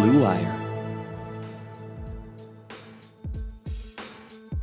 Blue 0.00 0.22
Wire. 0.22 0.54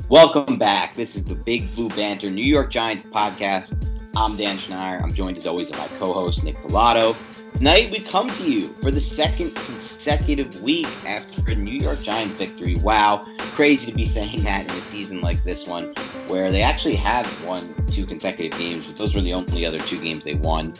Welcome 0.07 0.57
back. 0.57 0.95
This 0.95 1.17
is 1.17 1.25
the 1.25 1.35
Big 1.35 1.75
Blue 1.75 1.89
Banter 1.89 2.31
New 2.31 2.41
York 2.41 2.71
Giants 2.71 3.03
podcast. 3.03 3.75
I'm 4.15 4.37
Dan 4.37 4.57
Schneider. 4.57 5.03
I'm 5.03 5.13
joined 5.13 5.35
as 5.35 5.45
always 5.45 5.69
by 5.69 5.77
my 5.77 5.87
co-host 5.99 6.45
Nick 6.45 6.55
Pilato. 6.59 7.17
Tonight 7.55 7.89
we 7.89 8.01
come 8.01 8.27
to 8.27 8.51
you 8.51 8.67
for 8.81 8.91
the 8.91 8.99
second 8.99 9.55
consecutive 9.55 10.61
week 10.61 10.87
after 11.05 11.51
a 11.51 11.55
New 11.55 11.79
York 11.79 12.01
Giant 12.01 12.33
victory. 12.33 12.75
Wow, 12.75 13.25
crazy 13.37 13.85
to 13.85 13.95
be 13.95 14.05
saying 14.05 14.43
that 14.43 14.65
in 14.65 14.71
a 14.71 14.81
season 14.81 15.21
like 15.21 15.41
this 15.45 15.65
one, 15.65 15.93
where 16.27 16.51
they 16.51 16.61
actually 16.61 16.95
have 16.95 17.45
won 17.45 17.73
two 17.87 18.05
consecutive 18.05 18.59
games, 18.59 18.87
but 18.87 18.97
those 18.97 19.15
were 19.15 19.21
the 19.21 19.33
only 19.33 19.65
other 19.65 19.79
two 19.79 20.01
games 20.01 20.25
they 20.25 20.35
won. 20.35 20.73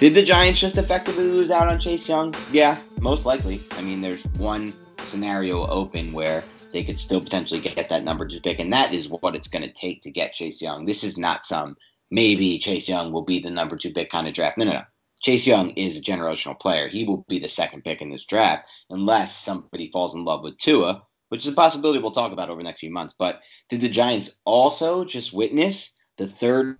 Did 0.00 0.14
the 0.14 0.22
Giants 0.24 0.58
just 0.58 0.76
effectively 0.76 1.24
lose 1.24 1.52
out 1.52 1.68
on 1.68 1.78
Chase 1.78 2.08
Young? 2.08 2.34
Yeah, 2.50 2.76
most 2.98 3.24
likely. 3.24 3.60
I 3.72 3.82
mean, 3.82 4.00
there's 4.00 4.24
one 4.36 4.74
scenario 4.98 5.64
open 5.68 6.12
where 6.12 6.42
they 6.72 6.82
could 6.82 6.98
still 6.98 7.20
potentially 7.20 7.60
get 7.60 7.88
that 7.88 8.02
number 8.02 8.26
two 8.26 8.40
pick, 8.40 8.58
and 8.58 8.72
that 8.72 8.92
is 8.92 9.08
what 9.08 9.36
it's 9.36 9.48
going 9.48 9.62
to 9.62 9.72
take 9.72 10.02
to 10.02 10.10
get 10.10 10.34
Chase 10.34 10.60
Young. 10.60 10.86
This 10.86 11.04
is 11.04 11.16
not 11.16 11.46
some 11.46 11.76
maybe 12.10 12.58
Chase 12.58 12.88
Young 12.88 13.12
will 13.12 13.24
be 13.24 13.38
the 13.38 13.50
number 13.50 13.76
two 13.76 13.92
pick 13.92 14.10
kind 14.10 14.26
of 14.26 14.34
draft. 14.34 14.58
No, 14.58 14.64
no, 14.64 14.72
no. 14.72 14.82
Chase 15.22 15.46
Young 15.46 15.70
is 15.70 15.96
a 15.96 16.02
generational 16.02 16.58
player. 16.58 16.88
He 16.88 17.04
will 17.04 17.24
be 17.28 17.38
the 17.38 17.48
second 17.48 17.84
pick 17.84 18.00
in 18.00 18.10
this 18.10 18.24
draft 18.24 18.68
unless 18.90 19.36
somebody 19.36 19.90
falls 19.90 20.14
in 20.14 20.24
love 20.24 20.42
with 20.42 20.58
Tua, 20.58 21.02
which 21.28 21.42
is 21.42 21.52
a 21.52 21.56
possibility 21.56 21.98
we'll 21.98 22.12
talk 22.12 22.32
about 22.32 22.50
over 22.50 22.60
the 22.60 22.64
next 22.64 22.80
few 22.80 22.90
months. 22.90 23.14
But 23.18 23.40
did 23.68 23.80
the 23.80 23.88
Giants 23.88 24.34
also 24.44 25.04
just 25.04 25.32
witness 25.32 25.90
the 26.16 26.28
third 26.28 26.78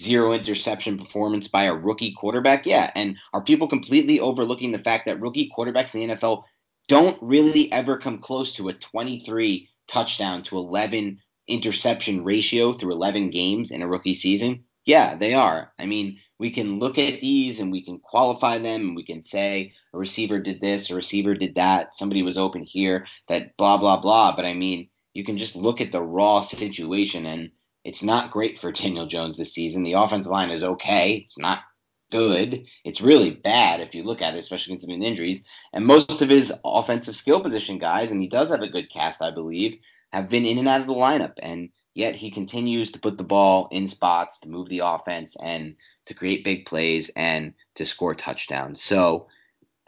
zero 0.00 0.32
interception 0.32 0.98
performance 0.98 1.48
by 1.48 1.64
a 1.64 1.74
rookie 1.74 2.12
quarterback? 2.12 2.66
Yeah. 2.66 2.90
And 2.94 3.16
are 3.32 3.42
people 3.42 3.66
completely 3.66 4.20
overlooking 4.20 4.70
the 4.70 4.78
fact 4.78 5.06
that 5.06 5.20
rookie 5.20 5.50
quarterbacks 5.56 5.94
in 5.94 6.08
the 6.08 6.14
NFL 6.14 6.44
don't 6.86 7.18
really 7.20 7.70
ever 7.72 7.98
come 7.98 8.18
close 8.18 8.54
to 8.54 8.68
a 8.68 8.74
23 8.74 9.68
touchdown 9.88 10.42
to 10.44 10.58
11 10.58 11.18
interception 11.48 12.22
ratio 12.22 12.72
through 12.72 12.92
11 12.92 13.30
games 13.30 13.70
in 13.70 13.82
a 13.82 13.88
rookie 13.88 14.14
season? 14.14 14.64
Yeah, 14.88 15.16
they 15.16 15.34
are. 15.34 15.70
I 15.78 15.84
mean, 15.84 16.18
we 16.38 16.50
can 16.50 16.78
look 16.78 16.96
at 16.96 17.20
these 17.20 17.60
and 17.60 17.70
we 17.70 17.82
can 17.84 17.98
qualify 17.98 18.56
them 18.56 18.80
and 18.80 18.96
we 18.96 19.04
can 19.04 19.22
say 19.22 19.74
a 19.92 19.98
receiver 19.98 20.38
did 20.38 20.62
this, 20.62 20.88
a 20.88 20.94
receiver 20.94 21.34
did 21.34 21.56
that, 21.56 21.94
somebody 21.94 22.22
was 22.22 22.38
open 22.38 22.62
here, 22.62 23.06
that 23.28 23.54
blah, 23.58 23.76
blah, 23.76 24.00
blah. 24.00 24.34
But 24.34 24.46
I 24.46 24.54
mean, 24.54 24.88
you 25.12 25.26
can 25.26 25.36
just 25.36 25.56
look 25.56 25.82
at 25.82 25.92
the 25.92 26.00
raw 26.00 26.40
situation 26.40 27.26
and 27.26 27.50
it's 27.84 28.02
not 28.02 28.30
great 28.30 28.58
for 28.58 28.72
Daniel 28.72 29.06
Jones 29.06 29.36
this 29.36 29.52
season. 29.52 29.82
The 29.82 29.92
offensive 29.92 30.32
line 30.32 30.48
is 30.50 30.64
okay. 30.64 31.16
It's 31.26 31.36
not 31.36 31.64
good. 32.10 32.64
It's 32.82 33.02
really 33.02 33.32
bad 33.32 33.80
if 33.80 33.94
you 33.94 34.04
look 34.04 34.22
at 34.22 34.34
it, 34.34 34.38
especially 34.38 34.72
considering 34.72 35.02
injuries. 35.02 35.42
And 35.74 35.84
most 35.84 36.22
of 36.22 36.30
his 36.30 36.50
offensive 36.64 37.14
skill 37.14 37.42
position 37.42 37.76
guys, 37.76 38.10
and 38.10 38.22
he 38.22 38.26
does 38.26 38.48
have 38.48 38.62
a 38.62 38.70
good 38.70 38.88
cast, 38.90 39.20
I 39.20 39.32
believe, 39.32 39.80
have 40.14 40.30
been 40.30 40.46
in 40.46 40.56
and 40.56 40.66
out 40.66 40.80
of 40.80 40.86
the 40.86 40.94
lineup. 40.94 41.34
And 41.42 41.68
yet 41.98 42.14
he 42.14 42.30
continues 42.30 42.92
to 42.92 43.00
put 43.00 43.18
the 43.18 43.24
ball 43.24 43.68
in 43.72 43.88
spots 43.88 44.38
to 44.38 44.48
move 44.48 44.68
the 44.68 44.82
offense 44.84 45.36
and 45.42 45.74
to 46.06 46.14
create 46.14 46.44
big 46.44 46.64
plays 46.64 47.10
and 47.16 47.54
to 47.74 47.84
score 47.84 48.14
touchdowns. 48.14 48.80
So 48.80 49.26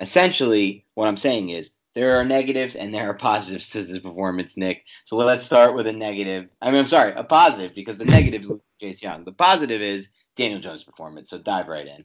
essentially, 0.00 0.86
what 0.94 1.06
I'm 1.06 1.16
saying 1.16 1.50
is 1.50 1.70
there 1.94 2.18
are 2.18 2.24
negatives 2.24 2.74
and 2.74 2.92
there 2.92 3.08
are 3.08 3.14
positives 3.14 3.70
to 3.70 3.78
his 3.78 4.00
performance, 4.00 4.56
Nick. 4.56 4.82
So 5.04 5.16
let's 5.16 5.46
start 5.46 5.76
with 5.76 5.86
a 5.86 5.92
negative. 5.92 6.48
I 6.60 6.72
mean, 6.72 6.80
I'm 6.80 6.86
sorry, 6.88 7.12
a 7.14 7.22
positive 7.22 7.76
because 7.76 7.96
the 7.96 8.04
negative 8.16 8.42
is 8.42 8.52
Chase 8.80 9.02
Young. 9.02 9.24
The 9.24 9.32
positive 9.32 9.80
is 9.80 10.08
Daniel 10.36 10.60
Jones' 10.60 10.82
performance. 10.82 11.30
So 11.30 11.38
dive 11.38 11.68
right 11.68 11.86
in. 11.86 12.04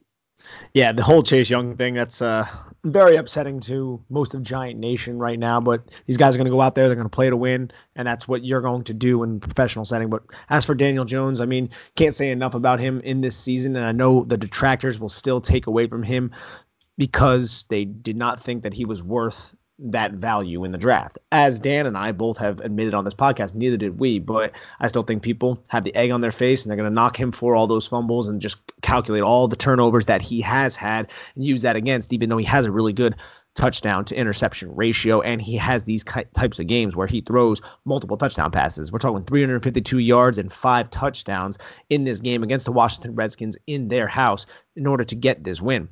Yeah, 0.72 0.92
the 0.92 1.02
whole 1.02 1.22
Chase 1.22 1.48
Young 1.50 1.76
thing, 1.76 1.94
that's 1.94 2.20
uh, 2.22 2.46
very 2.84 3.16
upsetting 3.16 3.60
to 3.60 4.02
most 4.08 4.34
of 4.34 4.42
Giant 4.42 4.78
Nation 4.78 5.18
right 5.18 5.38
now. 5.38 5.60
But 5.60 5.82
these 6.06 6.16
guys 6.16 6.34
are 6.34 6.38
going 6.38 6.46
to 6.46 6.50
go 6.50 6.60
out 6.60 6.74
there, 6.74 6.86
they're 6.86 6.96
going 6.96 7.06
to 7.06 7.14
play 7.14 7.30
to 7.30 7.36
win, 7.36 7.70
and 7.94 8.06
that's 8.06 8.28
what 8.28 8.44
you're 8.44 8.60
going 8.60 8.84
to 8.84 8.94
do 8.94 9.22
in 9.22 9.40
professional 9.40 9.84
setting. 9.84 10.10
But 10.10 10.24
as 10.48 10.64
for 10.64 10.74
Daniel 10.74 11.04
Jones, 11.04 11.40
I 11.40 11.46
mean, 11.46 11.70
can't 11.94 12.14
say 12.14 12.30
enough 12.30 12.54
about 12.54 12.80
him 12.80 13.00
in 13.00 13.20
this 13.20 13.36
season, 13.36 13.76
and 13.76 13.84
I 13.84 13.92
know 13.92 14.24
the 14.24 14.36
detractors 14.36 14.98
will 15.00 15.08
still 15.08 15.40
take 15.40 15.66
away 15.66 15.86
from 15.86 16.02
him 16.02 16.32
because 16.98 17.64
they 17.68 17.84
did 17.84 18.16
not 18.16 18.40
think 18.40 18.62
that 18.62 18.74
he 18.74 18.84
was 18.84 19.02
worth 19.02 19.54
that 19.78 20.12
value 20.12 20.64
in 20.64 20.72
the 20.72 20.78
draft. 20.78 21.18
As 21.30 21.60
Dan 21.60 21.86
and 21.86 21.96
I 21.98 22.12
both 22.12 22.38
have 22.38 22.60
admitted 22.60 22.94
on 22.94 23.04
this 23.04 23.14
podcast, 23.14 23.54
neither 23.54 23.76
did 23.76 23.98
we, 23.98 24.18
but 24.18 24.52
I 24.80 24.88
still 24.88 25.02
think 25.02 25.22
people 25.22 25.62
have 25.68 25.84
the 25.84 25.94
egg 25.94 26.10
on 26.10 26.20
their 26.20 26.32
face 26.32 26.64
and 26.64 26.70
they're 26.70 26.76
going 26.76 26.88
to 26.88 26.94
knock 26.94 27.18
him 27.18 27.32
for 27.32 27.54
all 27.54 27.66
those 27.66 27.86
fumbles 27.86 28.28
and 28.28 28.40
just 28.40 28.58
calculate 28.80 29.22
all 29.22 29.48
the 29.48 29.56
turnovers 29.56 30.06
that 30.06 30.22
he 30.22 30.40
has 30.40 30.76
had 30.76 31.10
and 31.34 31.44
use 31.44 31.62
that 31.62 31.76
against, 31.76 32.12
even 32.12 32.28
though 32.28 32.38
he 32.38 32.46
has 32.46 32.64
a 32.64 32.72
really 32.72 32.92
good 32.92 33.16
touchdown 33.56 34.04
to 34.04 34.14
interception 34.14 34.74
ratio 34.76 35.22
and 35.22 35.40
he 35.40 35.56
has 35.56 35.84
these 35.84 36.04
types 36.04 36.58
of 36.58 36.66
games 36.66 36.94
where 36.94 37.06
he 37.06 37.22
throws 37.22 37.60
multiple 37.84 38.16
touchdown 38.16 38.50
passes. 38.50 38.92
We're 38.92 38.98
talking 38.98 39.24
352 39.24 39.98
yards 39.98 40.38
and 40.38 40.52
five 40.52 40.90
touchdowns 40.90 41.58
in 41.88 42.04
this 42.04 42.20
game 42.20 42.42
against 42.42 42.66
the 42.66 42.72
Washington 42.72 43.14
Redskins 43.14 43.56
in 43.66 43.88
their 43.88 44.06
house 44.06 44.46
in 44.76 44.86
order 44.86 45.04
to 45.04 45.16
get 45.16 45.42
this 45.42 45.60
win. 45.60 45.88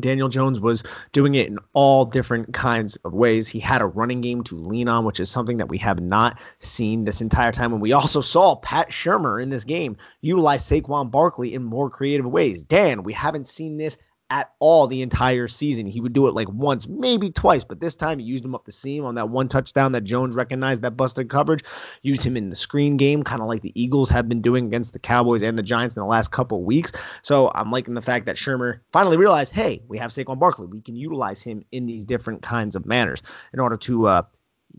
Daniel 0.00 0.28
Jones 0.28 0.60
was 0.60 0.82
doing 1.12 1.34
it 1.34 1.48
in 1.48 1.58
all 1.72 2.04
different 2.04 2.52
kinds 2.52 2.96
of 2.96 3.12
ways. 3.12 3.48
He 3.48 3.60
had 3.60 3.82
a 3.82 3.86
running 3.86 4.20
game 4.20 4.44
to 4.44 4.56
lean 4.56 4.88
on, 4.88 5.04
which 5.04 5.20
is 5.20 5.30
something 5.30 5.58
that 5.58 5.68
we 5.68 5.78
have 5.78 6.00
not 6.00 6.38
seen 6.60 7.04
this 7.04 7.20
entire 7.20 7.52
time. 7.52 7.72
And 7.72 7.82
we 7.82 7.92
also 7.92 8.20
saw 8.20 8.56
Pat 8.56 8.90
Shurmur 8.90 9.42
in 9.42 9.50
this 9.50 9.64
game 9.64 9.96
utilize 10.20 10.64
Saquon 10.64 11.10
Barkley 11.10 11.54
in 11.54 11.62
more 11.62 11.90
creative 11.90 12.26
ways. 12.26 12.62
Dan, 12.62 13.02
we 13.02 13.12
haven't 13.12 13.48
seen 13.48 13.76
this 13.78 13.96
at 14.32 14.50
all 14.60 14.86
the 14.86 15.02
entire 15.02 15.46
season. 15.46 15.84
He 15.84 16.00
would 16.00 16.14
do 16.14 16.26
it 16.26 16.32
like 16.32 16.48
once, 16.48 16.88
maybe 16.88 17.30
twice, 17.30 17.64
but 17.64 17.80
this 17.80 17.94
time 17.94 18.18
he 18.18 18.24
used 18.24 18.42
him 18.42 18.54
up 18.54 18.64
the 18.64 18.72
seam 18.72 19.04
on 19.04 19.16
that 19.16 19.28
one 19.28 19.46
touchdown 19.46 19.92
that 19.92 20.04
Jones 20.04 20.34
recognized 20.34 20.80
that 20.80 20.96
busted 20.96 21.28
coverage. 21.28 21.62
Used 22.00 22.22
him 22.22 22.38
in 22.38 22.48
the 22.48 22.56
screen 22.56 22.96
game, 22.96 23.24
kind 23.24 23.42
of 23.42 23.48
like 23.48 23.60
the 23.60 23.78
Eagles 23.78 24.08
have 24.08 24.30
been 24.30 24.40
doing 24.40 24.64
against 24.64 24.94
the 24.94 24.98
Cowboys 24.98 25.42
and 25.42 25.58
the 25.58 25.62
Giants 25.62 25.96
in 25.96 26.00
the 26.00 26.06
last 26.06 26.30
couple 26.30 26.64
weeks. 26.64 26.92
So 27.20 27.52
I'm 27.54 27.70
liking 27.70 27.92
the 27.92 28.00
fact 28.00 28.24
that 28.24 28.36
Shurmur 28.36 28.80
finally 28.90 29.18
realized, 29.18 29.52
hey, 29.52 29.82
we 29.86 29.98
have 29.98 30.10
Saquon 30.10 30.38
Barkley. 30.38 30.66
We 30.66 30.80
can 30.80 30.96
utilize 30.96 31.42
him 31.42 31.66
in 31.70 31.84
these 31.84 32.06
different 32.06 32.40
kinds 32.40 32.74
of 32.74 32.86
manners 32.86 33.20
in 33.52 33.60
order 33.60 33.76
to 33.76 34.06
uh, 34.08 34.22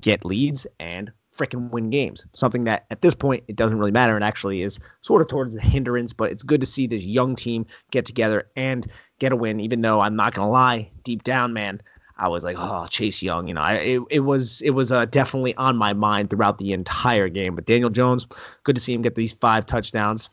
get 0.02 0.26
leads 0.26 0.66
and 0.80 1.12
freaking 1.36 1.70
win 1.72 1.90
games. 1.90 2.26
Something 2.34 2.66
that 2.66 2.86
at 2.90 3.02
this 3.02 3.14
point 3.14 3.44
it 3.48 3.56
doesn't 3.56 3.78
really 3.78 3.92
matter 3.92 4.16
and 4.16 4.24
actually 4.24 4.62
is 4.62 4.80
sort 5.02 5.22
of 5.22 5.28
towards 5.28 5.56
the 5.56 5.62
hindrance, 5.62 6.14
but 6.14 6.32
it's 6.32 6.44
good 6.44 6.62
to 6.62 6.68
see 6.68 6.88
this 6.88 7.04
young 7.04 7.36
team 7.36 7.66
get 7.92 8.06
together 8.06 8.50
and 8.56 8.90
get 9.20 9.32
a 9.32 9.36
win. 9.36 9.60
Even 9.60 9.82
though 9.82 10.00
I'm 10.00 10.16
not 10.16 10.34
gonna 10.34 10.50
lie, 10.50 10.92
deep 11.04 11.24
down, 11.24 11.54
man, 11.54 11.82
I 12.18 12.28
was 12.28 12.44
like, 12.44 12.58
oh, 12.60 12.88
Chase 12.90 13.22
Young. 13.22 13.48
You 13.48 13.56
know, 13.56 13.62
I, 13.62 13.74
it, 13.76 14.02
it 14.10 14.20
was 14.20 14.62
it 14.62 14.72
was 14.72 14.92
uh, 14.92 15.06
definitely 15.06 15.56
on 15.56 15.78
my 15.78 15.94
mind 15.94 16.30
throughout 16.30 16.58
the 16.58 16.74
entire 16.74 17.30
game. 17.30 17.56
But 17.56 17.66
Daniel 17.66 17.90
Jones, 17.90 18.28
good 18.64 18.76
to 18.76 18.82
see 18.82 18.94
him 18.94 19.02
get 19.02 19.16
these 19.16 19.34
five 19.34 19.66
touchdowns 19.66 20.30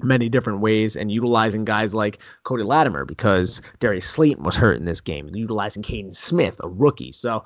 many 0.00 0.28
different 0.28 0.60
ways 0.60 0.96
and 0.96 1.10
utilizing 1.10 1.64
guys 1.64 1.94
like 1.94 2.18
Cody 2.44 2.64
Latimer 2.64 3.04
because 3.04 3.60
Darius 3.78 4.06
Slayton 4.06 4.42
was 4.42 4.56
hurt 4.56 4.76
in 4.76 4.84
this 4.84 5.00
game, 5.00 5.30
utilizing 5.32 5.82
Kaden 5.82 6.14
Smith, 6.14 6.56
a 6.60 6.68
rookie. 6.68 7.12
So 7.12 7.44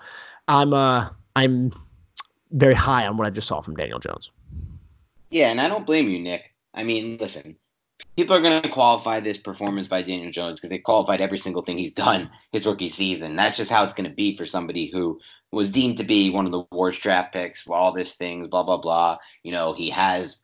I'm 0.49 0.73
uh 0.73 1.11
I'm 1.35 1.73
very 2.51 2.75
high 2.75 3.07
on 3.07 3.17
what 3.17 3.27
I 3.27 3.31
just 3.31 3.49
saw 3.49 3.61
from 3.61 3.77
Daniel 3.77 3.99
Jones. 3.99 4.31
Yeah, 5.31 5.51
and 5.51 5.61
I 5.61 5.69
don't 5.69 5.87
blame 5.87 6.09
you, 6.09 6.21
Nick. 6.21 6.55
I 6.73 6.83
mean, 6.83 7.19
listen, 7.21 7.57
people 8.17 8.37
are 8.37 8.41
going 8.41 8.63
to 8.63 8.69
qualify 8.69 9.21
this 9.21 9.39
performance 9.39 9.89
by 9.89 10.03
Daniel 10.03 10.31
Jones 10.31 10.61
because 10.61 10.71
they 10.71 10.79
qualified 10.79 11.21
every 11.21 11.39
single 11.39 11.63
thing 11.63 11.79
he's 11.79 11.95
done 11.95 12.31
his 12.53 12.67
rookie 12.67 12.89
season. 12.89 13.37
That's 13.37 13.57
just 13.57 13.71
how 13.71 13.85
it's 13.85 13.95
going 13.95 14.09
to 14.09 14.15
be 14.15 14.37
for 14.37 14.47
somebody 14.47 14.87
who 14.87 15.21
was 15.53 15.71
deemed 15.71 15.99
to 15.99 16.05
be 16.05 16.31
one 16.31 16.47
of 16.47 16.53
the 16.53 16.65
worst 16.71 17.01
draft 17.01 17.33
picks, 17.33 17.67
all 17.69 17.93
this 17.93 18.15
things, 18.15 18.49
blah, 18.49 18.63
blah, 18.63 18.77
blah. 18.79 19.19
You 19.43 19.53
know, 19.53 19.73
he 19.75 19.91
has 19.91 20.39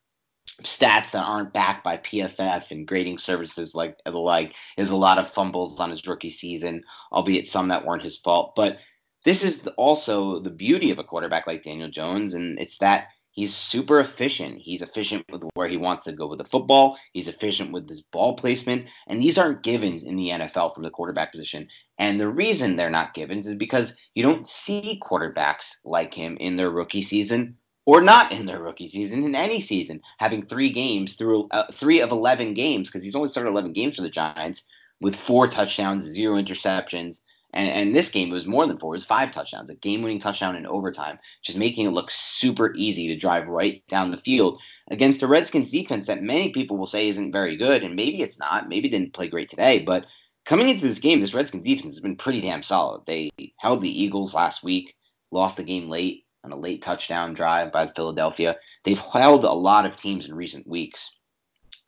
stats 0.63 1.13
that 1.13 1.25
aren't 1.25 1.53
backed 1.53 1.85
by 1.85 1.99
PFF 1.99 2.71
and 2.71 2.87
grading 2.87 3.19
services 3.19 3.75
like 3.75 3.97
the 4.05 4.11
like. 4.13 4.55
There's 4.77 4.91
a 4.91 4.97
lot 4.97 5.19
of 5.19 5.31
fumbles 5.31 5.81
on 5.81 5.91
his 5.91 6.07
rookie 6.07 6.31
season, 6.31 6.85
albeit 7.13 7.49
some 7.49 7.69
that 7.69 7.85
weren't 7.85 8.03
his 8.03 8.19
fault. 8.19 8.55
But 8.57 8.79
this 9.25 9.43
is 9.45 9.63
also 9.77 10.41
the 10.41 10.51
beauty 10.51 10.91
of 10.91 10.99
a 10.99 11.05
quarterback 11.05 11.47
like 11.47 11.63
Daniel 11.63 11.91
Jones, 11.91 12.35
and 12.35 12.59
it's 12.59 12.79
that 12.79 13.09
he's 13.31 13.55
super 13.55 14.01
efficient. 14.01 14.61
He's 14.61 14.83
efficient 14.83 15.25
with 15.31 15.45
where 15.55 15.69
he 15.69 15.77
wants 15.77 16.05
to 16.05 16.13
go 16.13 16.27
with 16.27 16.39
the 16.39 16.45
football. 16.45 16.99
He's 17.13 17.29
efficient 17.29 17.73
with 17.73 17.89
his 17.89 18.03
ball 18.03 18.37
placement, 18.37 18.87
and 19.07 19.21
these 19.21 19.39
aren't 19.39 19.63
givens 19.63 20.05
in 20.05 20.17
the 20.17 20.31
NFL 20.31 20.75
from 20.75 20.83
the 20.83 20.91
quarterback 20.91 21.33
position. 21.33 21.69
And 21.99 22.19
the 22.19 22.29
reason 22.29 22.77
they're 22.77 22.91
not 22.91 23.15
givens 23.15 23.47
is 23.47 23.57
because 23.57 23.95
you 24.15 24.23
don't 24.23 24.47
see 24.47 25.01
quarterbacks 25.03 25.75
like 25.85 26.15
him 26.15 26.37
in 26.39 26.57
their 26.57 26.71
rookie 26.71 27.03
season 27.03 27.57
or 27.85 28.01
not 28.01 28.33
in 28.33 28.47
their 28.47 28.63
rookie 28.63 28.89
season 28.89 29.25
in 29.25 29.35
any 29.35 29.61
season 29.61 30.01
having 30.19 30.47
three 30.47 30.71
games 30.71 31.15
through 31.15 31.49
uh, 31.51 31.65
three 31.73 32.01
of 32.01 32.13
11 32.13 32.55
games 32.55 32.89
because 32.89 33.03
he's 33.03 33.17
only 33.17 33.29
started 33.29 33.51
11 33.51 33.73
games 33.73 33.97
for 33.97 34.03
the 34.03 34.11
Giants 34.11 34.63
with 35.01 35.17
four 35.17 35.49
touchdowns, 35.49 36.05
zero 36.05 36.41
interceptions, 36.41 37.21
and, 37.53 37.69
and 37.69 37.95
this 37.95 38.09
game 38.09 38.31
was 38.31 38.47
more 38.47 38.67
than 38.67 38.79
four. 38.79 38.95
It 38.95 38.97
was 38.97 39.05
five 39.05 39.31
touchdowns, 39.31 39.71
a 39.71 39.75
game-winning 39.75 40.21
touchdown 40.21 40.57
in 40.57 40.67
overtime, 40.67 41.19
just 41.43 41.59
making 41.59 41.87
it 41.87 41.93
look 41.93 42.11
super 42.11 42.75
easy 42.75 43.09
to 43.09 43.17
drive 43.17 43.47
right 43.47 43.83
down 43.89 44.11
the 44.11 44.17
field 44.17 44.61
against 44.91 45.23
a 45.23 45.27
Redskins 45.27 45.71
defense 45.71 46.07
that 46.07 46.23
many 46.23 46.51
people 46.51 46.77
will 46.77 46.87
say 46.87 47.09
isn't 47.09 47.33
very 47.33 47.57
good, 47.57 47.83
and 47.83 47.95
maybe 47.95 48.23
it's 48.23 48.39
not. 48.39 48.69
Maybe 48.69 48.89
didn't 48.89 49.15
play 49.15 49.29
great 49.29 49.51
today, 49.51 49.81
but 49.81 50.07
coming 50.45 50.69
into 50.69 50.87
this 50.87 50.99
game, 50.99 51.21
this 51.21 51.35
Redskins 51.35 51.65
defense 51.65 51.95
has 51.95 52.01
been 52.01 52.17
pretty 52.17 52.41
damn 52.41 52.63
solid. 52.63 53.03
They 53.07 53.31
held 53.59 53.83
the 53.83 54.03
Eagles 54.03 54.35
last 54.35 54.63
week, 54.63 54.97
lost 55.31 55.57
the 55.57 55.63
game 55.63 55.89
late 55.89 56.25
on 56.45 56.53
a 56.53 56.57
late 56.57 56.83
touchdown 56.83 57.35
drive 57.35 57.71
by 57.71 57.87
Philadelphia. 57.87 58.57
They've 58.85 58.99
held 58.99 59.45
a 59.45 59.53
lot 59.53 59.87
of 59.87 59.97
teams 59.97 60.27
in 60.27 60.35
recent 60.35 60.67
weeks, 60.67 61.15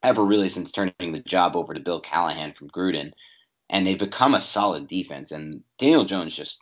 ever 0.03 0.25
really 0.25 0.49
since 0.49 0.71
turning 0.71 0.95
the 1.01 1.23
job 1.27 1.57
over 1.57 1.75
to 1.75 1.81
Bill 1.81 2.01
Callahan 2.01 2.53
from 2.53 2.69
Gruden 2.69 3.13
and 3.71 3.87
they've 3.87 3.99
become 3.99 4.35
a 4.35 4.41
solid 4.41 4.89
defense. 4.89 5.31
And 5.31 5.63
Daniel 5.79 6.05
Jones 6.05 6.35
just, 6.35 6.61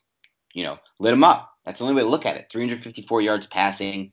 you 0.54 0.64
know, 0.64 0.78
lit 0.98 1.12
them 1.12 1.24
up. 1.24 1.52
That's 1.64 1.78
the 1.78 1.84
only 1.84 1.96
way 1.96 2.02
to 2.02 2.10
look 2.10 2.26
at 2.26 2.36
it. 2.36 2.48
354 2.50 3.20
yards 3.20 3.46
passing, 3.46 4.12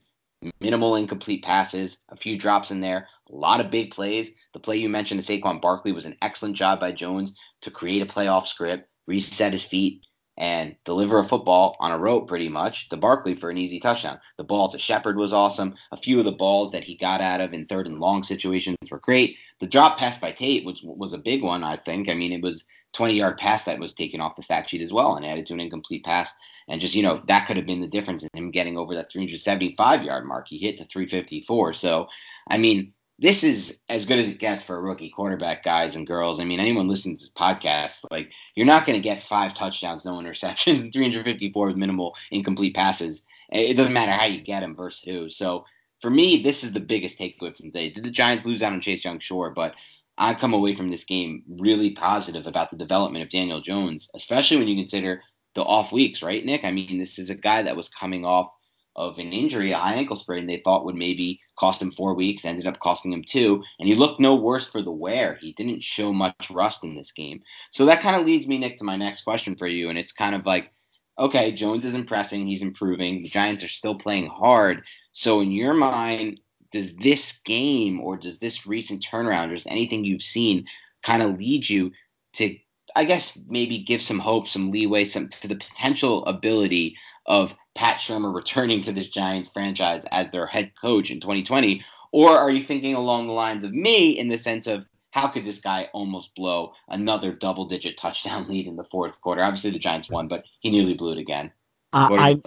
minimal 0.60 0.96
incomplete 0.96 1.44
passes, 1.44 1.98
a 2.10 2.16
few 2.16 2.38
drops 2.38 2.72
in 2.72 2.82
there, 2.82 3.08
a 3.30 3.36
lot 3.36 3.60
of 3.60 3.72
big 3.72 3.92
plays. 3.92 4.32
The 4.54 4.60
play 4.60 4.78
you 4.78 4.90
mentioned 4.90 5.24
to 5.24 5.42
Saquon 5.42 5.62
Barkley 5.62 5.92
was 5.92 6.06
an 6.06 6.18
excellent 6.22 6.56
job 6.56 6.80
by 6.80 6.92
Jones 6.92 7.36
to 7.62 7.72
create 7.72 8.02
a 8.02 8.06
playoff 8.06 8.48
script, 8.48 8.88
reset 9.08 9.54
his 9.54 9.64
feet, 9.64 10.04
and 10.40 10.76
deliver 10.86 11.20
a 11.20 11.24
football 11.24 11.76
on 11.82 11.92
a 11.92 11.98
rope 11.98 12.30
pretty 12.30 12.48
much 12.48 12.88
to 12.90 12.98
Barkley 12.98 13.36
for 13.36 13.50
an 13.50 13.58
easy 13.58 13.80
touchdown. 13.80 14.20
The 14.38 14.46
ball 14.46 14.70
to 14.70 14.80
Shepard 14.80 15.18
was 15.18 15.34
awesome. 15.34 15.76
A 15.92 15.98
few 15.98 16.18
of 16.18 16.26
the 16.26 16.32
balls 16.32 16.72
that 16.72 16.84
he 16.86 16.96
got 16.96 17.20
out 17.20 17.42
of 17.42 17.54
in 17.54 17.66
third 17.66 17.88
and 17.88 18.00
long 18.00 18.24
situations 18.24 18.78
were 18.90 19.00
great. 19.00 19.36
The 19.60 19.68
drop 19.68 19.98
pass 19.98 20.18
by 20.18 20.32
Tate 20.32 20.66
was 20.66 20.82
was 20.82 21.12
a 21.12 21.18
big 21.18 21.44
one, 21.44 21.64
I 21.66 21.76
think. 21.76 22.10
I 22.10 22.14
mean, 22.14 22.32
it 22.32 22.42
was 22.42 22.64
20 22.94 23.14
yard 23.14 23.38
pass 23.38 23.66
that 23.66 23.80
was 23.80 23.94
taken 23.94 24.22
off 24.22 24.36
the 24.36 24.44
stat 24.44 24.70
sheet 24.70 24.82
as 24.82 24.92
well 24.92 25.16
and 25.16 25.26
added 25.26 25.46
to 25.46 25.54
an 25.54 25.60
incomplete 25.60 26.04
pass. 26.04 26.32
And 26.68 26.80
just, 26.80 26.96
you 26.96 27.04
know, 27.04 27.22
that 27.28 27.48
could 27.48 27.58
have 27.58 27.66
been 27.66 27.82
the 27.82 27.88
difference 27.88 28.24
in 28.24 28.30
him 28.34 28.52
getting 28.52 28.78
over 28.78 28.96
that 28.96 29.12
375 29.12 30.04
yard 30.04 30.26
mark. 30.26 30.48
He 30.48 30.58
hit 30.58 30.78
the 30.78 30.86
354. 30.86 31.74
So, 31.74 32.08
I 32.48 32.58
mean, 32.58 32.94
this 33.18 33.44
is 33.44 33.80
as 33.90 34.06
good 34.06 34.20
as 34.20 34.30
it 34.30 34.40
gets 34.40 34.64
for 34.64 34.78
a 34.78 34.82
rookie 34.82 35.10
quarterback, 35.10 35.64
guys 35.64 35.96
and 35.96 36.08
girls. 36.08 36.40
I 36.40 36.46
mean, 36.46 36.60
anyone 36.60 36.88
listening 36.88 37.18
to 37.18 37.24
this 37.24 37.34
podcast, 37.34 38.06
like, 38.12 38.30
you're 38.56 38.66
not 38.66 38.86
going 38.86 38.98
to 38.98 39.04
get 39.04 39.24
five 39.24 39.54
touchdowns, 39.54 40.06
no 40.06 40.14
interceptions, 40.14 40.80
and 40.82 40.94
354 40.94 41.68
with 41.68 41.76
minimal 41.76 42.16
incomplete 42.32 42.76
passes. 42.76 43.24
It 43.52 43.76
doesn't 43.76 43.94
matter 43.94 44.12
how 44.12 44.26
you 44.26 44.42
get 44.42 44.62
them 44.62 44.76
versus 44.76 45.04
who. 45.04 45.30
So, 45.30 45.66
for 46.02 46.10
me, 46.10 46.42
this 46.42 46.64
is 46.64 46.72
the 46.72 46.80
biggest 46.80 47.20
takeaway 47.20 47.54
from 47.54 47.72
today. 47.72 47.90
Did 47.90 48.06
the 48.06 48.12
Giants 48.12 48.46
lose 48.46 48.64
out 48.64 48.72
on 48.72 48.80
Chase 48.80 49.04
Young? 49.04 49.20
Sure, 49.20 49.52
but 49.54 49.74
I 50.20 50.34
come 50.36 50.54
away 50.54 50.76
from 50.76 50.92
this 50.92 51.06
game 51.06 51.44
really 51.48 51.92
positive 51.92 52.46
about 52.46 52.70
the 52.70 52.78
development 52.78 53.24
of 53.24 53.32
Daniel 53.32 53.62
Jones, 53.62 54.10
especially 54.16 54.58
when 54.58 54.68
you 54.68 54.76
consider 54.76 55.24
the 55.56 55.64
off 55.64 55.94
weeks, 55.94 56.22
right, 56.22 56.46
Nick? 56.46 56.66
I 56.66 56.72
mean, 56.72 57.00
this 57.00 57.18
is 57.18 57.30
a 57.30 57.36
guy 57.36 57.64
that 57.64 57.78
was 57.78 57.90
coming 57.90 58.26
off 58.26 58.50
of 58.98 59.18
an 59.18 59.32
injury, 59.32 59.72
a 59.72 59.78
high 59.78 59.94
ankle 59.94 60.18
sprain, 60.18 60.46
they 60.46 60.62
thought 60.66 60.84
would 60.84 60.96
maybe 60.96 61.40
cost 61.58 61.82
him 61.82 61.90
four 61.90 62.16
weeks, 62.16 62.44
ended 62.44 62.68
up 62.68 62.80
costing 62.82 63.14
him 63.14 63.24
two, 63.24 63.64
and 63.80 63.88
he 63.88 63.96
looked 63.96 64.20
no 64.20 64.36
worse 64.36 64.70
for 64.70 64.82
the 64.82 64.92
wear. 64.92 65.38
He 65.40 65.54
didn't 65.54 65.84
show 65.84 66.12
much 66.12 66.52
rust 66.52 66.84
in 66.84 66.96
this 66.96 67.14
game. 67.14 67.42
So 67.72 67.86
that 67.86 68.02
kind 68.02 68.18
of 68.18 68.26
leads 68.26 68.46
me, 68.46 68.58
Nick, 68.58 68.78
to 68.80 68.84
my 68.84 68.98
next 68.98 69.24
question 69.24 69.56
for 69.56 69.68
you, 69.68 69.88
and 69.88 69.98
it's 69.98 70.12
kind 70.12 70.36
of 70.36 70.46
like, 70.46 70.74
okay, 71.18 71.54
Jones 71.54 71.86
is 71.86 71.94
impressing, 71.94 72.46
he's 72.46 72.62
improving, 72.62 73.24
the 73.24 73.30
Giants 73.30 73.64
are 73.64 73.70
still 73.70 73.96
playing 73.96 74.28
hard. 74.28 74.84
So 75.14 75.40
in 75.40 75.54
your 75.54 75.74
mind, 75.74 76.42
does 76.72 76.94
this 76.96 77.40
game 77.46 78.00
or 78.00 78.18
does 78.18 78.40
this 78.40 78.66
recent 78.66 79.04
turnaround 79.04 79.52
or 79.52 79.56
does 79.56 79.68
anything 79.68 80.06
you've 80.06 80.22
seen 80.22 80.66
kind 81.04 81.22
of 81.22 81.38
lead 81.38 81.68
you 81.68 81.92
to 82.34 82.56
I 82.96 83.06
guess 83.06 83.38
maybe 83.48 83.80
give 83.80 84.02
some 84.02 84.20
hope, 84.20 84.48
some 84.48 84.72
leeway, 84.72 85.06
some 85.06 85.30
to 85.30 85.48
the 85.48 85.56
potential 85.56 86.26
ability 86.26 86.96
of 87.26 87.56
Pat 87.76 88.00
Shurmur 88.00 88.34
returning 88.34 88.82
to 88.82 88.92
this 88.92 89.10
Giants 89.10 89.50
franchise 89.50 90.06
as 90.12 90.30
their 90.32 90.48
head 90.48 90.72
coach 90.82 91.12
in 91.12 91.20
2020? 91.20 91.84
Or 92.12 92.32
are 92.32 92.50
you 92.50 92.64
thinking 92.64 92.96
along 92.96 93.28
the 93.28 93.34
lines 93.34 93.64
of 93.64 93.74
me 93.74 94.18
in 94.18 94.28
the 94.28 94.38
sense 94.38 94.66
of 94.66 94.86
how 95.12 95.28
could 95.28 95.46
this 95.46 95.60
guy 95.60 95.90
almost 95.94 96.34
blow 96.36 96.74
another 96.88 97.32
double 97.32 97.66
digit 97.66 97.98
touchdown 97.98 98.48
lead 98.48 98.68
in 98.68 98.76
the 98.76 98.84
fourth 98.84 99.22
quarter? 99.22 99.44
Obviously 99.44 99.72
the 99.72 99.80
Giants 99.80 100.10
won, 100.10 100.28
but 100.28 100.44
he 100.60 100.72
nearly 100.72 100.96
blew 100.96 101.12
it 101.12 101.20
again. 101.20 101.52
Uh, 101.94 102.10
I, 102.12 102.42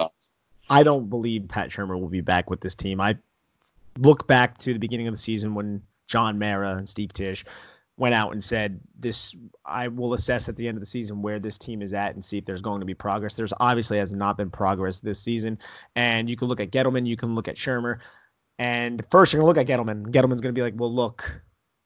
I 0.69 0.83
don't 0.83 1.09
believe 1.09 1.49
Pat 1.49 1.71
Shurmur 1.71 2.01
will 2.01 2.09
be 2.09 2.21
back 2.21 2.51
with 2.51 2.61
this 2.61 2.75
team. 2.75 3.01
I 3.01 3.17
look 3.99 4.27
back 4.27 4.59
to 4.59 4.73
the 4.73 4.79
beginning 4.79 5.09
of 5.09 5.15
the 5.15 5.21
season 5.21 5.55
when 5.55 5.83
John 6.07 6.39
Mara 6.39 6.77
and 6.77 6.89
Steve 6.89 7.13
Tisch 7.13 7.45
went 7.97 8.15
out 8.15 8.33
and 8.33 8.43
said 8.43 8.81
this 8.99 9.35
I 9.65 9.89
will 9.89 10.15
assess 10.15 10.49
at 10.49 10.57
the 10.57 10.67
end 10.67 10.77
of 10.77 10.81
the 10.81 10.87
season 10.87 11.23
where 11.23 11.39
this 11.39 11.59
team 11.59 11.83
is 11.83 11.93
at 11.93 12.15
and 12.15 12.25
see 12.25 12.39
if 12.39 12.45
there's 12.45 12.63
going 12.63 12.81
to 12.81 12.87
be 12.87 12.95
progress. 12.95 13.35
There's 13.35 13.53
obviously 13.61 13.99
has 13.99 14.13
not 14.13 14.37
been 14.37 14.51
progress 14.51 15.01
this 15.01 15.21
season. 15.21 15.59
And 15.95 16.29
you 16.29 16.37
can 16.37 16.49
look 16.49 16.61
at 16.61 16.71
Gettleman, 16.71 17.07
you 17.07 17.17
can 17.17 17.35
look 17.35 17.49
at 17.49 17.57
Shurmur. 17.57 17.99
And 18.59 19.05
first 19.11 19.33
you're 19.33 19.41
gonna 19.41 19.49
look 19.49 19.59
at 19.59 19.67
Gettleman. 19.67 20.07
Gettleman's 20.07 20.41
gonna 20.41 20.53
be 20.53 20.63
like, 20.63 20.75
well 20.77 20.93
look, 20.93 21.43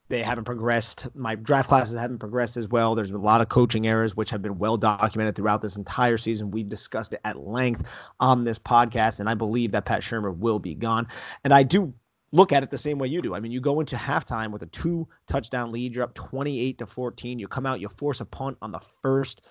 they 0.09 0.23
haven't 0.23 0.45
progressed. 0.45 1.09
My 1.15 1.35
draft 1.35 1.69
classes 1.69 1.97
haven't 1.97 2.19
progressed 2.19 2.57
as 2.57 2.69
well. 2.69 2.95
There's 2.95 3.11
been 3.11 3.21
a 3.21 3.25
lot 3.25 3.41
of 3.41 3.49
coaching 3.49 3.87
errors, 3.87 4.17
which 4.17 4.31
have 4.31 4.43
been 4.43 4.59
well 4.59 4.77
documented 4.77 5.35
throughout 5.35 5.61
this 5.61 5.77
entire 5.77 6.17
season. 6.17 6.51
We've 6.51 6.69
discussed 6.69 7.13
it 7.13 7.21
at 7.25 7.39
length 7.39 7.83
on 8.21 8.45
this 8.45 8.59
podcast, 8.59 9.21
and 9.21 9.29
I 9.29 9.35
believe 9.35 9.73
that 9.73 9.85
Pat 9.85 10.03
Shurmur 10.03 10.37
will 10.37 10.59
be 10.59 10.75
gone. 10.75 11.09
And 11.43 11.53
I 11.53 11.65
do 11.65 11.93
look 12.33 12.53
at 12.53 12.63
it 12.63 12.71
the 12.71 12.79
same 12.79 12.99
way 12.99 13.09
you 13.09 13.21
do. 13.21 13.35
I 13.35 13.41
mean, 13.41 13.51
you 13.51 13.61
go 13.61 13.81
into 13.81 13.97
halftime 13.97 14.53
with 14.53 14.63
a 14.63 14.67
two 14.67 15.09
touchdown 15.27 15.73
lead, 15.73 15.95
you're 15.95 16.05
up 16.05 16.15
28 16.15 16.79
to 16.79 16.87
14. 16.87 17.39
You 17.39 17.49
come 17.49 17.67
out, 17.67 17.81
you 17.81 17.89
force 17.89 18.21
a 18.21 18.25
punt 18.25 18.59
on 18.63 18.71
the 18.71 18.81
first, 19.03 19.43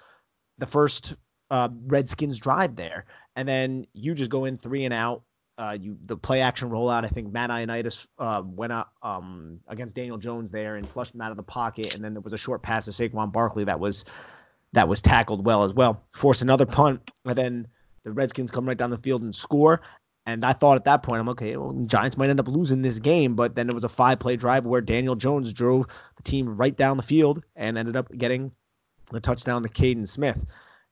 the 0.58 0.68
first 0.68 1.16
uh, 1.50 1.70
Redskins 1.86 2.38
drive 2.38 2.76
there, 2.76 3.06
and 3.36 3.48
then 3.48 3.88
you 3.94 4.16
just 4.16 4.32
go 4.32 4.46
in 4.46 4.58
three 4.58 4.86
and 4.86 4.94
out 4.94 5.24
Uh, 5.58 5.78
you 5.80 5.98
the 6.06 6.18
play 6.18 6.42
action 6.42 6.70
rollout. 6.70 7.06
I 7.06 7.08
think 7.08 7.32
Matt 7.32 7.50
Ioannidis 7.50 8.08
uh, 8.20 8.42
went 8.44 8.74
out 8.74 8.90
um, 9.02 9.62
against 9.70 9.96
Daniel 9.96 10.18
Jones 10.18 10.52
there 10.52 10.76
and 10.76 10.88
flushed 10.88 11.16
him 11.16 11.22
out 11.22 11.32
of 11.32 11.38
the 11.38 11.44
pocket, 11.44 11.96
and 11.96 12.04
then 12.04 12.14
there 12.14 12.22
was 12.22 12.34
a 12.34 12.38
short 12.38 12.62
pass 12.62 12.86
to 12.86 12.92
Saquon 12.92 13.32
Barkley 13.32 13.64
that 13.64 13.80
was 13.80 14.04
that 14.74 14.90
was 14.90 15.02
tackled 15.02 15.46
well 15.46 15.64
as 15.64 15.74
well. 15.74 16.04
Forced 16.12 16.42
another 16.42 16.66
punt, 16.66 17.10
and 17.24 17.38
then 17.38 17.68
the 18.04 18.12
Redskins 18.12 18.52
come 18.52 18.68
right 18.68 18.78
down 18.78 18.90
the 18.90 18.98
field 18.98 19.22
and 19.22 19.34
score. 19.34 19.82
And 20.26 20.44
I 20.44 20.54
thought 20.54 20.76
at 20.76 20.86
that 20.86 21.04
point, 21.04 21.20
I'm 21.22 21.30
okay. 21.30 21.56
Well, 21.56 21.72
Giants 21.86 22.18
might 22.18 22.30
end 22.30 22.40
up 22.40 22.48
losing 22.48 22.82
this 22.82 23.00
game, 23.00 23.36
but 23.36 23.56
then 23.56 23.70
it 23.70 23.76
was 23.76 23.84
a 23.84 23.90
five-play 23.90 24.38
drive 24.38 24.66
where 24.66 24.82
Daniel 24.82 25.16
Jones 25.16 25.54
drove 25.54 25.86
the 26.18 26.24
team 26.24 26.58
right 26.58 26.76
down 26.76 26.98
the 26.98 27.04
field 27.04 27.44
and 27.56 27.78
ended 27.78 27.96
up 27.96 28.12
getting 28.12 28.52
the 29.12 29.20
touchdown 29.20 29.62
to 29.64 29.70
Kaden 29.70 30.08
Smith. 30.08 30.44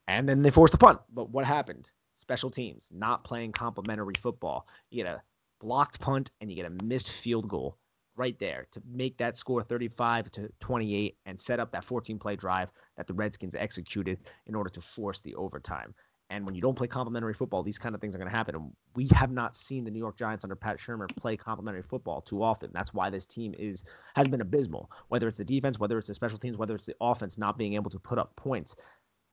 And 0.08 0.30
then 0.30 0.44
they 0.44 0.52
forced 0.52 0.76
a 0.76 0.78
punt. 0.78 1.00
But 1.12 1.32
what 1.32 1.46
happened? 1.46 1.90
Special 2.24 2.50
teams 2.50 2.88
not 2.90 3.26
playing 3.26 3.52
complementary 3.52 4.14
football. 4.18 4.66
You 4.90 5.04
get 5.04 5.14
a 5.14 5.22
blocked 5.60 6.00
punt 6.00 6.32
and 6.40 6.50
you 6.50 6.56
get 6.56 6.66
a 6.66 6.84
missed 6.84 7.12
field 7.12 7.50
goal 7.50 7.78
right 8.16 8.40
there 8.40 8.66
to 8.72 8.82
make 8.90 9.18
that 9.18 9.36
score 9.36 9.62
35 9.62 10.32
to 10.32 10.50
28 10.62 11.18
and 11.26 11.38
set 11.38 11.60
up 11.60 11.74
that 11.74 11.84
14 11.84 12.18
play 12.18 12.38
drive 12.38 12.72
that 12.96 13.08
the 13.08 13.14
Redskins 13.14 13.56
executed 13.56 14.20
in 14.46 14.56
order 14.56 14.70
to 14.70 14.80
force 14.80 15.20
the 15.20 15.36
overtime. 15.36 15.94
And 16.30 16.46
when 16.46 16.56
you 16.56 16.62
don't 16.62 16.76
play 16.76 16.88
complementary 16.88 17.34
football, 17.34 17.62
these 17.62 17.78
kind 17.78 17.94
of 17.94 18.00
things 18.00 18.16
are 18.16 18.20
going 18.20 18.32
to 18.32 18.36
happen. 18.36 18.56
And 18.56 18.72
we 18.96 19.10
have 19.14 19.30
not 19.30 19.54
seen 19.54 19.84
the 19.84 19.92
New 19.92 20.00
York 20.00 20.18
Giants 20.18 20.46
under 20.46 20.56
Pat 20.56 20.78
Shurmur 20.78 21.14
play 21.18 21.36
complementary 21.36 21.84
football 21.84 22.22
too 22.22 22.42
often. 22.42 22.72
That's 22.74 22.94
why 22.94 23.10
this 23.10 23.26
team 23.26 23.54
is 23.60 23.84
has 24.16 24.30
been 24.30 24.40
abysmal. 24.40 24.90
Whether 25.10 25.28
it's 25.28 25.40
the 25.40 25.44
defense, 25.44 25.78
whether 25.78 25.98
it's 25.98 26.08
the 26.08 26.14
special 26.14 26.38
teams, 26.38 26.56
whether 26.56 26.74
it's 26.74 26.86
the 26.86 26.96
offense 27.02 27.38
not 27.38 27.58
being 27.58 27.74
able 27.74 27.92
to 27.92 28.00
put 28.00 28.18
up 28.18 28.34
points. 28.38 28.78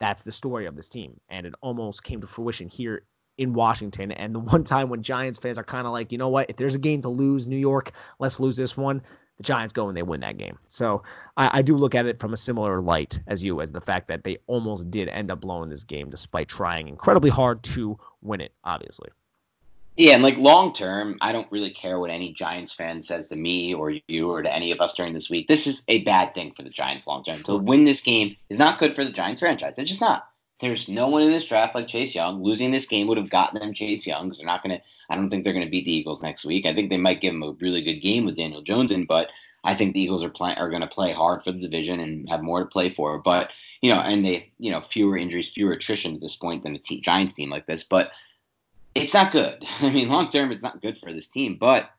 That's 0.00 0.22
the 0.22 0.32
story 0.32 0.66
of 0.66 0.76
this 0.76 0.88
team. 0.88 1.20
And 1.28 1.46
it 1.46 1.54
almost 1.60 2.02
came 2.02 2.20
to 2.22 2.26
fruition 2.26 2.68
here 2.68 3.02
in 3.38 3.52
Washington. 3.52 4.12
And 4.12 4.34
the 4.34 4.38
one 4.54 4.64
time 4.64 4.88
when 4.88 5.02
Giants 5.02 5.38
fans 5.38 5.58
are 5.58 5.64
kind 5.64 5.86
of 5.86 5.92
like, 5.92 6.12
you 6.12 6.18
know 6.18 6.28
what, 6.28 6.50
if 6.50 6.56
there's 6.56 6.74
a 6.74 6.80
game 6.80 7.02
to 7.02 7.08
lose, 7.08 7.46
New 7.46 7.58
York, 7.58 7.92
let's 8.18 8.40
lose 8.40 8.56
this 8.56 8.76
one 8.76 9.02
the 9.40 9.44
Giants 9.44 9.72
go 9.72 9.88
and 9.88 9.96
they 9.96 10.02
win 10.02 10.20
that 10.20 10.36
game. 10.36 10.58
So 10.68 11.02
I, 11.34 11.60
I, 11.60 11.62
do 11.62 11.74
look 11.74 11.94
at 11.94 12.04
it 12.04 12.20
from 12.20 12.34
a 12.34 12.36
similar 12.36 12.82
light 12.82 13.18
as 13.26 13.42
you, 13.42 13.62
as 13.62 13.72
the 13.72 13.80
fact 13.80 14.08
that 14.08 14.22
they 14.22 14.36
almost 14.46 14.90
did 14.90 15.08
end 15.08 15.30
up 15.30 15.40
blowing 15.40 15.70
this 15.70 15.82
game 15.82 16.10
despite 16.10 16.48
trying 16.48 16.88
incredibly 16.88 17.30
hard 17.30 17.62
to 17.62 17.98
win 18.20 18.42
it, 18.42 18.52
obviously. 18.64 19.08
Yeah, 19.96 20.14
and 20.14 20.22
like 20.22 20.38
long 20.38 20.72
term, 20.72 21.18
I 21.20 21.32
don't 21.32 21.50
really 21.50 21.70
care 21.70 21.98
what 21.98 22.10
any 22.10 22.32
Giants 22.32 22.72
fan 22.72 23.02
says 23.02 23.28
to 23.28 23.36
me 23.36 23.74
or 23.74 23.92
you 24.08 24.30
or 24.30 24.42
to 24.42 24.54
any 24.54 24.70
of 24.70 24.80
us 24.80 24.94
during 24.94 25.12
this 25.12 25.28
week. 25.28 25.46
This 25.46 25.66
is 25.66 25.82
a 25.88 26.02
bad 26.04 26.34
thing 26.34 26.52
for 26.56 26.62
the 26.62 26.70
Giants 26.70 27.06
long 27.06 27.22
term. 27.24 27.42
To 27.44 27.56
win 27.56 27.84
this 27.84 28.00
game 28.00 28.36
is 28.48 28.58
not 28.58 28.78
good 28.78 28.94
for 28.94 29.04
the 29.04 29.10
Giants 29.10 29.40
franchise. 29.40 29.74
It's 29.76 29.90
just 29.90 30.00
not. 30.00 30.26
There's 30.60 30.88
no 30.88 31.08
one 31.08 31.22
in 31.22 31.32
this 31.32 31.46
draft 31.46 31.74
like 31.74 31.88
Chase 31.88 32.14
Young. 32.14 32.42
Losing 32.42 32.70
this 32.70 32.86
game 32.86 33.06
would 33.06 33.16
have 33.16 33.30
gotten 33.30 33.58
them 33.58 33.72
Chase 33.72 34.06
Young 34.06 34.24
because 34.24 34.38
they're 34.38 34.46
not 34.46 34.62
going 34.62 34.78
to. 34.78 34.82
I 35.08 35.16
don't 35.16 35.30
think 35.30 35.42
they're 35.44 35.54
going 35.54 35.64
to 35.64 35.70
beat 35.70 35.86
the 35.86 35.92
Eagles 35.92 36.22
next 36.22 36.44
week. 36.44 36.66
I 36.66 36.74
think 36.74 36.90
they 36.90 36.98
might 36.98 37.20
give 37.20 37.32
them 37.32 37.42
a 37.42 37.52
really 37.52 37.82
good 37.82 38.00
game 38.00 38.26
with 38.26 38.36
Daniel 38.36 38.62
Jones 38.62 38.90
in, 38.90 39.06
but 39.06 39.28
I 39.64 39.74
think 39.74 39.94
the 39.94 40.02
Eagles 40.02 40.22
are 40.22 40.30
play, 40.30 40.54
are 40.54 40.68
going 40.68 40.82
to 40.82 40.86
play 40.86 41.12
hard 41.12 41.42
for 41.44 41.52
the 41.52 41.60
division 41.60 42.00
and 42.00 42.28
have 42.28 42.42
more 42.42 42.60
to 42.60 42.66
play 42.66 42.90
for. 42.90 43.18
But 43.18 43.50
you 43.80 43.92
know, 43.92 44.00
and 44.00 44.24
they 44.24 44.52
you 44.58 44.70
know 44.70 44.82
fewer 44.82 45.16
injuries, 45.16 45.48
fewer 45.48 45.72
attrition 45.72 46.14
at 46.14 46.20
this 46.20 46.36
point 46.36 46.62
than 46.62 46.74
the 46.74 47.00
Giants 47.00 47.34
team 47.34 47.50
like 47.50 47.66
this. 47.66 47.84
But 47.84 48.10
it's 48.94 49.14
not 49.14 49.32
good. 49.32 49.64
I 49.80 49.90
mean, 49.90 50.08
long 50.08 50.30
term, 50.30 50.52
it's 50.52 50.62
not 50.62 50.82
good 50.82 50.98
for 50.98 51.12
this 51.12 51.28
team. 51.28 51.56
But 51.58 51.90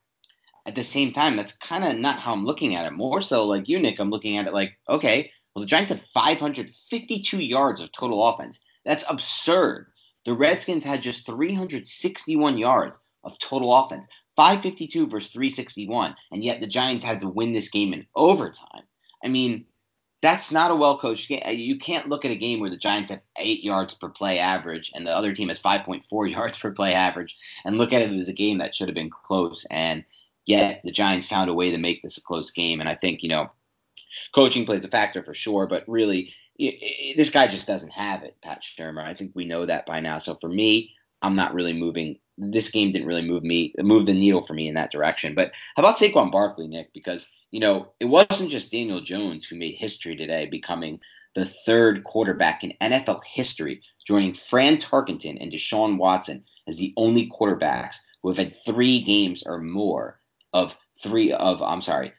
at 0.66 0.74
the 0.74 0.84
same 0.84 1.12
time, 1.12 1.36
that's 1.36 1.54
kind 1.54 1.84
of 1.84 1.98
not 1.98 2.20
how 2.20 2.32
I'm 2.32 2.46
looking 2.46 2.74
at 2.74 2.86
it. 2.86 2.92
More 2.92 3.20
so, 3.20 3.46
like 3.46 3.68
you, 3.68 3.78
Nick, 3.78 3.98
I'm 3.98 4.10
looking 4.10 4.38
at 4.38 4.46
it 4.46 4.54
like, 4.54 4.78
okay, 4.88 5.30
well, 5.54 5.62
the 5.62 5.68
Giants 5.68 5.90
have 5.90 6.02
552 6.14 7.38
yards 7.38 7.80
of 7.80 7.92
total 7.92 8.26
offense. 8.26 8.60
That's 8.84 9.04
absurd. 9.08 9.88
The 10.24 10.34
Redskins 10.34 10.84
had 10.84 11.02
just 11.02 11.26
361 11.26 12.58
yards 12.58 12.98
of 13.24 13.38
total 13.38 13.74
offense. 13.74 14.06
552 14.36 15.08
versus 15.08 15.30
361, 15.30 16.14
and 16.30 16.42
yet 16.42 16.60
the 16.60 16.66
Giants 16.66 17.04
had 17.04 17.20
to 17.20 17.28
win 17.28 17.52
this 17.52 17.68
game 17.68 17.92
in 17.92 18.06
overtime. 18.14 18.84
I 19.22 19.28
mean, 19.28 19.66
that's 20.22 20.52
not 20.52 20.70
a 20.70 20.76
well 20.76 20.98
coached 20.98 21.28
game. 21.28 21.42
Uh, 21.44 21.50
you 21.50 21.78
can't 21.78 22.08
look 22.08 22.24
at 22.24 22.30
a 22.30 22.36
game 22.36 22.60
where 22.60 22.70
the 22.70 22.76
Giants 22.76 23.10
have 23.10 23.20
eight 23.36 23.62
yards 23.64 23.94
per 23.94 24.08
play 24.08 24.38
average 24.38 24.90
and 24.94 25.04
the 25.04 25.14
other 25.14 25.34
team 25.34 25.48
has 25.48 25.60
5.4 25.60 26.30
yards 26.30 26.58
per 26.58 26.70
play 26.70 26.94
average 26.94 27.36
and 27.64 27.76
look 27.76 27.92
at 27.92 28.02
it 28.02 28.12
as 28.12 28.28
a 28.28 28.32
game 28.32 28.58
that 28.58 28.74
should 28.74 28.88
have 28.88 28.94
been 28.94 29.10
close. 29.10 29.66
And 29.68 30.04
yet 30.46 30.80
the 30.84 30.92
Giants 30.92 31.26
found 31.26 31.50
a 31.50 31.54
way 31.54 31.72
to 31.72 31.78
make 31.78 32.02
this 32.02 32.18
a 32.18 32.22
close 32.22 32.52
game. 32.52 32.80
And 32.80 32.88
I 32.88 32.94
think, 32.94 33.22
you 33.22 33.28
know, 33.28 33.50
coaching 34.34 34.64
plays 34.64 34.84
a 34.84 34.88
factor 34.88 35.24
for 35.24 35.34
sure, 35.34 35.66
but 35.66 35.84
really, 35.88 36.32
this 36.58 37.30
guy 37.30 37.48
just 37.48 37.66
doesn't 37.66 37.90
have 37.90 38.22
it, 38.22 38.36
Pat 38.42 38.62
Shurmur. 38.62 39.04
I 39.04 39.14
think 39.14 39.32
we 39.34 39.44
know 39.44 39.66
that 39.66 39.86
by 39.86 40.00
now. 40.00 40.18
So 40.18 40.36
for 40.40 40.48
me, 40.48 40.92
I'm 41.20 41.34
not 41.34 41.54
really 41.54 41.72
moving. 41.72 42.18
This 42.38 42.70
game 42.70 42.92
didn't 42.92 43.08
really 43.08 43.26
move 43.26 43.42
me, 43.42 43.74
move 43.78 44.06
the 44.06 44.14
needle 44.14 44.46
for 44.46 44.54
me 44.54 44.68
in 44.68 44.74
that 44.74 44.92
direction. 44.92 45.34
But 45.34 45.50
how 45.74 45.82
about 45.82 45.96
Saquon 45.96 46.30
Barkley, 46.30 46.68
Nick? 46.68 46.92
Because 46.92 47.26
you 47.52 47.60
know 47.60 47.92
it 48.00 48.06
wasn't 48.06 48.50
just 48.50 48.72
Daniel 48.72 49.00
Jones 49.00 49.46
who 49.46 49.56
made 49.56 49.76
history 49.76 50.16
today, 50.16 50.46
becoming 50.46 50.98
the 51.36 51.46
third 51.46 52.02
quarterback 52.04 52.64
in 52.64 52.74
NFL 52.80 53.20
history, 53.24 53.82
joining 54.06 54.34
Fran 54.34 54.78
Tarkenton 54.78 55.38
and 55.40 55.52
Deshaun 55.52 55.96
Watson 55.96 56.44
as 56.66 56.76
the 56.76 56.92
only 56.96 57.30
quarterbacks 57.30 57.96
who 58.22 58.28
have 58.28 58.38
had 58.38 58.56
three 58.64 59.00
games 59.00 59.42
or 59.46 59.58
more 59.58 60.20
of 60.52 60.76
three 61.02 61.32
of 61.32 61.62
I'm 61.62 61.82
sorry, 61.82 62.12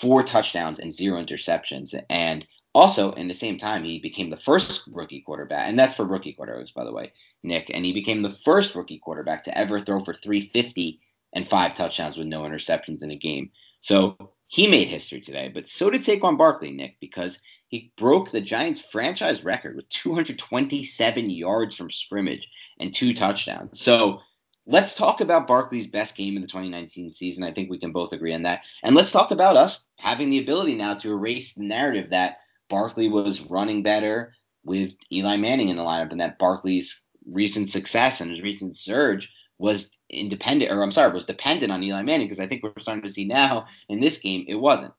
four 0.00 0.22
touchdowns 0.22 0.78
and 0.78 0.92
zero 0.92 1.22
interceptions. 1.22 1.94
And 2.10 2.46
also, 2.74 3.12
in 3.12 3.26
the 3.28 3.34
same 3.34 3.58
time, 3.58 3.84
he 3.84 3.98
became 3.98 4.30
the 4.30 4.36
first 4.36 4.88
rookie 4.92 5.22
quarterback, 5.22 5.68
and 5.68 5.78
that's 5.78 5.94
for 5.94 6.04
rookie 6.04 6.36
quarterbacks, 6.38 6.72
by 6.72 6.84
the 6.84 6.92
way, 6.92 7.12
Nick. 7.42 7.70
And 7.72 7.84
he 7.84 7.92
became 7.92 8.22
the 8.22 8.30
first 8.44 8.74
rookie 8.74 8.98
quarterback 8.98 9.44
to 9.44 9.58
ever 9.58 9.80
throw 9.80 10.04
for 10.04 10.14
350 10.14 11.00
and 11.32 11.48
five 11.48 11.74
touchdowns 11.74 12.16
with 12.16 12.28
no 12.28 12.42
interceptions 12.42 13.02
in 13.02 13.10
a 13.10 13.16
game. 13.16 13.50
So 13.80 14.16
he 14.50 14.66
made 14.66 14.88
history 14.88 15.20
today, 15.20 15.48
but 15.48 15.68
so 15.68 15.90
did 15.90 16.00
Saquon 16.00 16.36
Barkley, 16.36 16.72
Nick, 16.72 16.96
because 17.00 17.38
he 17.68 17.92
broke 17.96 18.32
the 18.32 18.40
Giants' 18.40 18.80
franchise 18.80 19.44
record 19.44 19.76
with 19.76 19.88
227 19.90 21.30
yards 21.30 21.76
from 21.76 21.88
scrimmage 21.88 22.48
and 22.80 22.92
two 22.92 23.14
touchdowns. 23.14 23.80
So 23.80 24.22
let's 24.66 24.96
talk 24.96 25.20
about 25.20 25.46
Barkley's 25.46 25.86
best 25.86 26.16
game 26.16 26.34
in 26.34 26.42
the 26.42 26.48
2019 26.48 27.12
season. 27.12 27.44
I 27.44 27.52
think 27.52 27.70
we 27.70 27.78
can 27.78 27.92
both 27.92 28.12
agree 28.12 28.34
on 28.34 28.42
that. 28.42 28.62
And 28.82 28.96
let's 28.96 29.12
talk 29.12 29.30
about 29.30 29.56
us 29.56 29.86
having 30.00 30.30
the 30.30 30.40
ability 30.40 30.74
now 30.74 30.94
to 30.94 31.12
erase 31.12 31.54
the 31.54 31.62
narrative 31.62 32.10
that 32.10 32.38
Barkley 32.68 33.08
was 33.08 33.42
running 33.42 33.84
better 33.84 34.34
with 34.64 34.90
Eli 35.12 35.36
Manning 35.36 35.68
in 35.68 35.76
the 35.76 35.84
lineup, 35.84 36.10
and 36.10 36.20
that 36.20 36.40
Barkley's 36.40 37.00
recent 37.24 37.70
success 37.70 38.20
and 38.20 38.32
his 38.32 38.42
recent 38.42 38.76
surge 38.76 39.32
was 39.58 39.92
independent, 40.10 40.72
or 40.72 40.82
I'm 40.82 40.92
sorry, 40.92 41.12
was 41.12 41.26
dependent 41.26 41.72
on 41.72 41.82
Eli 41.82 42.02
Manning. 42.02 42.26
Because 42.26 42.40
I 42.40 42.46
think 42.46 42.62
we're 42.62 42.72
starting 42.78 43.02
to 43.02 43.10
see 43.10 43.24
now 43.24 43.66
in 43.88 44.00
this 44.00 44.18
game 44.18 44.44
it 44.48 44.56
wasn't. 44.56 44.92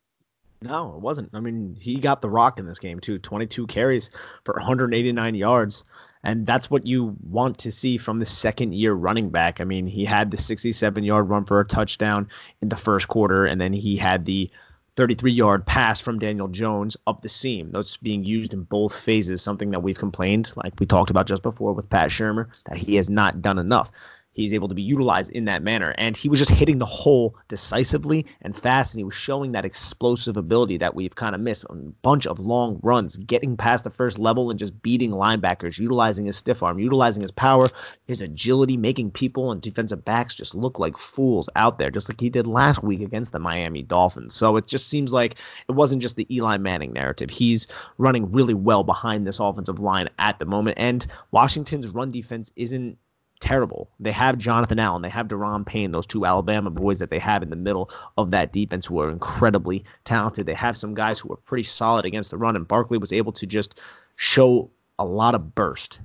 No, 0.62 0.94
it 0.96 1.02
wasn't. 1.02 1.32
I 1.34 1.40
mean, 1.40 1.76
he 1.80 1.96
got 1.96 2.22
the 2.22 2.30
rock 2.30 2.60
in 2.60 2.68
this 2.68 2.80
game 2.80 3.00
too. 3.00 3.18
22 3.18 3.66
carries 3.68 4.12
for 4.44 4.54
189 4.54 5.36
yards. 5.36 5.84
And 6.24 6.46
that's 6.46 6.70
what 6.70 6.86
you 6.86 7.18
want 7.24 7.60
to 7.60 7.72
see 7.72 7.98
from 7.98 8.20
the 8.20 8.28
second 8.28 8.74
year 8.74 8.94
running 8.94 9.32
back. 9.32 9.60
I 9.60 9.64
mean, 9.64 9.88
he 9.88 10.06
had 10.06 10.30
the 10.30 10.38
67 10.38 11.04
yard 11.04 11.30
run 11.30 11.46
for 11.46 11.60
a 11.60 11.66
touchdown 11.66 12.30
in 12.62 12.70
the 12.70 12.76
first 12.76 13.08
quarter, 13.08 13.46
and 13.46 13.60
then 13.60 13.74
he 13.74 13.98
had 13.98 14.26
the 14.26 14.52
33 14.98 15.32
yard 15.32 15.66
pass 15.66 16.00
from 16.00 16.20
Daniel 16.20 16.48
Jones 16.48 16.96
up 17.08 17.22
the 17.22 17.30
seam. 17.30 17.72
That's 17.72 17.98
being 17.98 18.24
used 18.24 18.54
in 18.54 18.62
both 18.62 18.96
phases, 18.96 19.42
something 19.42 19.72
that 19.72 19.82
we've 19.82 19.98
complained, 19.98 20.52
like 20.56 20.74
we 20.80 20.86
talked 20.86 21.10
about 21.10 21.26
just 21.26 21.42
before 21.42 21.74
with 21.74 21.90
Pat 21.90 22.12
Shurmur, 22.12 22.50
that 22.66 22.78
he 22.78 22.96
has 22.96 23.10
not 23.10 23.42
done 23.42 23.58
enough 23.58 23.90
he's 24.34 24.54
able 24.54 24.70
to 24.70 24.76
be 24.76 24.82
utilized 24.82 25.32
in 25.32 25.46
that 25.46 25.62
manner. 25.62 25.94
And 25.98 26.16
he 26.16 26.30
was 26.30 26.40
just 26.40 26.52
hitting 26.52 26.78
the 26.78 26.86
hole 26.86 27.36
decisively 27.48 28.26
and 28.42 28.58
fast, 28.58 28.94
and 28.94 29.00
he 29.00 29.04
was 29.04 29.14
showing 29.14 29.52
that 29.52 29.66
explosive 29.66 30.38
ability 30.38 30.78
that 30.78 30.96
we've 30.96 31.16
kind 31.16 31.36
of 31.36 31.42
missed. 31.42 31.66
A 31.70 31.74
bunch 31.74 32.28
of 32.28 32.40
long 32.40 32.80
runs, 32.82 33.18
getting 33.18 33.58
past 33.58 33.84
the 33.84 33.90
first 33.90 34.18
level 34.18 34.50
and 34.50 34.60
just 34.60 34.82
beating 34.82 35.12
linebackers, 35.12 35.78
utilizing 35.78 36.26
his 36.26 36.38
stiff 36.38 36.64
arm, 36.64 36.80
utilizing 36.80 37.22
his 37.22 37.32
power, 37.32 37.70
his 38.06 38.22
agility, 38.22 38.78
making 38.78 39.12
people 39.12 39.52
and 39.52 39.62
defensive 39.62 40.06
backs 40.06 40.36
just 40.36 40.56
look 40.56 40.80
like 40.80 40.98
fools 40.98 41.50
out 41.56 41.78
there, 41.78 41.92
just 41.92 42.10
like 42.10 42.20
he 42.20 42.30
did 42.30 42.48
last 42.48 42.84
week 42.84 43.02
against 43.02 43.32
the 43.32 43.40
Miami 43.40 43.84
Dolphins. 43.84 44.34
So 44.34 44.58
it 44.58 44.68
just 44.68 44.88
seems 44.88 45.12
like 45.12 45.36
it 45.68 45.74
wasn't 45.74 46.02
just 46.02 46.16
the 46.16 46.34
Eli 46.34 46.58
Manning 46.58 46.94
narrative. 46.94 47.30
He's 47.30 47.68
running 47.98 48.32
really 48.32 48.54
well 48.54 48.84
behind 48.84 49.28
this 49.28 49.40
offensive 49.40 49.80
line 49.80 50.10
at 50.18 50.40
the 50.40 50.46
moment, 50.46 50.78
and 50.80 51.06
Washington's 51.32 51.90
run 51.92 52.12
defense 52.12 52.52
isn't 52.56 52.98
terrible. 53.42 53.90
They 54.00 54.14
have 54.14 54.38
Jonathan 54.38 54.80
Allen, 54.80 55.02
they 55.02 55.10
have 55.10 55.28
Da'Ron 55.28 55.66
Payne, 55.66 55.92
those 55.92 56.06
two 56.06 56.26
Alabama 56.26 56.70
boys 56.70 57.00
that 57.00 57.10
they 57.10 57.20
have 57.20 57.44
in 57.44 57.50
the 57.50 57.58
middle 57.58 57.90
of 58.18 58.32
that 58.32 58.54
defense 58.54 58.86
who 58.86 59.02
are 59.02 59.10
incredibly 59.10 59.84
talented. 60.06 60.46
They 60.46 60.54
have 60.54 60.78
some 60.78 60.94
guys 60.94 61.20
who 61.20 61.34
are 61.34 61.38
pretty 61.38 61.64
solid 61.64 62.06
against 62.06 62.32
the 62.32 62.38
run, 62.38 62.56
and 62.56 62.68
Barkley 62.68 62.98
was 62.98 63.12
able 63.12 63.34
to 63.34 63.48
just 63.48 63.78
show 64.16 64.70
a 64.98 65.06
lot 65.06 65.36
of 65.36 65.54
burst 65.54 66.00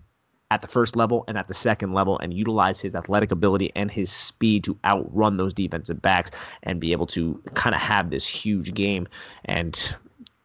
at 0.50 0.62
the 0.62 0.68
first 0.68 0.96
level 0.96 1.24
and 1.28 1.36
at 1.36 1.48
the 1.48 1.54
second 1.54 1.92
level 1.92 2.18
and 2.18 2.32
utilize 2.32 2.80
his 2.80 2.94
athletic 2.94 3.32
ability 3.32 3.72
and 3.74 3.90
his 3.90 4.10
speed 4.10 4.64
to 4.64 4.78
outrun 4.84 5.36
those 5.36 5.52
defensive 5.52 6.00
backs 6.00 6.30
and 6.62 6.80
be 6.80 6.92
able 6.92 7.06
to 7.06 7.42
kind 7.54 7.74
of 7.74 7.80
have 7.80 8.10
this 8.10 8.26
huge 8.26 8.72
game. 8.72 9.08
And 9.44 9.96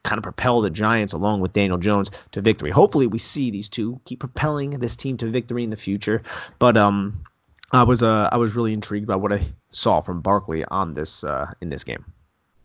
kind 0.03 0.17
of 0.17 0.23
propel 0.23 0.61
the 0.61 0.69
Giants 0.69 1.13
along 1.13 1.41
with 1.41 1.53
Daniel 1.53 1.77
Jones 1.77 2.11
to 2.31 2.41
victory. 2.41 2.71
Hopefully, 2.71 3.07
we 3.07 3.19
see 3.19 3.51
these 3.51 3.69
two 3.69 4.01
keep 4.05 4.19
propelling 4.19 4.71
this 4.71 4.95
team 4.95 5.17
to 5.17 5.27
victory 5.27 5.63
in 5.63 5.69
the 5.69 5.77
future. 5.77 6.23
But 6.59 6.77
um, 6.77 7.23
I 7.71 7.83
was 7.83 8.03
uh 8.03 8.29
I 8.31 8.37
was 8.37 8.55
really 8.55 8.73
intrigued 8.73 9.07
by 9.07 9.15
what 9.15 9.31
I 9.31 9.45
saw 9.71 10.01
from 10.01 10.21
Barkley 10.21 10.65
on 10.65 10.93
this 10.93 11.23
uh 11.23 11.51
in 11.61 11.69
this 11.69 11.83
game. 11.83 12.05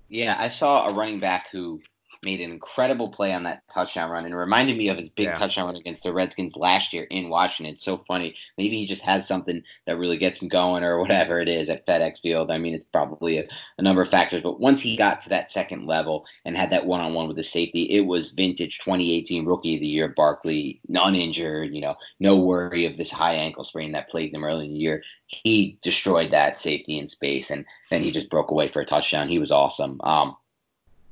Yeah, 0.08 0.36
I 0.38 0.48
saw 0.48 0.88
a 0.88 0.94
running 0.94 1.18
back 1.18 1.48
who 1.50 1.80
made 2.22 2.40
an 2.40 2.50
incredible 2.50 3.10
play 3.10 3.32
on 3.32 3.42
that 3.44 3.62
touchdown 3.68 4.10
run 4.10 4.24
and 4.24 4.36
reminded 4.36 4.76
me 4.76 4.88
of 4.88 4.98
his 4.98 5.08
big 5.08 5.26
Yeah. 5.26 5.34
touchdown 5.34 5.66
run 5.66 5.76
against 5.76 6.02
the 6.02 6.12
Redskins 6.12 6.56
last 6.56 6.92
year 6.92 7.04
in 7.04 7.28
Washington. 7.28 7.74
It's 7.74 7.84
so 7.84 7.98
funny. 8.08 8.34
Maybe 8.58 8.78
he 8.78 8.86
just 8.86 9.02
has 9.02 9.26
something 9.26 9.62
that 9.86 9.98
really 9.98 10.16
gets 10.16 10.40
him 10.40 10.48
going 10.48 10.84
or 10.84 10.98
whatever 11.00 11.40
it 11.40 11.48
is 11.48 11.68
at 11.70 11.86
FedEx 11.86 12.20
Field. 12.20 12.50
I 12.50 12.58
mean, 12.58 12.74
it's 12.74 12.84
probably 12.92 13.38
a, 13.38 13.48
a 13.78 13.82
number 13.82 14.02
of 14.02 14.10
factors, 14.10 14.42
but 14.42 14.60
once 14.60 14.80
he 14.80 14.96
got 14.96 15.20
to 15.22 15.28
that 15.30 15.50
second 15.50 15.86
level 15.86 16.26
and 16.44 16.56
had 16.56 16.70
that 16.70 16.86
one-on-one 16.86 17.28
with 17.28 17.36
the 17.36 17.44
safety, 17.44 17.82
it 17.90 18.00
was 18.00 18.32
vintage 18.32 18.78
2018 18.78 19.44
Rookie 19.44 19.74
of 19.74 19.80
the 19.80 19.86
Year 19.86 20.08
Barkley, 20.08 20.80
non 20.88 21.14
injured, 21.14 21.74
you 21.74 21.80
know, 21.80 21.96
no 22.20 22.36
worry 22.36 22.86
of 22.86 22.96
this 22.96 23.10
high 23.10 23.34
ankle 23.34 23.64
sprain 23.64 23.92
that 23.92 24.08
plagued 24.08 24.34
him 24.34 24.44
early 24.44 24.66
in 24.66 24.72
the 24.72 24.78
year. 24.78 25.02
He 25.26 25.78
destroyed 25.82 26.30
that 26.30 26.58
safety 26.58 26.98
in 26.98 27.08
space 27.08 27.50
and 27.50 27.64
then 27.90 28.02
he 28.02 28.10
just 28.10 28.30
broke 28.30 28.50
away 28.50 28.68
for 28.68 28.80
a 28.80 28.86
touchdown. 28.86 29.28
He 29.28 29.38
was 29.38 29.50
awesome. 29.52 30.00
Um, 30.02 30.36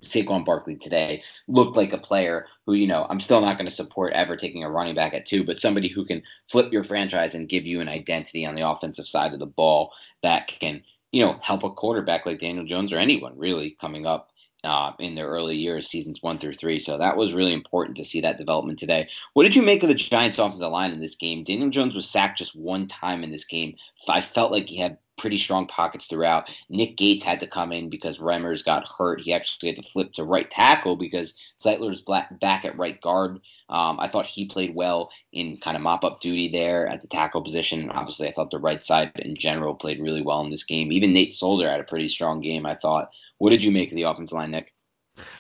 Saquon 0.04 0.44
Barkley 0.44 0.76
today 0.76 1.22
looked 1.48 1.76
like 1.76 1.92
a 1.92 1.98
player 1.98 2.46
who, 2.66 2.74
you 2.74 2.86
know, 2.86 3.06
I'm 3.08 3.20
still 3.20 3.40
not 3.40 3.58
going 3.58 3.68
to 3.68 3.74
support 3.74 4.12
ever 4.12 4.36
taking 4.36 4.64
a 4.64 4.70
running 4.70 4.94
back 4.94 5.14
at 5.14 5.26
two, 5.26 5.44
but 5.44 5.60
somebody 5.60 5.88
who 5.88 6.04
can 6.04 6.22
flip 6.48 6.72
your 6.72 6.84
franchise 6.84 7.34
and 7.34 7.48
give 7.48 7.66
you 7.66 7.80
an 7.80 7.88
identity 7.88 8.46
on 8.46 8.54
the 8.54 8.68
offensive 8.68 9.06
side 9.06 9.32
of 9.32 9.40
the 9.40 9.46
ball 9.46 9.92
that 10.22 10.48
can, 10.48 10.82
you 11.12 11.24
know, 11.24 11.38
help 11.42 11.64
a 11.64 11.70
quarterback 11.70 12.26
like 12.26 12.38
Daniel 12.38 12.64
Jones 12.64 12.92
or 12.92 12.98
anyone 12.98 13.36
really 13.36 13.76
coming 13.80 14.06
up 14.06 14.30
uh, 14.64 14.92
in 14.98 15.14
their 15.14 15.28
early 15.28 15.56
years, 15.56 15.88
seasons 15.88 16.22
one 16.22 16.38
through 16.38 16.54
three. 16.54 16.80
So 16.80 16.96
that 16.98 17.16
was 17.16 17.34
really 17.34 17.52
important 17.52 17.98
to 17.98 18.04
see 18.04 18.22
that 18.22 18.38
development 18.38 18.78
today. 18.78 19.08
What 19.34 19.42
did 19.42 19.54
you 19.54 19.62
make 19.62 19.82
of 19.82 19.90
the 19.90 19.94
Giants' 19.94 20.38
offensive 20.38 20.72
line 20.72 20.92
in 20.92 21.00
this 21.00 21.16
game? 21.16 21.44
Daniel 21.44 21.68
Jones 21.68 21.94
was 21.94 22.08
sacked 22.08 22.38
just 22.38 22.56
one 22.56 22.88
time 22.88 23.22
in 23.22 23.30
this 23.30 23.44
game. 23.44 23.76
I 24.08 24.22
felt 24.22 24.52
like 24.52 24.66
he 24.66 24.78
had 24.78 24.98
pretty 25.16 25.38
strong 25.38 25.66
pockets 25.66 26.06
throughout. 26.06 26.50
Nick 26.68 26.96
Gates 26.96 27.24
had 27.24 27.40
to 27.40 27.46
come 27.46 27.72
in 27.72 27.88
because 27.88 28.18
Remmers 28.18 28.64
got 28.64 28.88
hurt. 28.88 29.20
He 29.20 29.32
actually 29.32 29.70
had 29.70 29.76
to 29.76 29.90
flip 29.90 30.12
to 30.14 30.24
right 30.24 30.50
tackle 30.50 30.96
because 30.96 31.34
Zeitler's 31.62 32.02
back 32.40 32.64
at 32.64 32.78
right 32.78 33.00
guard. 33.00 33.40
Um, 33.68 33.98
I 33.98 34.08
thought 34.08 34.26
he 34.26 34.44
played 34.44 34.74
well 34.74 35.10
in 35.32 35.56
kind 35.56 35.76
of 35.76 35.82
mop 35.82 36.04
up 36.04 36.20
duty 36.20 36.48
there 36.48 36.86
at 36.86 37.00
the 37.00 37.08
tackle 37.08 37.42
position. 37.42 37.90
Obviously, 37.90 38.28
I 38.28 38.32
thought 38.32 38.50
the 38.50 38.58
right 38.58 38.84
side 38.84 39.12
in 39.16 39.36
general 39.36 39.74
played 39.74 40.00
really 40.00 40.22
well 40.22 40.42
in 40.42 40.50
this 40.50 40.64
game. 40.64 40.92
Even 40.92 41.12
Nate 41.12 41.34
Solder 41.34 41.70
had 41.70 41.80
a 41.80 41.84
pretty 41.84 42.08
strong 42.08 42.40
game, 42.40 42.66
I 42.66 42.74
thought. 42.74 43.10
What 43.38 43.50
did 43.50 43.64
you 43.64 43.72
make 43.72 43.90
of 43.90 43.96
the 43.96 44.02
offensive 44.02 44.36
line, 44.36 44.50
Nick? 44.50 44.73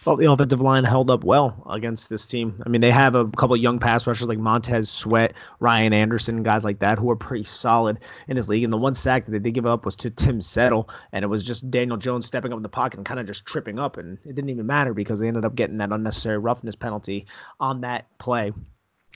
Thought 0.02 0.16
the 0.16 0.30
offensive 0.30 0.60
line 0.60 0.84
held 0.84 1.10
up 1.10 1.24
well 1.24 1.66
against 1.70 2.08
this 2.08 2.26
team. 2.26 2.62
I 2.64 2.68
mean, 2.68 2.80
they 2.80 2.90
have 2.90 3.14
a 3.14 3.28
couple 3.28 3.54
of 3.54 3.60
young 3.60 3.78
pass 3.78 4.06
rushers 4.06 4.26
like 4.26 4.38
Montez 4.38 4.90
Sweat, 4.90 5.34
Ryan 5.60 5.92
Anderson, 5.92 6.42
guys 6.42 6.64
like 6.64 6.80
that 6.80 6.98
who 6.98 7.10
are 7.10 7.16
pretty 7.16 7.44
solid 7.44 8.00
in 8.28 8.36
this 8.36 8.48
league. 8.48 8.64
And 8.64 8.72
the 8.72 8.78
one 8.78 8.94
sack 8.94 9.24
that 9.24 9.32
they 9.32 9.38
did 9.38 9.52
give 9.52 9.66
up 9.66 9.84
was 9.84 9.96
to 9.96 10.10
Tim 10.10 10.40
Settle, 10.40 10.88
and 11.12 11.24
it 11.24 11.28
was 11.28 11.42
just 11.42 11.70
Daniel 11.70 11.96
Jones 11.96 12.26
stepping 12.26 12.52
up 12.52 12.56
in 12.56 12.62
the 12.62 12.68
pocket 12.68 12.98
and 12.98 13.06
kind 13.06 13.20
of 13.20 13.26
just 13.26 13.46
tripping 13.46 13.78
up, 13.78 13.96
and 13.96 14.18
it 14.24 14.34
didn't 14.34 14.50
even 14.50 14.66
matter 14.66 14.94
because 14.94 15.20
they 15.20 15.28
ended 15.28 15.44
up 15.44 15.54
getting 15.54 15.78
that 15.78 15.92
unnecessary 15.92 16.38
roughness 16.38 16.74
penalty 16.74 17.26
on 17.60 17.80
that 17.82 18.06
play. 18.18 18.52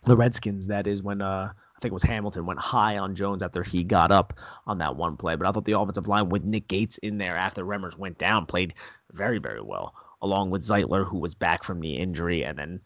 The 0.05 0.17
Redskins, 0.17 0.69
that 0.69 0.87
is 0.87 1.03
when 1.03 1.21
uh, 1.21 1.53
I 1.79 1.81
think 1.81 1.93
it 1.93 1.95
was 1.95 2.03
Hamilton 2.03 2.45
went 2.45 2.59
high 2.59 2.99
on 2.99 3.15
Jones 3.15 3.41
after 3.41 3.63
he 3.63 3.85
got 3.85 4.11
up 4.11 4.35
on 4.67 4.79
that 4.79 4.97
one 4.97 5.17
play. 5.17 5.37
But 5.37 5.47
I 5.47 5.53
thought 5.53 5.65
the 5.65 5.79
offensive 5.79 6.09
line 6.09 6.29
with 6.29 6.43
Nick 6.43 6.67
Gates 6.67 6.99
in 6.99 7.19
there 7.19 7.37
after 7.37 7.65
Remmers 7.65 7.97
went 7.97 8.19
down 8.19 8.47
played 8.47 8.75
very, 9.13 9.39
very 9.39 9.61
well, 9.61 9.95
along 10.23 10.51
with 10.51 10.63
Zeitler, 10.63 11.07
who 11.07 11.19
was 11.19 11.35
back 11.35 11.63
from 11.63 11.81
the 11.81 11.97
injury, 11.97 12.45
and 12.45 12.59
then 12.59 12.81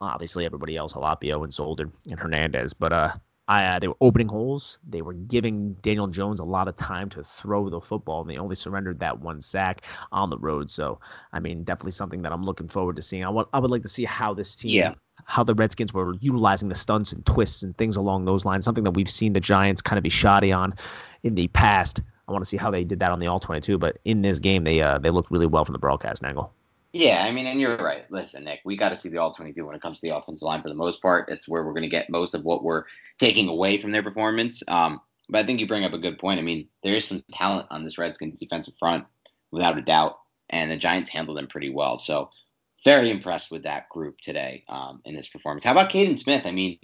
obviously 0.00 0.44
everybody 0.44 0.76
else, 0.76 0.92
Halapio 0.92 1.42
and 1.44 1.52
Solder 1.52 1.90
and 2.10 2.18
Hernandez. 2.18 2.72
But 2.72 2.92
uh, 2.92 3.12
I, 3.48 3.64
uh, 3.64 3.78
they 3.80 3.88
were 3.88 3.96
opening 4.00 4.28
holes. 4.28 4.78
They 4.88 5.02
were 5.02 5.14
giving 5.14 5.74
Daniel 5.82 6.06
Jones 6.06 6.40
a 6.40 6.44
lot 6.44 6.68
of 6.68 6.76
time 6.76 7.08
to 7.10 7.24
throw 7.24 7.68
the 7.68 7.80
football, 7.80 8.20
and 8.20 8.30
they 8.30 8.36
only 8.38 8.54
surrendered 8.54 9.00
that 9.00 9.20
one 9.20 9.40
sack 9.40 9.82
on 10.12 10.30
the 10.30 10.38
road. 10.38 10.70
So, 10.70 11.00
I 11.32 11.40
mean, 11.40 11.64
definitely 11.64 11.92
something 11.92 12.22
that 12.22 12.32
I'm 12.32 12.44
looking 12.44 12.68
forward 12.68 12.96
to 12.96 13.02
seeing. 13.02 13.24
I 13.24 13.30
want, 13.30 13.48
I 13.52 13.58
would 13.58 13.70
like 13.70 13.82
to 13.82 13.88
see 13.88 14.04
how 14.04 14.34
this 14.34 14.54
team 14.54 14.70
Yeah. 14.72 14.94
how 15.24 15.44
the 15.44 15.54
Redskins 15.54 15.92
were 15.92 16.14
utilizing 16.20 16.68
the 16.68 16.74
stunts 16.74 17.12
and 17.12 17.24
twists 17.26 17.62
and 17.62 17.76
things 17.76 17.96
along 17.96 18.24
those 18.24 18.44
lines, 18.44 18.64
something 18.64 18.84
that 18.84 18.92
we've 18.92 19.10
seen 19.10 19.32
the 19.32 19.40
Giants 19.40 19.82
kind 19.82 19.98
of 19.98 20.02
be 20.04 20.10
shoddy 20.10 20.52
on 20.52 20.74
in 21.22 21.34
the 21.34 21.48
past. 21.48 22.02
I 22.28 22.32
want 22.32 22.44
to 22.44 22.48
see 22.48 22.56
how 22.56 22.70
they 22.70 22.84
did 22.84 23.00
that 23.00 23.10
on 23.10 23.18
the 23.18 23.26
All 23.26 23.40
22, 23.40 23.78
but 23.78 23.98
in 24.04 24.22
this 24.22 24.38
game 24.38 24.62
they 24.64 24.80
uh, 24.80 24.98
they 24.98 25.10
looked 25.10 25.30
really 25.30 25.46
well 25.46 25.64
from 25.64 25.72
the 25.74 25.78
broadcast 25.80 26.22
angle. 26.24 26.52
Yeah, 26.92 27.24
I 27.24 27.30
mean, 27.30 27.46
and 27.46 27.58
you're 27.58 27.76
right. 27.78 28.04
Listen, 28.10 28.44
Nick, 28.44 28.60
we 28.64 28.76
got 28.76 28.90
to 28.90 28.96
see 28.96 29.08
the 29.08 29.16
all 29.16 29.32
22 29.32 29.64
when 29.64 29.74
it 29.74 29.80
comes 29.80 30.00
to 30.00 30.08
the 30.08 30.14
offensive 30.16 30.44
line 30.46 30.60
for 30.62 30.68
the 30.68 30.74
most 30.74 31.00
part. 31.00 31.30
It's 31.30 31.48
where 31.48 31.64
we're 31.64 31.72
going 31.72 31.84
to 31.84 31.88
get 31.88 32.10
most 32.10 32.34
of 32.34 32.44
what 32.44 32.62
we're 32.62 32.84
taking 33.18 33.48
away 33.48 33.78
from 33.78 33.92
their 33.92 34.02
performance. 34.02 34.62
Um, 34.68 35.00
but 35.30 35.38
I 35.38 35.46
think 35.46 35.60
you 35.60 35.66
bring 35.66 35.84
up 35.84 35.94
a 35.94 35.98
good 35.98 36.18
point. 36.18 36.38
I 36.38 36.42
mean, 36.42 36.68
there 36.82 36.94
is 36.94 37.06
some 37.06 37.24
talent 37.32 37.66
on 37.70 37.84
this 37.84 37.96
Redskins 37.96 38.38
defensive 38.38 38.74
front, 38.78 39.06
without 39.52 39.78
a 39.78 39.82
doubt, 39.82 40.18
and 40.50 40.70
the 40.70 40.76
Giants 40.76 41.08
handled 41.08 41.38
them 41.38 41.46
pretty 41.46 41.70
well. 41.70 41.96
So, 41.96 42.30
very 42.84 43.10
impressed 43.10 43.50
with 43.50 43.62
that 43.62 43.88
group 43.88 44.18
today 44.20 44.64
um, 44.68 45.00
in 45.04 45.14
this 45.14 45.28
performance. 45.28 45.64
How 45.64 45.70
about 45.70 45.90
Kaden 45.90 46.18
Smith? 46.18 46.42
I 46.44 46.50
mean, 46.50 46.78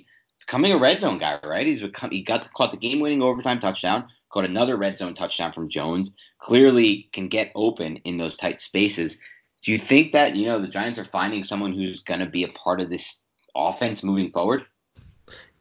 becoming 0.47 0.71
a 0.71 0.79
red 0.79 1.01
zone 1.01 1.19
guy, 1.19 1.41
right? 1.43 1.67
He's 1.67 1.83
become, 1.83 2.11
he 2.11 2.23
got 2.23 2.51
caught 2.55 2.71
the 2.71 2.77
game-winning 2.77 3.21
overtime 3.21 3.59
touchdown, 3.59 4.07
caught 4.31 4.45
another 4.45 4.77
red 4.77 4.97
zone 4.97 5.15
touchdown 5.15 5.53
from 5.53 5.69
Jones. 5.69 6.13
Clearly, 6.41 7.09
can 7.13 7.27
get 7.27 7.51
open 7.57 7.97
in 8.05 8.17
those 8.17 8.37
tight 8.37 8.61
spaces. 8.61 9.19
Do 9.63 9.73
you 9.73 9.79
think 9.79 10.13
that 10.13 10.37
you 10.37 10.47
know 10.47 10.61
the 10.61 10.69
Giants 10.69 10.99
are 10.99 11.05
finding 11.05 11.43
someone 11.43 11.73
who's 11.73 12.01
going 12.01 12.21
to 12.21 12.27
be 12.27 12.45
a 12.45 12.49
part 12.49 12.81
of 12.81 12.91
this 12.91 13.23
offense 13.57 14.03
moving 14.03 14.31
forward? 14.31 14.63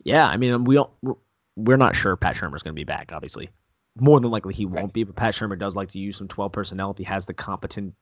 Yeah, 0.03 0.27
I 0.27 0.37
mean 0.37 0.63
we 0.63 0.79
we're 1.55 1.77
not 1.77 1.95
sure 1.95 2.15
Pat 2.15 2.35
Shurmur's 2.35 2.63
going 2.63 2.75
to 2.75 2.79
be 2.79 2.83
back. 2.83 3.11
Obviously, 3.11 3.49
more 3.99 4.19
than 4.19 4.29
likely 4.29 4.53
he 4.53 4.65
won't 4.65 4.85
Right. 4.85 4.93
be. 4.93 5.03
But 5.03 5.15
Pat 5.15 5.33
Shurmur 5.33 5.57
does 5.57 5.75
like 5.75 5.91
to 5.91 5.99
use 5.99 6.17
some 6.17 6.27
12 6.27 6.51
personnel 6.51 6.91
if 6.91 6.97
he 6.97 7.03
has 7.05 7.25
the 7.25 7.33
competent 7.33 7.95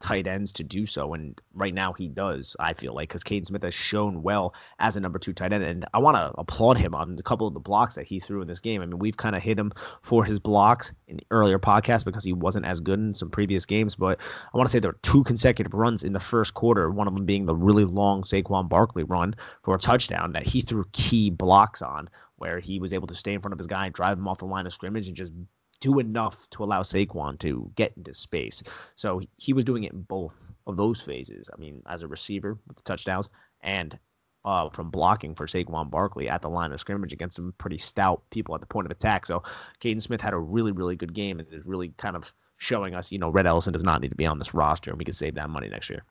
tight 0.00 0.26
ends 0.26 0.52
to 0.54 0.64
do 0.64 0.86
so, 0.86 1.14
and 1.14 1.40
right 1.54 1.74
now 1.74 1.92
he 1.92 2.08
does. 2.08 2.56
I 2.58 2.74
feel 2.74 2.94
like 2.94 3.08
because 3.08 3.24
Kaden 3.24 3.46
Smith 3.46 3.62
has 3.62 3.74
shown 3.74 4.22
well 4.22 4.54
as 4.78 4.96
a 4.96 5.00
number 5.00 5.18
two 5.18 5.32
tight 5.32 5.52
end, 5.52 5.64
and 5.64 5.86
I 5.92 5.98
want 5.98 6.16
to 6.16 6.32
applaud 6.38 6.78
him 6.78 6.94
on 6.94 7.16
a 7.18 7.22
couple 7.22 7.46
of 7.46 7.54
the 7.54 7.60
blocks 7.60 7.94
that 7.96 8.06
he 8.06 8.20
threw 8.20 8.40
in 8.40 8.48
this 8.48 8.60
game. 8.60 8.82
I 8.82 8.86
mean, 8.86 8.98
we've 8.98 9.16
kind 9.16 9.36
of 9.36 9.42
hit 9.42 9.58
him 9.58 9.72
for 10.02 10.24
his 10.24 10.38
blocks 10.38 10.92
in 11.06 11.20
earlier 11.30 11.58
podcast 11.58 12.04
because 12.04 12.24
he 12.24 12.32
wasn't 12.32 12.66
as 12.66 12.80
good 12.80 12.98
in 12.98 13.14
some 13.14 13.30
previous 13.30 13.66
games, 13.66 13.96
but 13.96 14.20
I 14.52 14.56
want 14.56 14.68
to 14.68 14.72
say 14.72 14.78
there 14.78 14.92
were 14.92 14.98
two 15.02 15.24
consecutive 15.24 15.74
runs 15.74 16.04
in 16.04 16.12
the 16.12 16.20
first 16.20 16.54
quarter, 16.54 16.90
one 16.90 17.08
of 17.08 17.14
them 17.14 17.26
being 17.26 17.46
the 17.46 17.56
really 17.56 17.84
long 17.84 18.22
Saquon 18.22 18.68
Barkley 18.68 19.04
run 19.04 19.34
for 19.62 19.74
a 19.74 19.78
touchdown 19.78 20.32
that 20.32 20.44
he 20.44 20.60
threw 20.60 20.84
key 20.92 21.30
blocks 21.30 21.82
on, 21.82 22.08
where 22.36 22.60
he 22.60 22.78
was 22.78 22.92
able 22.92 23.08
to 23.08 23.14
stay 23.14 23.34
in 23.34 23.40
front 23.40 23.52
of 23.52 23.58
his 23.58 23.66
guy 23.66 23.86
and 23.86 23.94
drive 23.94 24.16
him 24.16 24.28
off 24.28 24.38
the 24.38 24.44
line 24.44 24.66
of 24.66 24.72
scrimmage 24.72 25.08
and 25.08 25.16
just 25.16 25.32
do 25.80 25.98
enough 25.98 26.48
to 26.50 26.64
allow 26.64 26.82
Saquon 26.82 27.38
to 27.40 27.70
get 27.76 27.92
into 27.96 28.14
space. 28.14 28.62
So 28.96 29.20
he- 29.36 29.52
was 29.52 29.64
doing 29.64 29.84
it 29.84 29.92
in 29.92 30.02
both 30.02 30.52
of 30.66 30.76
those 30.76 31.00
phases. 31.00 31.48
I 31.52 31.58
mean, 31.58 31.82
as 31.86 32.02
a 32.02 32.08
receiver 32.08 32.58
with 32.66 32.76
the 32.76 32.82
touchdowns 32.82 33.28
and 33.60 33.98
uh, 34.44 34.68
from 34.70 34.90
blocking 34.90 35.34
for 35.34 35.46
Saquon 35.46 35.90
Barkley 35.90 36.28
at 36.28 36.42
the 36.42 36.48
line 36.48 36.72
of 36.72 36.80
scrimmage 36.80 37.12
against 37.12 37.36
some 37.36 37.54
pretty 37.58 37.78
stout 37.78 38.22
people 38.30 38.54
at 38.54 38.60
the 38.60 38.66
point 38.66 38.86
of 38.86 38.90
attack. 38.90 39.26
So 39.26 39.42
Kaden 39.80 40.02
Smith 40.02 40.20
had 40.20 40.32
a 40.32 40.38
really, 40.38 40.72
really 40.72 40.96
good 40.96 41.12
game 41.12 41.38
and 41.38 41.52
is 41.52 41.66
really 41.66 41.92
kind 41.96 42.16
of 42.16 42.32
showing 42.56 42.94
us, 42.94 43.12
you 43.12 43.18
know, 43.18 43.30
Rhett 43.30 43.46
Ellison 43.46 43.72
does 43.72 43.84
not 43.84 44.00
need 44.00 44.08
to 44.10 44.16
be 44.16 44.26
on 44.26 44.38
this 44.38 44.54
roster 44.54 44.90
and 44.90 44.98
we 44.98 45.04
can 45.04 45.14
save 45.14 45.34
that 45.34 45.50
money 45.50 45.68
next 45.68 45.90
year. 45.90 46.04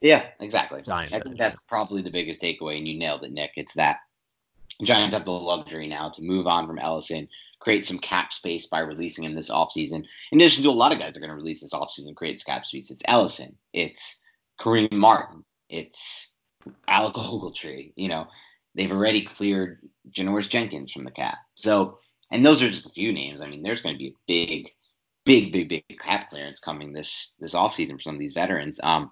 Yeah, 0.00 0.26
exactly. 0.40 0.82
Giants 0.82 1.14
I 1.14 1.20
think 1.20 1.38
that's 1.38 1.60
probably 1.68 2.02
the 2.02 2.10
biggest 2.10 2.40
takeaway, 2.40 2.76
and 2.76 2.86
you 2.86 2.98
nailed 2.98 3.24
it, 3.24 3.32
Nick. 3.32 3.52
It's 3.56 3.74
that 3.74 3.98
Giants 4.82 5.14
have 5.14 5.24
the 5.24 5.32
luxury 5.32 5.86
now 5.86 6.10
to 6.10 6.22
move 6.22 6.46
on 6.46 6.66
from 6.66 6.78
Ellison, 6.78 7.28
create 7.58 7.86
some 7.86 7.98
cap 7.98 8.32
space 8.32 8.66
by 8.66 8.80
releasing 8.80 9.24
him 9.24 9.34
this 9.34 9.50
offseason. 9.50 10.04
In 10.32 10.40
addition 10.40 10.62
to 10.64 10.70
a 10.70 10.72
lot 10.72 10.92
of 10.92 10.98
guys 10.98 11.16
are 11.16 11.20
going 11.20 11.30
to 11.30 11.36
release 11.36 11.60
this 11.60 11.72
offseason, 11.72 12.14
create 12.14 12.42
cap 12.44 12.64
space. 12.64 12.90
It's 12.90 13.02
Ellison, 13.06 13.56
it's 13.72 14.20
Kareem 14.60 14.92
Martin, 14.92 15.44
it's 15.68 16.32
Alec 16.88 17.14
Ogletree. 17.14 17.92
You 17.96 18.08
know, 18.08 18.26
they've 18.74 18.92
already 18.92 19.22
cleared 19.22 19.80
Janoris 20.10 20.48
Jenkins 20.48 20.92
from 20.92 21.04
the 21.04 21.10
cap. 21.10 21.38
So, 21.54 21.98
and 22.30 22.44
those 22.44 22.62
are 22.62 22.70
just 22.70 22.86
a 22.86 22.90
few 22.90 23.12
names. 23.12 23.40
I 23.40 23.46
mean, 23.46 23.62
there's 23.62 23.82
going 23.82 23.94
to 23.94 23.98
be 23.98 24.08
a 24.08 24.16
big, 24.26 24.70
big, 25.24 25.52
big, 25.52 25.68
big 25.68 25.98
cap 25.98 26.30
clearance 26.30 26.60
coming 26.60 26.92
this 26.92 27.34
this 27.40 27.54
offseason 27.54 27.92
for 27.92 28.00
some 28.00 28.14
of 28.14 28.20
these 28.20 28.34
veterans. 28.34 28.80
Um, 28.82 29.10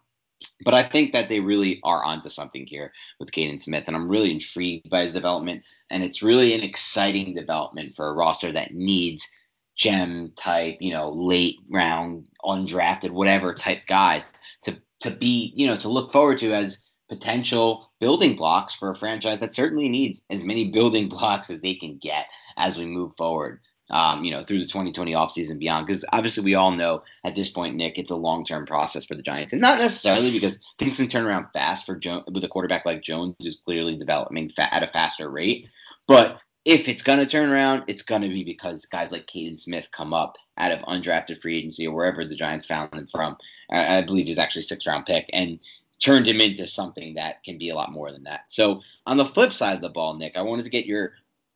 but 0.65 0.75
I 0.75 0.83
think 0.83 1.13
that 1.13 1.29
they 1.29 1.41
really 1.41 1.81
are 1.83 2.05
onto 2.05 2.29
something 2.29 2.67
here 2.67 2.93
with 3.19 3.31
Kaden 3.31 3.61
Smith, 3.61 3.85
and 3.87 3.97
I'm 3.97 4.09
really 4.09 4.31
intrigued 4.31 4.91
by 4.91 5.03
his 5.03 5.13
development. 5.13 5.63
And 5.91 6.03
it's 6.03 6.23
really 6.23 6.55
an 6.55 6.63
exciting 6.63 7.35
development 7.35 7.95
for 7.95 8.09
a 8.09 8.15
roster 8.15 8.53
that 8.53 8.73
needs 8.73 9.29
gem 9.77 10.33
type, 10.37 10.77
you 10.81 10.93
know, 10.93 11.11
late 11.11 11.57
round, 11.71 12.29
undrafted, 12.45 13.11
whatever 13.11 13.55
type 13.55 13.83
guys 13.87 14.25
to 14.65 14.77
to 15.01 15.11
be, 15.11 15.53
you 15.57 15.67
know, 15.67 15.77
to 15.77 15.89
look 15.89 16.13
forward 16.13 16.39
to 16.39 16.53
as 16.53 16.81
potential 17.09 17.91
building 18.01 18.35
blocks 18.37 18.75
for 18.75 18.91
a 18.91 18.97
franchise 18.97 19.41
that 19.41 19.55
certainly 19.55 19.89
needs 19.89 20.23
as 20.31 20.43
many 20.43 20.71
building 20.71 21.09
blocks 21.11 21.51
as 21.51 21.61
they 21.61 21.75
can 21.75 21.99
get 21.99 22.27
as 22.57 22.79
we 22.79 22.87
move 22.87 23.13
forward. 23.17 23.61
Um, 23.91 24.25
you 24.25 24.31
know, 24.31 24.43
through 24.43 24.61
the 24.61 24.67
2020 24.67 25.13
offseason 25.13 25.59
beyond, 25.59 25.87
because 25.87 26.07
obviously 26.11 26.43
we 26.43 26.55
all 26.55 26.71
know 26.71 27.03
at 27.23 27.35
this 27.35 27.51
point, 27.51 27.77
Nick, 27.77 27.99
it's 27.99 28.11
a 28.11 28.17
long-term 28.17 28.65
process 28.65 29.05
for 29.05 29.15
the 29.15 29.23
Giants, 29.23 29.53
and 29.53 29.61
not 29.61 29.79
necessarily 29.79 30.31
because 30.31 30.59
things 30.79 30.97
can 30.97 31.07
turn 31.07 31.27
around 31.27 31.49
fast 31.53 31.85
for 31.85 31.95
Jones 31.95 32.25
with 32.33 32.43
a 32.45 32.49
quarterback 32.49 32.87
like 32.87 33.03
Jones 33.03 33.37
is 33.41 33.61
clearly 33.63 33.95
developing 33.97 34.51
at 34.57 34.83
a 34.83 34.87
faster 34.87 35.29
rate. 35.29 35.69
But 36.07 36.41
if 36.65 36.89
it's 36.89 37.03
going 37.03 37.19
to 37.19 37.27
turn 37.27 37.51
around, 37.51 37.85
it's 37.87 38.03
going 38.03 38.23
to 38.23 38.29
be 38.29 38.43
because 38.43 38.87
guys 38.87 39.13
like 39.13 39.27
Kaden 39.27 39.61
Smith 39.61 39.89
come 39.93 40.15
up 40.15 40.37
out 40.57 40.73
of 40.73 40.81
undrafted 40.81 41.41
free 41.41 41.59
agency 41.59 41.87
or 41.87 41.95
wherever 41.95 42.25
the 42.25 42.35
Giants 42.35 42.67
found 42.67 42.95
him 42.95 43.07
from. 43.07 43.37
I, 43.71 43.99
I 43.99 44.03
believe 44.03 44.27
he's 44.27 44.39
actually 44.39 44.61
a 44.61 44.65
six 44.65 44.87
round 44.87 45.07
pick 45.07 45.29
and 45.33 45.59
turned 45.99 46.27
him 46.27 46.41
into 46.41 46.67
something 46.67 47.15
that 47.15 47.43
can 47.45 47.59
be 47.59 47.69
a 47.69 47.75
lot 47.75 47.93
more 47.93 48.11
than 48.11 48.25
that. 48.25 48.45
So 48.49 48.81
on 49.07 49.17
the 49.17 49.27
flip 49.27 49.53
side 49.53 49.77
of 49.77 49.83
the 49.83 49.89
ball, 49.89 50.15
Nick, 50.15 50.37
I 50.37 50.43
wanted 50.43 50.65
to 50.65 50.71
get 50.71 50.87
your 50.87 51.15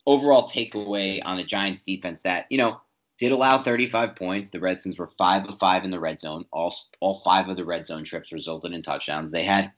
overall 0.08 0.48
takeaway 0.48 1.20
on 1.22 1.36
the 1.36 1.44
Giants 1.44 1.82
defense 1.82 2.22
that, 2.22 2.46
you 2.48 2.56
know, 2.56 2.80
did 3.18 3.30
allow 3.30 3.58
35 3.58 4.16
points. 4.16 4.50
The 4.50 4.58
Redskins 4.58 4.96
were 4.96 5.10
5 5.18 5.48
of 5.48 5.58
5 5.58 5.84
in 5.84 5.90
the 5.90 6.00
red 6.00 6.18
zone. 6.18 6.46
All 6.50 6.74
all 7.00 7.20
5 7.20 7.48
of 7.48 7.56
the 7.56 7.64
red 7.64 7.86
zone 7.86 8.04
trips 8.04 8.32
resulted 8.32 8.72
in 8.72 8.80
touchdowns. 8.80 9.30
They 9.30 9.44
had 9.44 9.70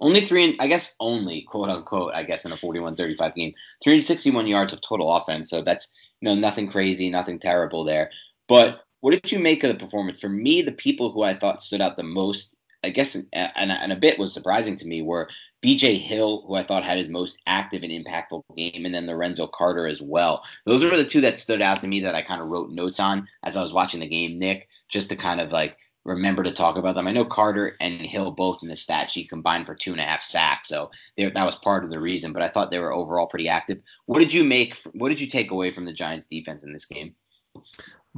only 0.00 0.20
three, 0.20 0.56
I 0.60 0.68
guess 0.68 0.94
only 1.00 1.42
quote 1.42 1.68
unquote, 1.68 2.14
I 2.14 2.22
guess 2.22 2.44
in 2.44 2.52
a 2.52 2.56
41-35 2.56 3.34
game, 3.34 3.54
361 3.82 4.46
yards 4.46 4.72
of 4.72 4.80
total 4.80 5.14
offense. 5.16 5.50
So 5.50 5.62
that's 5.62 5.88
you 6.20 6.28
know 6.28 6.36
nothing 6.36 6.68
crazy, 6.68 7.10
nothing 7.10 7.40
terrible 7.40 7.84
there. 7.84 8.10
But 8.46 8.84
what 9.00 9.10
did 9.10 9.32
you 9.32 9.40
make 9.40 9.64
of 9.64 9.70
the 9.70 9.84
performance? 9.84 10.20
For 10.20 10.28
me, 10.28 10.62
the 10.62 10.72
people 10.72 11.10
who 11.10 11.22
I 11.22 11.34
thought 11.34 11.62
stood 11.62 11.80
out 11.80 11.96
the 11.96 12.04
most, 12.04 12.56
I 12.84 12.90
guess, 12.90 13.14
and, 13.14 13.26
and 13.32 13.92
a 13.92 13.96
bit 13.96 14.18
was 14.18 14.32
surprising 14.32 14.76
to 14.76 14.86
me 14.86 15.02
were 15.02 15.28
BJ 15.62 16.00
Hill, 16.00 16.44
who 16.46 16.54
I 16.54 16.62
thought 16.62 16.84
had 16.84 16.98
his 16.98 17.08
most 17.08 17.38
active 17.46 17.82
and 17.82 17.92
impactful 17.92 18.44
game, 18.56 18.84
and 18.84 18.94
then 18.94 19.06
Lorenzo 19.06 19.48
Carter 19.48 19.86
as 19.86 20.00
well. 20.00 20.44
Those 20.64 20.84
were 20.84 20.96
the 20.96 21.04
two 21.04 21.20
that 21.22 21.38
stood 21.38 21.60
out 21.60 21.80
to 21.80 21.88
me 21.88 22.00
that 22.00 22.14
I 22.14 22.22
kind 22.22 22.40
of 22.40 22.48
wrote 22.48 22.70
notes 22.70 23.00
on 23.00 23.26
as 23.42 23.56
I 23.56 23.62
was 23.62 23.72
watching 23.72 24.00
the 24.00 24.06
game, 24.06 24.38
Nick, 24.38 24.68
just 24.88 25.08
to 25.08 25.16
kind 25.16 25.40
of 25.40 25.50
like 25.50 25.76
remember 26.04 26.44
to 26.44 26.52
talk 26.52 26.76
about 26.76 26.94
them. 26.94 27.08
I 27.08 27.12
know 27.12 27.24
Carter 27.24 27.74
and 27.80 28.00
Hill 28.00 28.30
both 28.30 28.62
in 28.62 28.68
the 28.68 28.76
stat 28.76 29.10
sheet 29.10 29.28
combined 29.28 29.66
for 29.66 29.74
two 29.74 29.92
and 29.92 30.00
a 30.00 30.04
half 30.04 30.22
sacks, 30.22 30.68
so 30.68 30.90
that 31.16 31.34
was 31.34 31.56
part 31.56 31.84
of 31.84 31.90
the 31.90 31.98
reason. 31.98 32.32
But 32.32 32.42
I 32.42 32.48
thought 32.48 32.70
they 32.70 32.78
were 32.78 32.92
overall 32.92 33.26
pretty 33.26 33.48
active. 33.48 33.80
What 34.06 34.20
did 34.20 34.32
you 34.32 34.44
make? 34.44 34.76
What 34.92 35.08
did 35.08 35.20
you 35.20 35.26
take 35.26 35.50
away 35.50 35.70
from 35.70 35.84
the 35.84 35.92
Giants' 35.92 36.26
defense 36.26 36.62
in 36.62 36.72
this 36.72 36.86
game? 36.86 37.14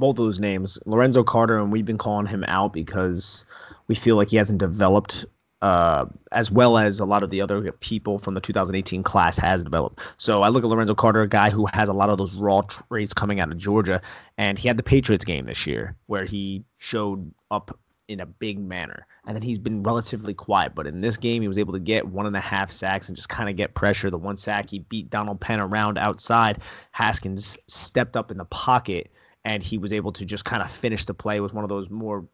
Both 0.01 0.17
of 0.17 0.25
those 0.25 0.39
names, 0.39 0.79
Lorenzo 0.85 1.23
Carter, 1.23 1.57
and 1.57 1.71
we've 1.71 1.85
been 1.85 1.97
calling 1.99 2.25
him 2.25 2.43
out 2.47 2.73
because 2.73 3.45
we 3.87 3.95
feel 3.95 4.15
like 4.15 4.31
he 4.31 4.37
hasn't 4.37 4.59
developed 4.59 5.25
uh, 5.61 6.05
as 6.31 6.49
well 6.49 6.77
as 6.77 6.99
a 6.99 7.05
lot 7.05 7.21
of 7.21 7.29
the 7.29 7.41
other 7.41 7.71
people 7.71 8.17
from 8.17 8.33
the 8.33 8.41
2018 8.41 9.03
class 9.03 9.37
has 9.37 9.61
developed. 9.61 9.99
So 10.17 10.41
I 10.41 10.49
look 10.49 10.63
at 10.63 10.69
Lorenzo 10.69 10.95
Carter, 10.95 11.21
a 11.21 11.27
guy 11.27 11.51
who 11.51 11.67
has 11.71 11.87
a 11.87 11.93
lot 11.93 12.09
of 12.09 12.17
those 12.17 12.33
raw 12.33 12.61
traits 12.61 13.13
coming 13.13 13.39
out 13.39 13.51
of 13.51 13.57
Georgia, 13.57 14.01
and 14.37 14.57
he 14.57 14.67
had 14.67 14.77
the 14.77 14.83
Patriots 14.83 15.23
game 15.23 15.45
this 15.45 15.67
year 15.67 15.95
where 16.07 16.25
he 16.25 16.63
showed 16.79 17.31
up 17.51 17.79
in 18.07 18.19
a 18.19 18.25
big 18.25 18.59
manner. 18.59 19.05
And 19.25 19.35
then 19.35 19.43
he's 19.43 19.59
been 19.59 19.83
relatively 19.83 20.33
quiet, 20.33 20.73
but 20.73 20.87
in 20.87 20.99
this 20.99 21.17
game 21.17 21.43
he 21.43 21.47
was 21.47 21.59
able 21.59 21.73
to 21.73 21.79
get 21.79 22.07
one 22.07 22.25
and 22.25 22.35
a 22.35 22.41
half 22.41 22.71
sacks 22.71 23.07
and 23.07 23.15
just 23.15 23.29
kind 23.29 23.47
of 23.47 23.55
get 23.55 23.75
pressure. 23.75 24.09
The 24.09 24.17
one 24.17 24.37
sack 24.37 24.71
he 24.71 24.79
beat 24.79 25.11
Donald 25.11 25.39
Penn 25.39 25.59
around 25.59 25.99
outside. 25.99 26.61
Haskins 26.91 27.59
stepped 27.67 28.17
up 28.17 28.31
in 28.31 28.37
the 28.37 28.45
pocket 28.45 29.11
and 29.43 29.63
he 29.63 29.77
was 29.77 29.91
able 29.93 30.11
to 30.13 30.25
just 30.25 30.45
kind 30.45 30.61
of 30.61 30.71
finish 30.71 31.05
the 31.05 31.13
play. 31.13 31.37
It 31.37 31.41
was 31.41 31.53
one 31.53 31.63
of 31.63 31.69
those 31.69 31.89
more 31.89 32.25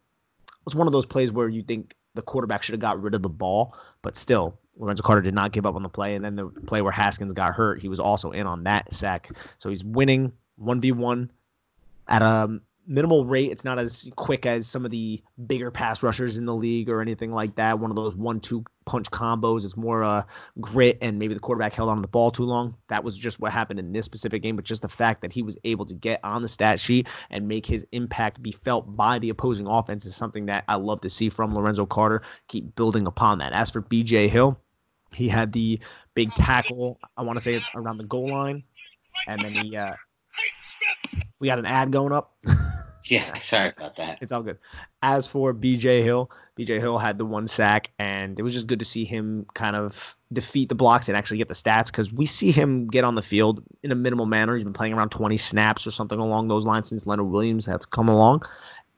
was 0.68 0.74
one 0.74 0.86
of 0.86 0.92
those 0.92 1.06
plays 1.06 1.32
where 1.32 1.48
you 1.48 1.62
think 1.62 1.94
the 2.14 2.22
quarterback 2.22 2.62
should 2.62 2.74
have 2.74 2.80
got 2.80 3.00
rid 3.00 3.14
of 3.14 3.22
the 3.22 3.28
ball, 3.28 3.74
but 4.02 4.16
still, 4.16 4.58
Lorenzo 4.76 5.02
Carter 5.02 5.22
did 5.22 5.34
not 5.34 5.52
give 5.52 5.66
up 5.66 5.74
on 5.74 5.82
the 5.82 5.88
play. 5.88 6.14
And 6.14 6.24
then 6.24 6.36
the 6.36 6.46
play 6.46 6.82
where 6.82 6.92
Haskins 6.92 7.32
got 7.32 7.54
hurt, 7.54 7.80
he 7.80 7.88
was 7.88 8.00
also 8.00 8.32
in 8.32 8.46
on 8.46 8.64
that 8.64 8.92
sack. 8.92 9.30
So 9.58 9.70
he's 9.70 9.82
winning 9.82 10.32
1v1 10.62 11.30
at 12.06 12.22
a 12.22 12.60
minimal 12.88 13.26
rate. 13.26 13.52
It's 13.52 13.64
not 13.64 13.78
as 13.78 14.10
quick 14.16 14.46
as 14.46 14.66
some 14.66 14.84
of 14.84 14.90
the 14.90 15.22
bigger 15.46 15.70
pass 15.70 16.02
rushers 16.02 16.38
in 16.38 16.46
the 16.46 16.54
league 16.54 16.88
or 16.88 17.02
anything 17.02 17.30
like 17.30 17.54
that. 17.56 17.78
One 17.78 17.90
of 17.90 17.96
those 17.96 18.16
one-two 18.16 18.64
punch 18.86 19.10
combos. 19.10 19.64
It's 19.64 19.76
more 19.76 20.02
uh, 20.02 20.22
grit 20.60 20.98
and 21.02 21.18
maybe 21.18 21.34
the 21.34 21.40
quarterback 21.40 21.74
held 21.74 21.90
on 21.90 21.96
to 21.96 22.02
the 22.02 22.08
ball 22.08 22.30
too 22.30 22.44
long. 22.44 22.74
That 22.88 23.04
was 23.04 23.16
just 23.16 23.38
what 23.38 23.52
happened 23.52 23.78
in 23.78 23.92
this 23.92 24.06
specific 24.06 24.42
game. 24.42 24.56
But 24.56 24.64
just 24.64 24.82
the 24.82 24.88
fact 24.88 25.20
that 25.20 25.32
he 25.32 25.42
was 25.42 25.56
able 25.64 25.84
to 25.86 25.94
get 25.94 26.20
on 26.24 26.40
the 26.42 26.48
stat 26.48 26.80
sheet 26.80 27.06
and 27.30 27.46
make 27.46 27.66
his 27.66 27.86
impact 27.92 28.42
be 28.42 28.52
felt 28.52 28.96
by 28.96 29.18
the 29.18 29.28
opposing 29.28 29.66
offense 29.66 30.06
is 30.06 30.16
something 30.16 30.46
that 30.46 30.64
I 30.66 30.76
love 30.76 31.02
to 31.02 31.10
see 31.10 31.28
from 31.28 31.54
Lorenzo 31.54 31.84
Carter. 31.84 32.22
Keep 32.48 32.74
building 32.74 33.06
upon 33.06 33.38
that. 33.38 33.52
As 33.52 33.70
for 33.70 33.82
B.J. 33.82 34.28
Hill, 34.28 34.58
he 35.12 35.28
had 35.28 35.52
the 35.52 35.80
big 36.14 36.34
tackle. 36.34 36.98
I 37.16 37.22
want 37.22 37.38
to 37.38 37.42
say 37.42 37.60
around 37.74 37.98
the 37.98 38.04
goal 38.04 38.30
line, 38.30 38.62
and 39.26 39.40
then 39.40 39.52
he 39.52 39.76
uh, 39.76 39.94
we 41.38 41.48
got 41.48 41.58
an 41.58 41.66
ad 41.66 41.92
going 41.92 42.12
up. 42.12 42.34
Yeah, 43.10 43.38
sorry 43.38 43.72
about 43.76 43.96
that. 43.96 44.18
It's 44.20 44.32
all 44.32 44.42
good. 44.42 44.58
As 45.02 45.26
for 45.26 45.54
BJ 45.54 46.02
Hill, 46.02 46.30
BJ 46.58 46.80
Hill 46.80 46.98
had 46.98 47.18
the 47.18 47.24
one 47.24 47.46
sack, 47.46 47.90
and 47.98 48.38
it 48.38 48.42
was 48.42 48.52
just 48.52 48.66
good 48.66 48.80
to 48.80 48.84
see 48.84 49.04
him 49.04 49.46
kind 49.54 49.76
of 49.76 50.16
defeat 50.32 50.68
the 50.68 50.74
blocks 50.74 51.08
and 51.08 51.16
actually 51.16 51.38
get 51.38 51.48
the 51.48 51.54
stats 51.54 51.86
because 51.86 52.12
we 52.12 52.26
see 52.26 52.50
him 52.50 52.88
get 52.88 53.04
on 53.04 53.14
the 53.14 53.22
field 53.22 53.62
in 53.82 53.92
a 53.92 53.94
minimal 53.94 54.26
manner. 54.26 54.54
He's 54.54 54.64
been 54.64 54.72
playing 54.72 54.92
around 54.92 55.10
20 55.10 55.36
snaps 55.36 55.86
or 55.86 55.90
something 55.90 56.18
along 56.18 56.48
those 56.48 56.66
lines 56.66 56.88
since 56.88 57.06
Leonard 57.06 57.26
Williams 57.26 57.66
has 57.66 57.86
come 57.86 58.08
along, 58.08 58.42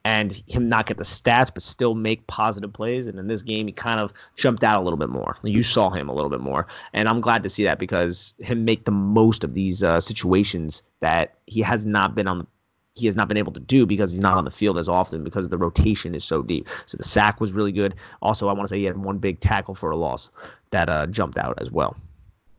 and 0.03 0.33
him 0.47 0.67
not 0.67 0.87
get 0.87 0.97
the 0.97 1.03
stats 1.03 1.53
but 1.53 1.61
still 1.61 1.93
make 1.93 2.25
positive 2.27 2.73
plays. 2.73 3.07
And 3.07 3.19
in 3.19 3.27
this 3.27 3.43
game, 3.43 3.67
he 3.67 3.73
kind 3.73 3.99
of 3.99 4.11
jumped 4.35 4.63
out 4.63 4.81
a 4.81 4.83
little 4.83 4.97
bit 4.97 5.09
more. 5.09 5.37
You 5.43 5.63
saw 5.63 5.91
him 5.91 6.09
a 6.09 6.13
little 6.13 6.29
bit 6.29 6.41
more, 6.41 6.67
and 6.93 7.07
I'm 7.07 7.21
glad 7.21 7.43
to 7.43 7.49
see 7.49 7.65
that 7.65 7.79
because 7.79 8.33
him 8.39 8.65
make 8.65 8.85
the 8.85 8.91
most 8.91 9.43
of 9.43 9.53
these 9.53 9.83
uh, 9.83 10.01
situations 10.01 10.83
that 10.99 11.35
he 11.45 11.61
has 11.61 11.85
not 11.85 12.15
been 12.15 12.27
on 12.27 12.47
he 12.93 13.05
has 13.05 13.15
not 13.15 13.27
been 13.27 13.37
able 13.37 13.53
to 13.53 13.59
do 13.59 13.85
because 13.85 14.11
he's 14.11 14.21
not 14.21 14.37
on 14.37 14.45
the 14.45 14.51
field 14.51 14.77
as 14.77 14.89
often 14.89 15.23
because 15.23 15.49
the 15.49 15.57
rotation 15.57 16.13
is 16.13 16.23
so 16.23 16.41
deep. 16.41 16.67
So 16.85 16.97
the 16.97 17.03
sack 17.03 17.39
was 17.39 17.53
really 17.53 17.71
good. 17.71 17.95
Also, 18.21 18.49
I 18.49 18.53
want 18.53 18.63
to 18.63 18.67
say 18.67 18.79
he 18.79 18.85
had 18.85 18.97
one 18.97 19.17
big 19.17 19.39
tackle 19.39 19.75
for 19.75 19.91
a 19.91 19.95
loss 19.95 20.29
that 20.71 20.89
uh, 20.89 21.07
jumped 21.07 21.37
out 21.37 21.57
as 21.61 21.71
well. 21.71 21.95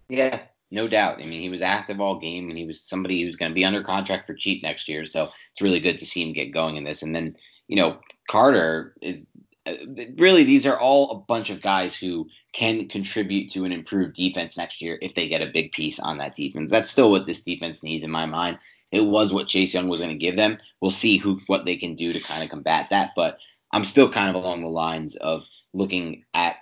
Yeah, 0.09 0.41
no 0.71 0.89
doubt. 0.89 1.21
I 1.21 1.27
mean, 1.27 1.41
he 1.41 1.49
was 1.49 1.61
active 1.61 2.01
all 2.01 2.19
game, 2.19 2.49
and 2.49 2.59
he 2.59 2.65
was 2.65 2.81
somebody 2.81 3.23
who's 3.23 3.37
going 3.37 3.51
to 3.51 3.55
be 3.55 3.65
under 3.65 3.83
contract 3.83 4.27
for 4.27 4.35
cheap 4.35 4.63
next 4.63 4.89
year. 4.89 5.05
So 5.05 5.29
it's 5.53 5.61
really 5.61 5.81
good 5.81 5.99
to 5.99 6.07
see 6.07 6.23
him 6.23 6.33
get 6.33 6.53
going 6.53 6.77
in 6.77 6.85
this. 6.85 7.03
And 7.03 7.15
then, 7.15 7.37
you 7.69 7.77
know, 7.77 7.99
Carter 8.29 8.95
is 9.03 9.27
uh, 9.67 9.75
really 10.17 10.45
these 10.45 10.67
are 10.67 10.79
all 10.79 11.11
a 11.11 11.19
bunch 11.21 11.51
of 11.51 11.63
guys 11.63 11.95
who 11.95 12.27
can 12.53 12.89
contribute 12.89 13.51
to 13.53 13.65
an 13.65 13.73
improved 13.73 14.15
defense 14.15 14.57
next 14.57 14.83
year 14.83 14.99
if 15.01 15.15
they 15.15 15.29
get 15.29 15.43
a 15.43 15.53
big 15.53 15.73
piece 15.73 16.01
on 16.01 16.19
that 16.19 16.35
defense. 16.35 16.71
That's 16.71 16.91
still 16.91 17.11
what 17.11 17.27
this 17.27 17.43
defense 17.43 17.83
needs 17.83 18.03
in 18.03 18.11
my 18.11 18.27
mind. 18.27 18.59
It 18.93 19.01
was 19.01 19.33
what 19.33 19.49
Chase 19.49 19.75
Young 19.75 19.89
was 19.89 20.01
going 20.01 20.13
to 20.13 20.17
give 20.17 20.37
them. 20.37 20.59
We'll 20.81 20.91
see 20.91 21.17
who 21.17 21.41
what 21.47 21.65
they 21.65 21.77
can 21.77 21.95
do 21.95 22.13
to 22.13 22.21
kind 22.21 22.45
of 22.45 22.51
combat 22.51 22.89
that. 22.91 23.13
But 23.17 23.39
I'm 23.73 23.85
still 23.85 24.13
kind 24.13 24.29
of 24.29 24.37
along 24.37 24.63
the 24.63 24.69
lines 24.69 25.17
of 25.17 25.47
looking 25.73 26.25
at 26.35 26.57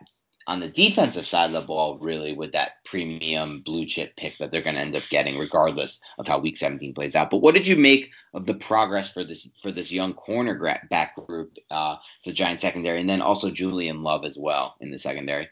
on 0.47 0.61
the 0.61 0.69
defensive 0.69 1.27
side 1.27 1.47
of 1.47 1.53
the 1.53 1.67
ball, 1.67 1.99
really, 1.99 2.33
with 2.33 2.53
that 2.53 2.85
premium 2.85 3.61
blue 3.61 3.85
chip 3.87 4.17
pick 4.17 4.37
that 4.39 4.51
they're 4.51 4.63
going 4.63 4.75
to 4.75 4.81
end 4.83 4.97
up 4.97 5.03
getting, 5.09 5.39
regardless 5.39 6.01
of 6.19 6.27
how 6.27 6.39
Week 6.39 6.57
17 6.57 6.95
plays 6.95 7.15
out. 7.15 7.31
But 7.31 7.39
what 7.39 7.55
did 7.55 7.67
you 7.67 7.77
make 7.77 8.11
of 8.35 8.47
the 8.47 8.55
progress 8.55 9.11
for 9.11 9.23
this 9.23 9.49
for 9.61 9.71
this 9.71 9.93
young 9.93 10.15
cornerback 10.15 11.15
group, 11.15 11.57
uh, 11.71 11.97
the 12.25 12.33
Giant 12.33 12.61
secondary, 12.61 13.01
and 13.01 13.09
then 13.09 13.21
also 13.21 13.51
Julian 13.51 14.03
Love 14.03 14.25
as 14.25 14.39
well 14.39 14.77
in 14.81 14.91
the 14.91 14.99
secondary? 14.99 15.49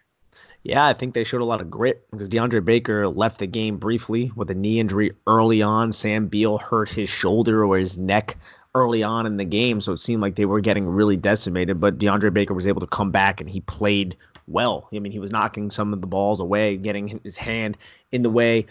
Yeah, 0.69 0.87
I 0.87 0.93
think 0.93 1.15
they 1.15 1.25
showed 1.25 1.41
a 1.41 1.47
lot 1.47 1.63
of 1.63 1.71
grit 1.71 2.07
because 2.11 2.29
DeAndre 2.29 2.63
Baker 2.63 3.09
left 3.09 3.39
the 3.39 3.47
game 3.47 3.79
briefly 3.79 4.31
with 4.37 4.51
a 4.51 4.55
knee 4.55 4.79
injury 4.79 5.13
early 5.27 5.63
on. 5.63 5.93
Sam 5.93 6.27
Beal 6.27 6.59
hurt 6.59 6.91
his 6.91 7.09
shoulder 7.09 7.65
or 7.65 7.79
his 7.79 7.97
neck 7.97 8.37
early 8.75 9.03
on 9.03 9.25
in 9.25 9.39
the 9.39 9.47
game, 9.47 9.81
so 9.81 9.93
it 9.93 10.01
seemed 10.01 10.21
like 10.21 10.35
they 10.35 10.45
were 10.45 10.61
getting 10.61 10.87
really 10.87 11.17
decimated. 11.17 11.81
But 11.81 11.97
DeAndre 11.97 12.35
Baker 12.35 12.53
was 12.53 12.67
able 12.67 12.83
to 12.83 12.87
come 12.87 13.13
back 13.13 13.41
and 13.41 13.49
he 13.49 13.63
played 13.63 14.19
well. 14.47 14.91
I 14.93 14.99
mean, 14.99 15.11
he 15.11 15.19
was 15.19 15.33
knocking 15.33 15.71
some 15.71 15.95
of 15.95 16.03
the 16.03 16.07
balls 16.07 16.39
away, 16.39 16.77
getting 16.77 17.19
his 17.25 17.35
hand 17.35 17.79
in 18.13 18.21
the 18.21 18.29
way 18.29 18.67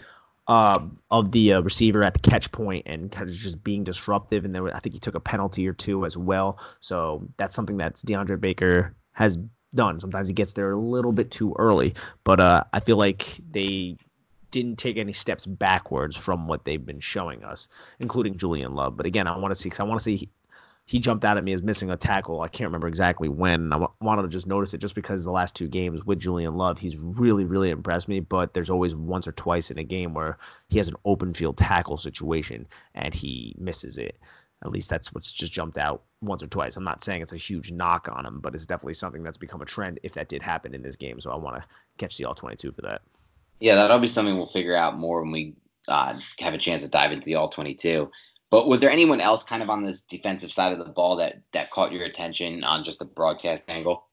uh, 0.46 0.78
of 1.10 1.32
the 1.32 1.54
uh, 1.54 1.62
receiver 1.62 2.04
at 2.04 2.14
the 2.14 2.20
catch 2.20 2.52
point 2.52 2.84
and 2.86 3.10
kind 3.10 3.28
of 3.28 3.34
just 3.34 3.64
being 3.64 3.82
disruptive. 3.82 4.44
And 4.44 4.54
there, 4.54 4.72
I 4.72 4.78
think 4.78 4.92
he 4.92 5.00
took 5.00 5.16
a 5.16 5.20
penalty 5.20 5.66
or 5.66 5.72
two 5.72 6.06
as 6.06 6.16
well. 6.16 6.60
So 6.78 7.26
that's 7.38 7.56
something 7.56 7.78
that 7.78 7.96
DeAndre 7.96 8.40
Baker 8.40 8.94
has 9.14 9.36
done. 9.74 10.00
Sometimes 10.00 10.28
he 10.28 10.34
gets 10.34 10.52
there 10.52 10.72
a 10.72 10.78
little 10.78 11.12
bit 11.12 11.30
too 11.30 11.54
early, 11.58 11.94
but 12.24 12.40
uh, 12.40 12.64
I 12.72 12.80
feel 12.80 12.96
like 12.96 13.38
they 13.50 13.96
didn't 14.50 14.76
take 14.76 14.96
any 14.96 15.12
steps 15.12 15.46
backwards 15.46 16.16
from 16.16 16.46
what 16.46 16.64
they've 16.64 16.84
been 16.84 17.00
showing 17.00 17.44
us, 17.44 17.68
including 17.98 18.36
Julian 18.36 18.74
Love. 18.74 18.96
But 18.96 19.06
again, 19.06 19.26
I 19.26 19.36
want 19.36 19.52
to 19.52 19.56
see 19.56 19.68
because 19.68 19.80
I 19.80 19.84
want 19.84 20.00
to 20.00 20.04
see. 20.04 20.16
He, 20.16 20.30
he 20.86 21.00
jumped 21.00 21.22
out 21.22 21.36
at 21.36 21.44
me 21.44 21.52
as 21.52 21.60
missing 21.60 21.90
a 21.90 21.98
tackle. 21.98 22.40
I 22.40 22.48
can't 22.48 22.68
remember 22.68 22.88
exactly 22.88 23.28
when. 23.28 23.74
I 23.74 23.76
w- 23.76 23.92
wanted 24.00 24.22
to 24.22 24.28
just 24.28 24.46
notice 24.46 24.72
it 24.72 24.78
just 24.78 24.94
because 24.94 25.22
the 25.22 25.30
last 25.30 25.54
two 25.54 25.68
games 25.68 26.02
with 26.06 26.18
Julian 26.18 26.56
Love, 26.56 26.78
he's 26.78 26.96
really, 26.96 27.44
really 27.44 27.68
impressed 27.68 28.08
me. 28.08 28.20
But 28.20 28.54
there's 28.54 28.70
always 28.70 28.94
once 28.94 29.28
or 29.28 29.32
twice 29.32 29.70
in 29.70 29.76
a 29.76 29.84
game 29.84 30.14
where 30.14 30.38
he 30.68 30.78
has 30.78 30.88
an 30.88 30.96
open 31.04 31.34
field 31.34 31.58
tackle 31.58 31.98
situation 31.98 32.66
and 32.94 33.12
he 33.12 33.54
misses 33.58 33.98
it. 33.98 34.18
At 34.64 34.70
least 34.70 34.88
that's 34.88 35.12
what's 35.12 35.30
just 35.30 35.52
jumped 35.52 35.76
out 35.76 36.04
once 36.20 36.42
or 36.42 36.46
twice. 36.46 36.76
I'm 36.76 36.84
not 36.84 37.04
saying 37.04 37.22
it's 37.22 37.32
a 37.32 37.36
huge 37.36 37.70
knock 37.70 38.08
on 38.10 38.26
him, 38.26 38.40
but 38.40 38.54
it's 38.54 38.66
definitely 38.66 38.94
something 38.94 39.22
that's 39.22 39.36
become 39.36 39.62
a 39.62 39.66
trend 39.66 40.00
if 40.02 40.14
that 40.14 40.28
did 40.28 40.42
happen 40.42 40.74
in 40.74 40.82
this 40.82 40.96
game. 40.96 41.20
So 41.20 41.30
I 41.30 41.36
want 41.36 41.62
to 41.62 41.68
catch 41.98 42.16
the 42.16 42.24
all 42.24 42.34
22 42.34 42.72
for 42.72 42.82
that. 42.82 43.02
Yeah, 43.60 43.74
that'll 43.74 43.98
be 43.98 44.06
something 44.06 44.36
we'll 44.36 44.46
figure 44.46 44.76
out 44.76 44.98
more 44.98 45.22
when 45.22 45.32
we 45.32 45.54
uh, 45.88 46.18
have 46.38 46.54
a 46.54 46.58
chance 46.58 46.82
to 46.82 46.88
dive 46.88 47.12
into 47.12 47.24
the 47.24 47.36
all 47.36 47.48
22. 47.48 48.10
But 48.50 48.66
was 48.66 48.80
there 48.80 48.90
anyone 48.90 49.20
else 49.20 49.42
kind 49.42 49.62
of 49.62 49.70
on 49.70 49.84
this 49.84 50.02
defensive 50.02 50.52
side 50.52 50.72
of 50.72 50.78
the 50.78 50.90
ball 50.90 51.16
that 51.16 51.42
that 51.52 51.70
caught 51.70 51.92
your 51.92 52.04
attention 52.04 52.64
on 52.64 52.82
just 52.82 52.98
the 52.98 53.04
broadcast 53.04 53.64
angle? 53.68 54.04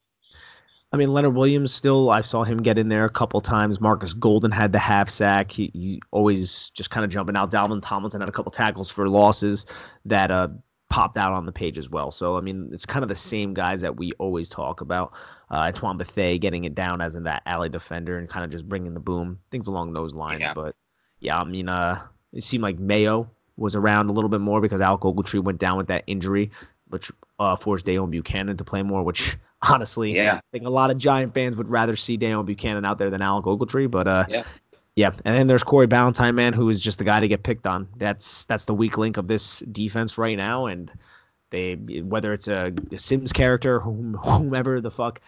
I 0.92 0.98
mean, 0.98 1.14
Leonard 1.14 1.36
Williams 1.36 1.74
still, 1.74 2.10
I 2.10 2.22
saw 2.22 2.44
him 2.44 2.62
get 2.62 2.78
in 2.78 2.88
there 2.90 3.06
a 3.06 3.10
couple 3.10 3.42
times. 3.42 3.82
Marcus 3.82 4.14
Golden 4.14 4.52
had 4.52 4.72
the 4.72 4.80
half 4.80 5.10
sack. 5.10 5.52
He, 5.52 5.72
he 5.74 6.02
always 6.12 6.70
just 6.70 6.90
kind 6.90 7.04
of 7.04 7.12
jumping 7.12 7.36
out. 7.36 7.52
Dalvin 7.52 7.82
Tomlinson 7.82 8.22
had 8.22 8.30
a 8.30 8.32
couple 8.32 8.52
tackles 8.52 8.90
for 8.90 9.10
losses 9.10 9.66
that 10.06 10.32
uh, 10.32 10.50
popped 10.90 11.18
out 11.18 11.34
on 11.34 11.46
the 11.46 11.52
page 11.52 11.78
as 11.78 11.90
well. 11.90 12.12
So, 12.12 12.38
I 12.38 12.42
mean, 12.42 12.70
it's 12.72 12.86
kind 12.86 13.04
of 13.04 13.10
the 13.10 13.16
same 13.16 13.54
guys 13.54 13.82
that 13.82 13.98
we 13.98 14.12
always 14.14 14.50
talk 14.50 14.82
about. 14.82 15.14
Uh, 15.50 15.68
Antoine 15.68 15.98
Bethea 15.98 16.38
getting 16.38 16.66
it 16.66 16.76
down 16.76 17.02
as 17.02 17.16
in 17.16 17.24
that 17.24 17.44
alley 17.46 17.70
defender 17.70 18.18
and 18.18 18.30
kind 18.30 18.46
of 18.46 18.52
just 18.52 18.68
bringing 18.68 18.94
the 18.94 19.00
boom, 19.00 19.40
things 19.52 19.68
along 19.68 19.94
those 19.94 20.14
lines. 20.14 20.42
Yeah. 20.42 20.54
But, 20.54 20.76
yeah, 21.20 21.40
I 21.40 21.44
mean, 21.44 21.70
uh, 21.70 22.02
it 22.34 22.44
seemed 22.44 22.64
like 22.64 22.80
Mayo 22.80 23.30
was 23.58 23.76
around 23.76 24.10
a 24.10 24.14
little 24.14 24.30
bit 24.30 24.42
more 24.42 24.62
because 24.62 24.82
Alec 24.82 25.02
Ogletree 25.02 25.44
went 25.44 25.60
down 25.60 25.78
with 25.78 25.88
that 25.88 26.04
injury, 26.08 26.52
which 26.88 27.12
uh, 27.40 27.56
forced 27.56 27.86
Deone 27.86 28.14
Bucannon 28.14 28.58
to 28.58 28.64
play 28.64 28.84
more, 28.84 29.04
which 29.04 29.38
honestly, 29.62 30.16
yeah. 30.16 30.36
I 30.36 30.42
think 30.52 30.66
a 30.66 30.70
lot 30.70 30.92
of 30.92 30.98
Giant 30.98 31.34
fans 31.34 31.56
would 31.56 31.70
rather 31.70 31.96
see 31.96 32.18
Deone 32.18 32.46
Bucannon 32.48 32.86
out 32.86 33.00
there 33.00 33.10
than 33.10 33.22
Alec 33.22 33.46
Ogletree. 33.46 33.90
But 33.90 34.08
uh, 34.08 34.26
yeah. 34.28 34.44
Yeah, 34.96 35.10
and 35.26 35.36
then 35.36 35.48
there's 35.48 35.64
Corey 35.64 35.88
Ballentine, 35.88 36.36
man, 36.36 36.54
who 36.54 36.70
is 36.70 36.80
just 36.80 37.00
the 37.00 37.04
guy 37.04 37.20
to 37.20 37.28
get 37.28 37.44
picked 37.44 37.68
on. 37.68 37.90
That's 37.98 38.46
that's 38.46 38.66
the 38.66 38.74
weak 38.74 38.98
link 38.98 39.18
of 39.18 39.28
this 39.28 39.60
defense 39.60 40.18
right 40.18 40.38
now, 40.38 40.68
and 40.68 40.92
they 41.52 41.76
whether 41.76 42.32
it's 42.34 42.48
a, 42.48 42.74
a 42.92 42.98
Sims 42.98 43.34
character, 43.34 43.80
whom, 43.80 44.14
whomever 44.24 44.80
the 44.80 44.92
fuck 44.92 45.20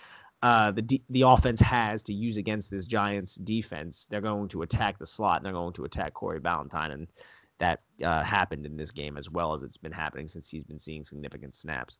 uh, 0.41 0.71
the 0.71 1.01
the 1.09 1.23
offense 1.23 1.59
has 1.59 2.03
to 2.03 2.13
use 2.13 2.37
against 2.37 2.69
this 2.69 2.85
Giants 2.85 3.35
defense, 3.35 4.07
they're 4.09 4.21
going 4.21 4.49
to 4.49 4.61
attack 4.61 4.99
the 4.99 5.07
slot 5.07 5.37
and 5.37 5.45
they're 5.45 5.53
going 5.53 5.73
to 5.73 5.85
attack 5.85 6.13
Corey 6.13 6.39
Ballentine, 6.39 6.93
and 6.93 7.07
that 7.59 7.81
uh, 8.03 8.23
happened 8.23 8.65
in 8.65 8.77
this 8.77 8.91
game 8.91 9.17
as 9.17 9.29
well 9.29 9.55
as 9.55 9.63
it's 9.63 9.77
been 9.77 9.91
happening 9.91 10.27
since 10.27 10.49
he's 10.49 10.63
been 10.63 10.79
seeing 10.79 11.03
significant 11.03 11.55
snaps. 11.55 11.97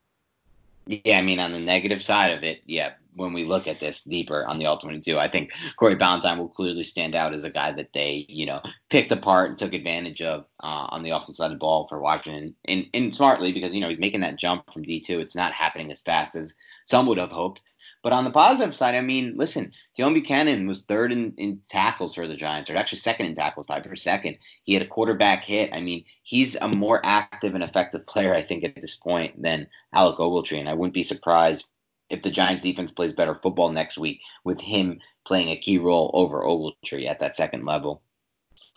Yeah, 0.87 1.17
I 1.17 1.21
mean, 1.21 1.39
on 1.39 1.51
the 1.51 1.59
negative 1.59 2.01
side 2.01 2.31
of 2.31 2.43
it, 2.43 2.61
yeah, 2.65 2.93
when 3.15 3.33
we 3.33 3.43
look 3.43 3.67
at 3.67 3.79
this 3.79 4.01
deeper 4.01 4.45
on 4.45 4.59
the 4.59 4.65
all 4.65 4.77
22, 4.77 5.17
I 5.17 5.27
think 5.27 5.51
Corey 5.77 5.95
Ballentine 5.95 6.37
will 6.37 6.47
clearly 6.47 6.83
stand 6.83 7.15
out 7.15 7.33
as 7.33 7.43
a 7.43 7.49
guy 7.49 7.71
that 7.71 7.91
they, 7.93 8.25
you 8.29 8.45
know, 8.45 8.61
picked 8.89 9.11
apart 9.11 9.49
and 9.49 9.59
took 9.59 9.73
advantage 9.73 10.21
of 10.21 10.45
uh, 10.63 10.87
on 10.89 11.03
the 11.03 11.09
offensive 11.09 11.35
side 11.35 11.45
of 11.47 11.51
the 11.53 11.57
ball 11.57 11.87
for 11.87 11.99
Washington, 11.99 12.55
and, 12.65 12.85
and 12.93 13.15
smartly 13.15 13.51
because, 13.51 13.73
you 13.73 13.81
know, 13.81 13.89
he's 13.89 13.99
making 13.99 14.21
that 14.21 14.37
jump 14.37 14.71
from 14.71 14.83
D2. 14.83 15.09
It's 15.19 15.35
not 15.35 15.51
happening 15.51 15.91
as 15.91 15.99
fast 16.01 16.35
as 16.35 16.53
some 16.85 17.07
would 17.07 17.17
have 17.17 17.31
hoped. 17.31 17.61
But 18.03 18.13
on 18.13 18.23
the 18.23 18.31
positive 18.31 18.75
side, 18.75 18.95
I 18.95 19.01
mean, 19.01 19.35
listen, 19.37 19.73
Deone 19.97 20.15
Bucannon 20.15 20.67
was 20.67 20.83
third 20.83 21.11
in, 21.11 21.33
in 21.37 21.61
tackles 21.69 22.15
for 22.15 22.27
the 22.27 22.35
Giants, 22.35 22.69
or 22.69 22.77
actually 22.77 22.99
second 22.99 23.25
in 23.25 23.35
tackles, 23.35 23.67
tied 23.67 23.83
for 23.83 23.95
second. 23.95 24.37
He 24.63 24.73
had 24.73 24.83
a 24.83 24.87
quarterback 24.87 25.43
hit. 25.43 25.73
I 25.73 25.81
mean, 25.81 26.05
he's 26.23 26.55
a 26.55 26.67
more 26.67 27.01
active 27.03 27.55
and 27.55 27.63
effective 27.63 28.05
player, 28.05 28.33
I 28.33 28.41
think, 28.41 28.63
at 28.63 28.75
this 28.75 28.95
point 28.95 29.41
than 29.41 29.67
Alec 29.93 30.19
Ogletree. 30.19 30.59
And 30.59 30.69
I 30.69 30.73
wouldn't 30.73 30.93
be 30.93 31.03
surprised 31.03 31.65
if 32.09 32.21
the 32.21 32.31
Giants 32.31 32.63
defense 32.63 32.91
plays 32.91 33.13
better 33.13 33.35
football 33.35 33.71
next 33.71 33.97
week 33.97 34.21
with 34.43 34.61
him 34.61 34.99
playing 35.25 35.49
a 35.49 35.57
key 35.57 35.77
role 35.77 36.11
over 36.13 36.43
Ogletree 36.43 37.07
at 37.07 37.19
that 37.19 37.35
second 37.35 37.65
level. 37.65 38.01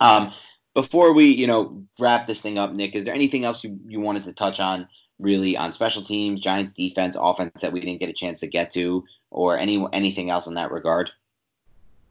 Um, 0.00 0.32
before 0.74 1.12
we, 1.12 1.26
you 1.26 1.46
know, 1.46 1.84
wrap 1.98 2.26
this 2.26 2.40
thing 2.40 2.58
up, 2.58 2.72
Nick, 2.72 2.94
is 2.94 3.04
there 3.04 3.14
anything 3.14 3.44
else 3.44 3.62
you, 3.62 3.78
you 3.86 4.00
wanted 4.00 4.24
to 4.24 4.32
touch 4.32 4.60
on 4.60 4.88
really 5.20 5.56
on 5.56 5.72
special 5.72 6.02
teams, 6.02 6.40
Giants 6.40 6.72
defense, 6.72 7.16
offense 7.18 7.60
that 7.60 7.72
we 7.72 7.80
didn't 7.80 8.00
get 8.00 8.08
a 8.08 8.14
chance 8.14 8.40
to 8.40 8.46
get 8.46 8.70
to, 8.72 9.04
or 9.30 9.58
any 9.58 9.84
anything 9.92 10.30
else 10.30 10.46
in 10.46 10.54
that 10.54 10.70
regard? 10.70 11.10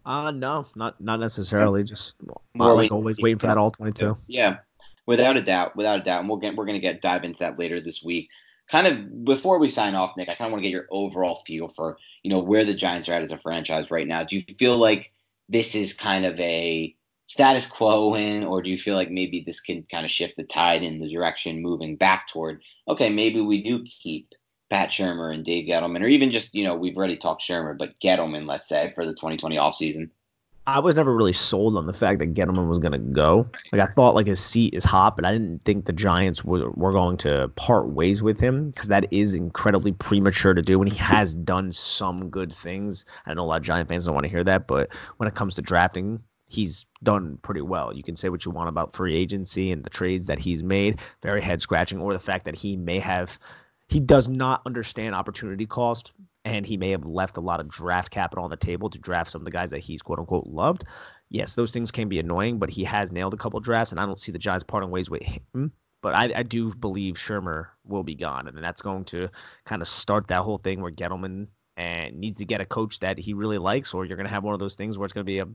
Uh 0.05 0.31
no, 0.31 0.65
not 0.75 0.99
not 1.01 1.19
necessarily. 1.19 1.83
Just 1.83 2.15
More 2.53 2.73
like 2.73 2.91
always 2.91 3.19
waiting 3.19 3.39
for 3.39 3.47
that 3.47 3.57
all 3.57 3.71
twenty 3.71 3.91
two. 3.91 4.17
Yeah, 4.27 4.57
without 5.05 5.37
a 5.37 5.41
doubt, 5.41 5.75
without 5.75 5.99
a 5.99 6.03
doubt, 6.03 6.21
and 6.21 6.29
we'll 6.29 6.37
get 6.37 6.55
we're 6.55 6.65
gonna 6.65 6.79
get 6.79 7.01
dive 7.01 7.23
into 7.23 7.39
that 7.39 7.59
later 7.59 7.81
this 7.81 8.03
week. 8.03 8.29
Kind 8.71 8.87
of 8.87 9.25
before 9.25 9.57
we 9.59 9.69
sign 9.69 9.95
off, 9.95 10.15
Nick, 10.15 10.29
I 10.29 10.35
kind 10.35 10.47
of 10.47 10.51
want 10.51 10.63
to 10.63 10.69
get 10.69 10.75
your 10.75 10.87
overall 10.91 11.41
feel 11.45 11.69
for 11.75 11.97
you 12.23 12.29
know 12.29 12.39
where 12.39 12.65
the 12.65 12.73
Giants 12.73 13.09
are 13.09 13.13
at 13.13 13.23
as 13.23 13.31
a 13.31 13.37
franchise 13.37 13.91
right 13.91 14.07
now. 14.07 14.23
Do 14.23 14.37
you 14.37 14.43
feel 14.57 14.77
like 14.77 15.11
this 15.49 15.75
is 15.75 15.93
kind 15.93 16.25
of 16.25 16.39
a 16.39 16.95
status 17.29 17.67
quo 17.67 18.15
in, 18.15 18.43
or 18.43 18.61
do 18.61 18.71
you 18.71 18.77
feel 18.77 18.95
like 18.95 19.11
maybe 19.11 19.43
this 19.45 19.61
can 19.61 19.85
kind 19.89 20.03
of 20.03 20.11
shift 20.11 20.35
the 20.35 20.43
tide 20.43 20.81
in 20.81 20.99
the 20.99 21.07
direction 21.07 21.61
moving 21.61 21.95
back 21.95 22.27
toward, 22.27 22.61
okay, 22.87 23.09
maybe 23.09 23.39
we 23.39 23.61
do 23.61 23.83
keep 23.83 24.33
Pat 24.71 24.89
Shurmur 24.89 25.33
and 25.33 25.45
Dave 25.45 25.69
Gettleman, 25.69 26.01
or 26.01 26.07
even 26.07 26.31
just, 26.31 26.55
you 26.55 26.63
know, 26.63 26.75
we've 26.75 26.97
already 26.97 27.17
talked 27.17 27.43
Shurmur, 27.43 27.77
but 27.77 27.99
Gettleman, 27.99 28.47
let's 28.47 28.67
say, 28.67 28.91
for 28.95 29.05
the 29.05 29.13
2020 29.13 29.57
offseason? 29.57 30.09
I 30.65 30.79
was 30.79 30.95
never 30.95 31.15
really 31.15 31.33
sold 31.33 31.77
on 31.77 31.85
the 31.85 31.93
fact 31.93 32.19
that 32.19 32.33
Gettleman 32.33 32.67
was 32.67 32.79
going 32.79 32.91
to 32.91 32.99
go. 32.99 33.49
Like 33.71 33.81
I 33.81 33.91
thought 33.91 34.13
like 34.13 34.27
his 34.27 34.39
seat 34.39 34.73
is 34.73 34.83
hot, 34.83 35.15
but 35.15 35.25
I 35.25 35.31
didn't 35.31 35.63
think 35.63 35.85
the 35.85 35.93
Giants 35.93 36.43
were, 36.43 36.69
were 36.71 36.91
going 36.91 37.17
to 37.17 37.47
part 37.55 37.89
ways 37.89 38.21
with 38.21 38.39
him 38.39 38.69
because 38.69 38.89
that 38.89 39.11
is 39.11 39.33
incredibly 39.33 39.91
premature 39.93 40.53
to 40.53 40.61
do. 40.61 40.79
And 40.81 40.91
he 40.91 40.97
has 40.97 41.33
done 41.33 41.71
some 41.71 42.29
good 42.29 42.53
things. 42.53 43.05
I 43.25 43.33
know 43.33 43.43
a 43.43 43.47
lot 43.47 43.57
of 43.57 43.63
Giant 43.63 43.89
fans 43.89 44.05
don't 44.05 44.13
want 44.13 44.25
to 44.25 44.29
hear 44.29 44.43
that, 44.43 44.67
but 44.67 44.89
when 45.17 45.27
it 45.27 45.33
comes 45.33 45.55
to 45.55 45.63
drafting, 45.63 46.21
he's 46.49 46.85
done 47.03 47.37
pretty 47.41 47.61
well. 47.61 47.93
You 47.93 48.03
can 48.03 48.15
say 48.15 48.27
what 48.29 48.43
you 48.43 48.51
want 48.51 48.69
about 48.69 48.93
free 48.93 49.15
agency 49.15 49.71
and 49.71 49.83
the 49.83 49.89
trades 49.89 50.27
that 50.27 50.39
he's 50.39 50.63
made, 50.63 50.99
very 51.21 51.41
head 51.41 51.61
scratching, 51.61 52.01
or 52.01 52.11
the 52.11 52.19
fact 52.19 52.45
that 52.45 52.55
he 52.55 52.75
may 52.75 52.99
have 52.99 53.39
he 53.87 53.99
does 53.99 54.29
not 54.29 54.61
understand 54.65 55.15
opportunity 55.15 55.65
cost 55.65 56.11
and 56.45 56.65
he 56.65 56.77
may 56.77 56.91
have 56.91 57.05
left 57.05 57.37
a 57.37 57.41
lot 57.41 57.59
of 57.59 57.67
draft 57.67 58.11
capital 58.11 58.43
on 58.43 58.49
the 58.49 58.57
table 58.57 58.89
to 58.89 58.99
draft 58.99 59.31
some 59.31 59.41
of 59.41 59.45
the 59.45 59.51
guys 59.51 59.71
that 59.71 59.79
he's 59.79 60.01
quote 60.01 60.19
unquote 60.19 60.47
loved. 60.47 60.83
Yes, 61.29 61.55
those 61.55 61.71
things 61.71 61.91
can 61.91 62.09
be 62.09 62.19
annoying, 62.19 62.59
but 62.59 62.69
he 62.69 62.83
has 62.83 63.11
nailed 63.11 63.33
a 63.33 63.37
couple 63.37 63.59
drafts, 63.59 63.91
and 63.91 63.99
I 63.99 64.05
don't 64.05 64.19
see 64.19 64.31
the 64.31 64.39
Giants 64.39 64.63
parting 64.63 64.89
ways 64.89 65.09
with 65.09 65.21
him. 65.21 65.71
But 66.01 66.15
I, 66.15 66.31
I 66.35 66.43
do 66.43 66.73
believe 66.73 67.15
Shurmur 67.15 67.67
will 67.83 68.03
be 68.03 68.15
gone, 68.15 68.47
and 68.47 68.57
that's 68.57 68.81
going 68.81 69.05
to 69.05 69.29
kind 69.65 69.81
of 69.81 69.87
start 69.87 70.27
that 70.27 70.41
whole 70.41 70.57
thing 70.57 70.81
where 70.81 70.91
Gettleman 70.91 71.47
and 71.79 72.19
needs 72.19 72.37
to 72.39 72.45
get 72.45 72.59
a 72.59 72.65
coach 72.65 72.99
that 72.99 73.17
he 73.17 73.33
really 73.33 73.57
likes, 73.57 73.93
or 73.93 74.03
you're 74.03 74.17
going 74.17 74.27
to 74.27 74.33
have 74.33 74.43
one 74.43 74.53
of 74.53 74.59
those 74.59 74.75
things 74.75 74.97
where 74.97 75.05
it's 75.05 75.13
going 75.13 75.25
to 75.25 75.31
be 75.31 75.39
a 75.39 75.47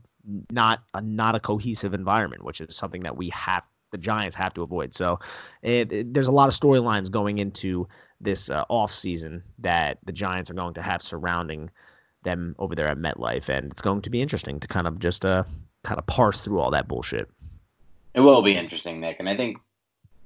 not 0.50 0.82
a 0.94 1.02
not 1.02 1.34
a 1.34 1.40
cohesive 1.40 1.92
environment, 1.92 2.42
which 2.42 2.62
is 2.62 2.74
something 2.74 3.02
that 3.02 3.14
we 3.14 3.28
have 3.28 3.62
the 3.90 3.98
Giants 3.98 4.34
have 4.34 4.54
to 4.54 4.62
avoid. 4.62 4.94
So 4.94 5.20
it, 5.62 5.92
it, 5.92 6.14
there's 6.14 6.26
a 6.26 6.32
lot 6.32 6.48
of 6.48 6.58
storylines 6.58 7.10
going 7.10 7.38
into 7.38 7.86
this 8.22 8.48
uh, 8.48 8.64
off 8.70 8.90
season 8.90 9.42
that 9.58 9.98
the 10.04 10.12
Giants 10.12 10.50
are 10.50 10.54
going 10.54 10.74
to 10.74 10.82
have 10.82 11.02
surrounding 11.02 11.70
them 12.22 12.56
over 12.58 12.74
there 12.74 12.88
at 12.88 12.96
MetLife, 12.96 13.50
and 13.50 13.70
it's 13.70 13.82
going 13.82 14.00
to 14.00 14.10
be 14.10 14.22
interesting 14.22 14.58
to 14.60 14.66
kind 14.66 14.86
of 14.86 14.98
just 14.98 15.26
uh 15.26 15.44
kind 15.82 15.98
of 15.98 16.06
parse 16.06 16.40
through 16.40 16.58
all 16.58 16.70
that 16.70 16.88
bullshit. 16.88 17.28
It 18.14 18.20
will 18.20 18.40
be 18.40 18.56
interesting, 18.56 18.98
Nick, 18.98 19.18
and 19.20 19.28
I 19.28 19.36
think 19.36 19.58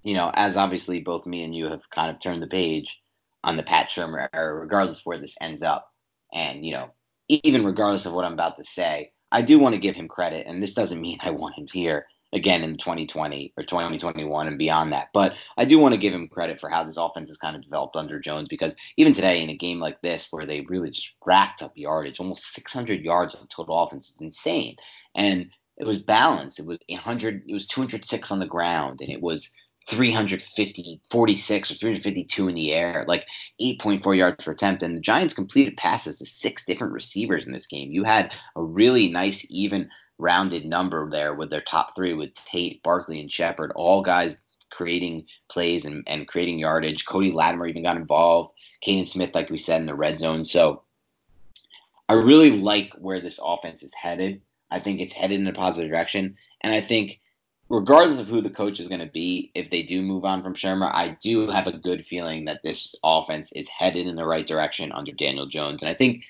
you 0.04 0.14
know 0.14 0.30
as 0.32 0.56
obviously 0.56 1.00
both 1.00 1.26
me 1.26 1.42
and 1.42 1.52
you 1.52 1.64
have 1.64 1.90
kind 1.90 2.08
of 2.08 2.20
turned 2.20 2.40
the 2.40 2.46
page 2.46 3.00
on 3.44 3.56
the 3.56 3.62
Pat 3.62 3.90
Shurmur 3.90 4.28
era, 4.32 4.54
regardless 4.54 5.00
of 5.00 5.06
where 5.06 5.18
this 5.18 5.36
ends 5.40 5.62
up. 5.62 5.90
And, 6.32 6.64
you 6.64 6.72
know, 6.72 6.90
even 7.28 7.64
regardless 7.64 8.06
of 8.06 8.12
what 8.12 8.24
I'm 8.24 8.32
about 8.32 8.56
to 8.56 8.64
say, 8.64 9.12
I 9.30 9.42
do 9.42 9.58
want 9.58 9.74
to 9.74 9.80
give 9.80 9.96
him 9.96 10.08
credit. 10.08 10.46
And 10.46 10.62
this 10.62 10.74
doesn't 10.74 11.00
mean 11.00 11.18
I 11.22 11.30
want 11.30 11.58
him 11.58 11.66
here 11.70 12.06
again 12.32 12.62
in 12.62 12.76
2020 12.76 13.54
or 13.56 13.64
2021 13.64 14.46
and 14.46 14.58
beyond 14.58 14.92
that. 14.92 15.08
But 15.14 15.32
I 15.56 15.64
do 15.64 15.78
want 15.78 15.92
to 15.94 16.00
give 16.00 16.12
him 16.12 16.28
credit 16.28 16.60
for 16.60 16.68
how 16.68 16.84
this 16.84 16.98
offense 16.98 17.30
has 17.30 17.38
kind 17.38 17.56
of 17.56 17.62
developed 17.62 17.96
under 17.96 18.18
Jones 18.20 18.48
because 18.48 18.74
even 18.96 19.12
today 19.12 19.42
in 19.42 19.48
a 19.48 19.56
game 19.56 19.80
like 19.80 20.00
this 20.02 20.28
where 20.30 20.44
they 20.44 20.60
really 20.62 20.90
just 20.90 21.14
racked 21.24 21.62
up 21.62 21.72
yardage, 21.74 22.20
almost 22.20 22.52
600 22.54 23.00
yards 23.00 23.34
of 23.34 23.48
total 23.48 23.82
offense 23.82 24.10
is 24.10 24.16
insane. 24.20 24.76
And 25.14 25.50
it 25.78 25.86
was 25.86 25.98
balanced. 25.98 26.58
It 26.58 26.66
was 26.66 26.78
100. 26.88 27.44
It 27.46 27.52
was 27.52 27.66
206 27.66 28.30
on 28.30 28.40
the 28.40 28.46
ground, 28.46 29.00
and 29.00 29.10
it 29.10 29.22
was 29.22 29.50
350, 29.88 31.00
46 31.10 31.70
or 31.70 31.74
352 31.74 32.48
in 32.48 32.54
the 32.54 32.74
air, 32.74 33.06
like 33.08 33.26
8.4 33.60 34.16
yards 34.16 34.44
per 34.44 34.52
attempt. 34.52 34.82
And 34.82 34.96
the 34.96 35.00
Giants 35.00 35.34
completed 35.34 35.78
passes 35.78 36.18
to 36.18 36.26
six 36.26 36.64
different 36.64 36.92
receivers 36.92 37.46
in 37.46 37.52
this 37.52 37.66
game. 37.66 37.90
You 37.90 38.04
had 38.04 38.34
a 38.54 38.62
really 38.62 39.08
nice, 39.08 39.46
even 39.48 39.88
rounded 40.18 40.66
number 40.66 41.08
there 41.10 41.34
with 41.34 41.48
their 41.48 41.62
top 41.62 41.94
three 41.96 42.12
with 42.12 42.34
Tate, 42.34 42.82
Barkley, 42.82 43.20
and 43.20 43.32
Shepard, 43.32 43.72
all 43.76 44.02
guys 44.02 44.38
creating 44.70 45.24
plays 45.50 45.86
and, 45.86 46.04
and 46.06 46.28
creating 46.28 46.58
yardage. 46.58 47.06
Cody 47.06 47.32
Latimer 47.32 47.66
even 47.66 47.82
got 47.82 47.96
involved. 47.96 48.52
Kaden 48.86 49.08
Smith, 49.08 49.34
like 49.34 49.48
we 49.48 49.58
said, 49.58 49.80
in 49.80 49.86
the 49.86 49.94
red 49.94 50.18
zone. 50.18 50.44
So 50.44 50.82
I 52.10 52.14
really 52.14 52.50
like 52.50 52.92
where 52.98 53.20
this 53.20 53.40
offense 53.42 53.82
is 53.82 53.94
headed. 53.94 54.42
I 54.70 54.80
think 54.80 55.00
it's 55.00 55.14
headed 55.14 55.40
in 55.40 55.46
a 55.46 55.52
positive 55.52 55.90
direction. 55.90 56.36
And 56.60 56.74
I 56.74 56.82
think 56.82 57.20
regardless 57.70 58.18
of 58.18 58.28
who 58.28 58.40
the 58.40 58.50
coach 58.50 58.80
is 58.80 58.88
going 58.88 59.00
to 59.00 59.06
be, 59.06 59.50
if 59.54 59.70
they 59.70 59.82
do 59.82 60.00
move 60.02 60.24
on 60.24 60.42
from 60.42 60.54
Shurmur, 60.54 60.92
I 60.92 61.16
do 61.22 61.48
have 61.48 61.66
a 61.66 61.76
good 61.76 62.06
feeling 62.06 62.44
that 62.46 62.62
this 62.62 62.94
offense 63.04 63.52
is 63.52 63.68
headed 63.68 64.06
in 64.06 64.16
the 64.16 64.26
right 64.26 64.46
direction 64.46 64.92
under 64.92 65.12
Daniel 65.12 65.46
Jones. 65.46 65.82
And 65.82 65.90
I 65.90 65.94
think 65.94 66.24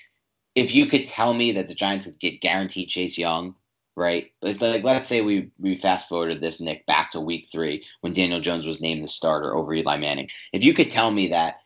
if 0.55 0.73
you 0.73 0.85
could 0.85 1.07
tell 1.07 1.33
me 1.33 1.53
that 1.53 1.67
the 1.67 1.75
Giants 1.75 2.05
could 2.05 2.19
get 2.19 2.41
guaranteed 2.41 2.89
Chase 2.89 3.17
Young, 3.17 3.55
right? 3.95 4.31
Like, 4.41 4.61
like 4.61 4.83
let's 4.83 5.07
say 5.07 5.21
we 5.21 5.51
we 5.59 5.75
fast 5.77 6.09
forwarded 6.09 6.41
this 6.41 6.59
Nick 6.59 6.85
back 6.85 7.11
to 7.11 7.21
week 7.21 7.47
three 7.51 7.85
when 8.01 8.13
Daniel 8.13 8.41
Jones 8.41 8.65
was 8.65 8.81
named 8.81 9.03
the 9.03 9.07
starter 9.07 9.55
over 9.55 9.73
Eli 9.73 9.97
Manning. 9.97 10.29
If 10.51 10.63
you 10.63 10.73
could 10.73 10.91
tell 10.91 11.11
me 11.11 11.29
that 11.29 11.57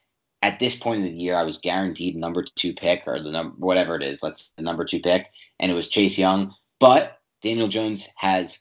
at 0.41 0.59
this 0.59 0.75
point 0.75 1.03
in 1.03 1.11
the 1.11 1.21
year 1.21 1.35
I 1.35 1.43
was 1.43 1.57
guaranteed 1.57 2.15
number 2.15 2.43
two 2.55 2.73
pick 2.73 3.03
or 3.07 3.19
the 3.19 3.31
number 3.31 3.55
whatever 3.57 3.95
it 3.95 4.03
is, 4.03 4.21
let's 4.21 4.51
the 4.57 4.63
number 4.63 4.85
two 4.85 4.99
pick, 4.99 5.27
and 5.59 5.71
it 5.71 5.75
was 5.75 5.89
Chase 5.89 6.17
Young, 6.17 6.53
but 6.79 7.19
Daniel 7.41 7.67
Jones 7.67 8.07
has 8.15 8.59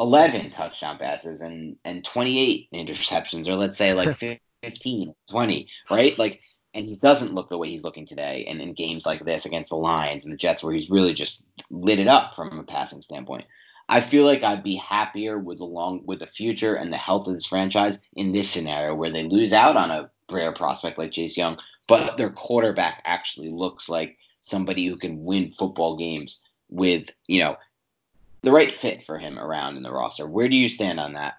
11 0.00 0.50
touchdown 0.50 0.98
passes 0.98 1.42
and 1.42 1.76
and 1.84 2.04
28 2.04 2.68
interceptions 2.74 3.46
or 3.46 3.54
let's 3.54 3.76
say 3.76 3.92
like 3.94 4.14
15 4.62 5.14
20 5.28 5.68
right? 5.90 6.18
Like 6.18 6.40
and 6.74 6.86
he 6.86 6.96
doesn't 6.96 7.34
look 7.34 7.48
the 7.48 7.58
way 7.58 7.68
he's 7.68 7.84
looking 7.84 8.06
today, 8.06 8.44
and 8.46 8.60
in 8.60 8.74
games 8.74 9.04
like 9.04 9.24
this 9.24 9.44
against 9.44 9.70
the 9.70 9.76
Lions 9.76 10.24
and 10.24 10.32
the 10.32 10.36
Jets, 10.36 10.62
where 10.62 10.72
he's 10.72 10.90
really 10.90 11.14
just 11.14 11.44
lit 11.70 11.98
it 11.98 12.06
up 12.06 12.36
from 12.36 12.58
a 12.58 12.62
passing 12.62 13.02
standpoint, 13.02 13.44
I 13.88 14.00
feel 14.00 14.24
like 14.24 14.44
I'd 14.44 14.62
be 14.62 14.76
happier 14.76 15.38
with 15.38 15.58
the 15.58 15.64
long 15.64 16.02
with 16.04 16.20
the 16.20 16.26
future 16.26 16.74
and 16.74 16.92
the 16.92 16.96
health 16.96 17.26
of 17.26 17.34
this 17.34 17.46
franchise 17.46 17.98
in 18.14 18.32
this 18.32 18.48
scenario 18.48 18.94
where 18.94 19.10
they 19.10 19.24
lose 19.24 19.52
out 19.52 19.76
on 19.76 19.90
a 19.90 20.10
rare 20.30 20.52
prospect 20.52 20.96
like 20.96 21.10
Chase 21.10 21.36
Young, 21.36 21.58
but 21.88 22.16
their 22.16 22.30
quarterback 22.30 23.02
actually 23.04 23.50
looks 23.50 23.88
like 23.88 24.16
somebody 24.40 24.86
who 24.86 24.96
can 24.96 25.24
win 25.24 25.52
football 25.58 25.96
games 25.96 26.40
with 26.68 27.08
you 27.26 27.42
know 27.42 27.56
the 28.42 28.52
right 28.52 28.72
fit 28.72 29.04
for 29.04 29.18
him 29.18 29.38
around 29.38 29.76
in 29.76 29.82
the 29.82 29.92
roster. 29.92 30.26
Where 30.26 30.48
do 30.48 30.56
you 30.56 30.68
stand 30.68 31.00
on 31.00 31.14
that? 31.14 31.34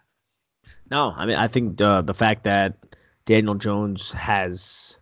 No, 0.90 1.14
I 1.16 1.26
mean 1.26 1.38
I 1.38 1.48
think 1.48 1.80
uh, 1.82 2.02
the 2.02 2.14
fact 2.14 2.44
that 2.44 2.78
Daniel 3.26 3.56
Jones 3.56 4.12
has 4.12 4.98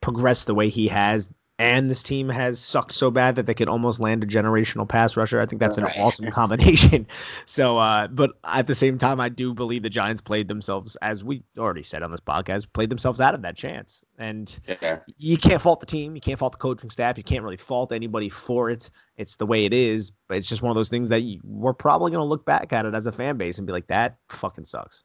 progressed 0.00 0.46
the 0.46 0.54
way 0.54 0.68
he 0.68 0.88
has, 0.88 1.30
and 1.62 1.88
this 1.88 2.02
team 2.02 2.28
has 2.28 2.58
sucked 2.58 2.90
so 2.90 3.12
bad 3.12 3.36
that 3.36 3.46
they 3.46 3.54
could 3.54 3.68
almost 3.68 4.00
land 4.00 4.24
a 4.24 4.26
generational 4.26 4.88
pass 4.88 5.16
rusher. 5.16 5.40
I 5.40 5.46
think 5.46 5.60
that's 5.60 5.78
an 5.78 5.84
awesome 5.96 6.28
combination. 6.32 7.06
So, 7.46 7.78
uh, 7.78 8.08
but 8.08 8.32
at 8.44 8.66
the 8.66 8.74
same 8.74 8.98
time, 8.98 9.20
I 9.20 9.28
do 9.28 9.52
believe 9.52 9.82
the 9.82 9.90
Giants 9.90 10.20
played 10.20 10.48
themselves, 10.48 10.96
as 11.02 11.22
we 11.22 11.42
already 11.58 11.82
said 11.82 12.02
on 12.02 12.10
this 12.10 12.20
podcast, 12.20 12.66
played 12.72 12.90
themselves 12.90 13.20
out 13.20 13.34
of 13.34 13.42
that 13.42 13.56
chance. 13.56 14.02
And 14.18 14.58
yeah. 14.80 15.00
you 15.18 15.36
can't 15.36 15.60
fault 15.60 15.80
the 15.80 15.86
team, 15.86 16.14
you 16.14 16.20
can't 16.20 16.38
fault 16.38 16.52
the 16.52 16.58
coaching 16.58 16.90
staff, 16.90 17.18
you 17.18 17.24
can't 17.24 17.44
really 17.44 17.56
fault 17.56 17.92
anybody 17.92 18.28
for 18.28 18.70
it. 18.70 18.90
It's 19.16 19.36
the 19.36 19.46
way 19.46 19.64
it 19.64 19.74
is. 19.74 20.12
But 20.28 20.38
it's 20.38 20.48
just 20.48 20.62
one 20.62 20.70
of 20.70 20.76
those 20.76 20.88
things 20.88 21.10
that 21.10 21.22
you, 21.22 21.40
we're 21.44 21.74
probably 21.74 22.10
going 22.10 22.22
to 22.22 22.28
look 22.28 22.44
back 22.44 22.72
at 22.72 22.86
it 22.86 22.94
as 22.94 23.06
a 23.06 23.12
fan 23.12 23.36
base 23.36 23.58
and 23.58 23.66
be 23.66 23.72
like, 23.72 23.88
that 23.88 24.16
fucking 24.30 24.64
sucks. 24.64 25.04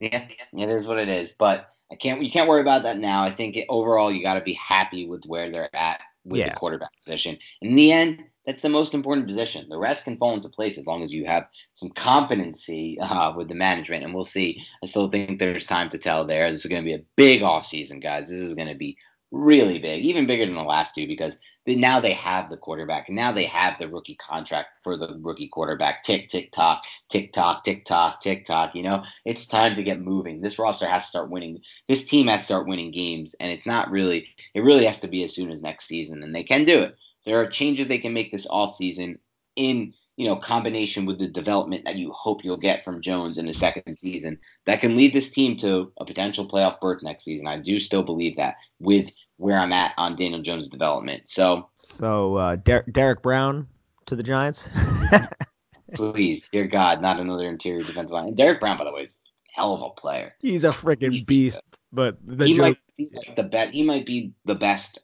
Yeah, 0.00 0.26
it 0.52 0.68
is 0.68 0.86
what 0.86 0.98
it 0.98 1.08
is. 1.08 1.32
But 1.36 1.73
I 1.92 1.96
can't. 1.96 2.22
You 2.22 2.30
can't 2.30 2.48
worry 2.48 2.60
about 2.60 2.82
that 2.82 2.98
now. 2.98 3.22
I 3.22 3.30
think 3.30 3.56
it, 3.56 3.66
overall 3.68 4.10
you 4.10 4.22
got 4.22 4.34
to 4.34 4.40
be 4.40 4.54
happy 4.54 5.06
with 5.06 5.24
where 5.26 5.50
they're 5.50 5.74
at 5.74 6.00
with 6.24 6.40
yeah. 6.40 6.50
the 6.50 6.56
quarterback 6.56 6.90
position. 7.04 7.38
In 7.60 7.76
the 7.76 7.92
end, 7.92 8.24
that's 8.46 8.62
the 8.62 8.68
most 8.68 8.94
important 8.94 9.26
position. 9.26 9.68
The 9.68 9.78
rest 9.78 10.04
can 10.04 10.16
fall 10.16 10.34
into 10.34 10.48
place 10.48 10.78
as 10.78 10.86
long 10.86 11.02
as 11.02 11.12
you 11.12 11.24
have 11.26 11.46
some 11.74 11.90
competency 11.90 12.98
uh, 13.00 13.34
with 13.34 13.48
the 13.48 13.54
management. 13.54 14.04
And 14.04 14.14
we'll 14.14 14.24
see. 14.24 14.62
I 14.82 14.86
still 14.86 15.10
think 15.10 15.38
there's 15.38 15.66
time 15.66 15.88
to 15.90 15.98
tell 15.98 16.24
there. 16.24 16.50
This 16.50 16.64
is 16.64 16.70
going 16.70 16.82
to 16.82 16.86
be 16.86 16.94
a 16.94 17.04
big 17.16 17.42
off 17.42 17.66
season, 17.66 18.00
guys. 18.00 18.28
This 18.28 18.40
is 18.40 18.54
going 18.54 18.68
to 18.68 18.74
be 18.74 18.96
really 19.30 19.78
big, 19.78 20.04
even 20.04 20.26
bigger 20.26 20.46
than 20.46 20.54
the 20.54 20.62
last 20.62 20.94
two 20.94 21.06
because 21.06 21.38
now 21.66 22.00
they 22.00 22.12
have 22.12 22.50
the 22.50 22.56
quarterback. 22.56 23.08
And 23.08 23.16
now 23.16 23.32
they 23.32 23.44
have 23.46 23.78
the 23.78 23.88
rookie 23.88 24.16
contract 24.16 24.68
for 24.82 24.96
the 24.96 25.18
rookie 25.20 25.48
quarterback. 25.48 26.02
Tick, 26.04 26.28
tick, 26.28 26.52
tock, 26.52 26.84
tick, 27.08 27.32
tock, 27.32 27.64
tick, 27.64 27.84
tock, 27.84 28.20
tick, 28.20 28.44
tock. 28.44 28.74
You 28.74 28.82
know, 28.82 29.02
it's 29.24 29.46
time 29.46 29.76
to 29.76 29.82
get 29.82 30.00
moving. 30.00 30.40
This 30.40 30.58
roster 30.58 30.86
has 30.86 31.04
to 31.04 31.08
start 31.08 31.30
winning. 31.30 31.62
This 31.88 32.04
team 32.04 32.26
has 32.26 32.40
to 32.40 32.44
start 32.44 32.66
winning 32.66 32.90
games, 32.90 33.34
and 33.40 33.50
it's 33.50 33.66
not 33.66 33.90
really. 33.90 34.28
It 34.52 34.62
really 34.62 34.84
has 34.86 35.00
to 35.00 35.08
be 35.08 35.24
as 35.24 35.34
soon 35.34 35.50
as 35.50 35.62
next 35.62 35.86
season, 35.86 36.22
and 36.22 36.34
they 36.34 36.44
can 36.44 36.64
do 36.64 36.80
it. 36.82 36.96
There 37.24 37.40
are 37.40 37.48
changes 37.48 37.88
they 37.88 37.98
can 37.98 38.12
make 38.12 38.30
this 38.30 38.46
off 38.48 38.74
season 38.74 39.18
in 39.56 39.94
you 40.16 40.26
know 40.26 40.36
combination 40.36 41.06
with 41.06 41.18
the 41.18 41.26
development 41.26 41.84
that 41.84 41.96
you 41.96 42.12
hope 42.12 42.44
you'll 42.44 42.56
get 42.56 42.84
from 42.84 43.00
Jones 43.00 43.38
in 43.38 43.46
the 43.46 43.54
second 43.54 43.96
season 43.96 44.38
that 44.66 44.80
can 44.80 44.96
lead 44.96 45.12
this 45.12 45.30
team 45.30 45.56
to 45.58 45.92
a 45.98 46.04
potential 46.04 46.46
playoff 46.46 46.80
berth 46.80 47.02
next 47.02 47.24
season. 47.24 47.46
I 47.46 47.58
do 47.58 47.80
still 47.80 48.02
believe 48.02 48.36
that 48.36 48.56
with 48.78 49.10
where 49.36 49.58
I'm 49.58 49.72
at 49.72 49.92
on 49.96 50.16
Daniel 50.16 50.42
Jones' 50.42 50.68
development. 50.68 51.22
So, 51.26 51.68
so 51.74 52.36
uh, 52.36 52.56
Der- 52.56 52.84
Derrick 52.90 53.22
Brown 53.22 53.68
to 54.06 54.16
the 54.16 54.22
Giants. 54.22 54.68
Please, 55.94 56.48
dear 56.52 56.66
God, 56.66 57.00
not 57.00 57.20
another 57.20 57.48
interior 57.48 57.82
defensive 57.82 58.12
line. 58.12 58.34
Derrick 58.34 58.60
Brown, 58.60 58.76
by 58.76 58.84
the 58.84 58.92
way, 58.92 59.02
is 59.02 59.12
a 59.12 59.60
hell 59.60 59.74
of 59.74 59.82
a 59.82 59.90
player. 59.90 60.34
He's 60.40 60.64
a 60.64 60.68
freaking 60.68 61.24
beast. 61.26 61.60
But 61.92 62.18
he 62.26 62.54
joke- 62.54 62.58
might 62.58 62.78
be 62.96 63.10
like 63.14 63.36
the 63.36 63.44
best. 63.44 63.70
He 63.72 63.82
might 63.84 64.06
be 64.06 64.32
the 64.44 64.54
best 64.54 64.98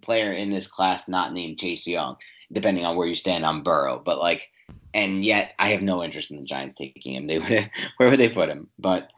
player 0.00 0.32
in 0.32 0.50
this 0.50 0.66
class, 0.66 1.08
not 1.08 1.32
named 1.32 1.58
Chase 1.58 1.86
Young, 1.86 2.16
depending 2.52 2.84
on 2.84 2.96
where 2.96 3.08
you 3.08 3.16
stand 3.16 3.44
on 3.44 3.62
Burrow. 3.62 4.00
But 4.04 4.18
like, 4.18 4.48
and 4.94 5.24
yet 5.24 5.54
I 5.58 5.70
have 5.70 5.82
no 5.82 6.04
interest 6.04 6.30
in 6.30 6.38
the 6.38 6.44
Giants 6.44 6.76
taking 6.76 7.14
him. 7.14 7.26
They 7.26 7.38
would, 7.38 7.70
where 7.96 8.10
would 8.10 8.20
they 8.20 8.28
put 8.28 8.48
him? 8.48 8.68
But 8.78 9.10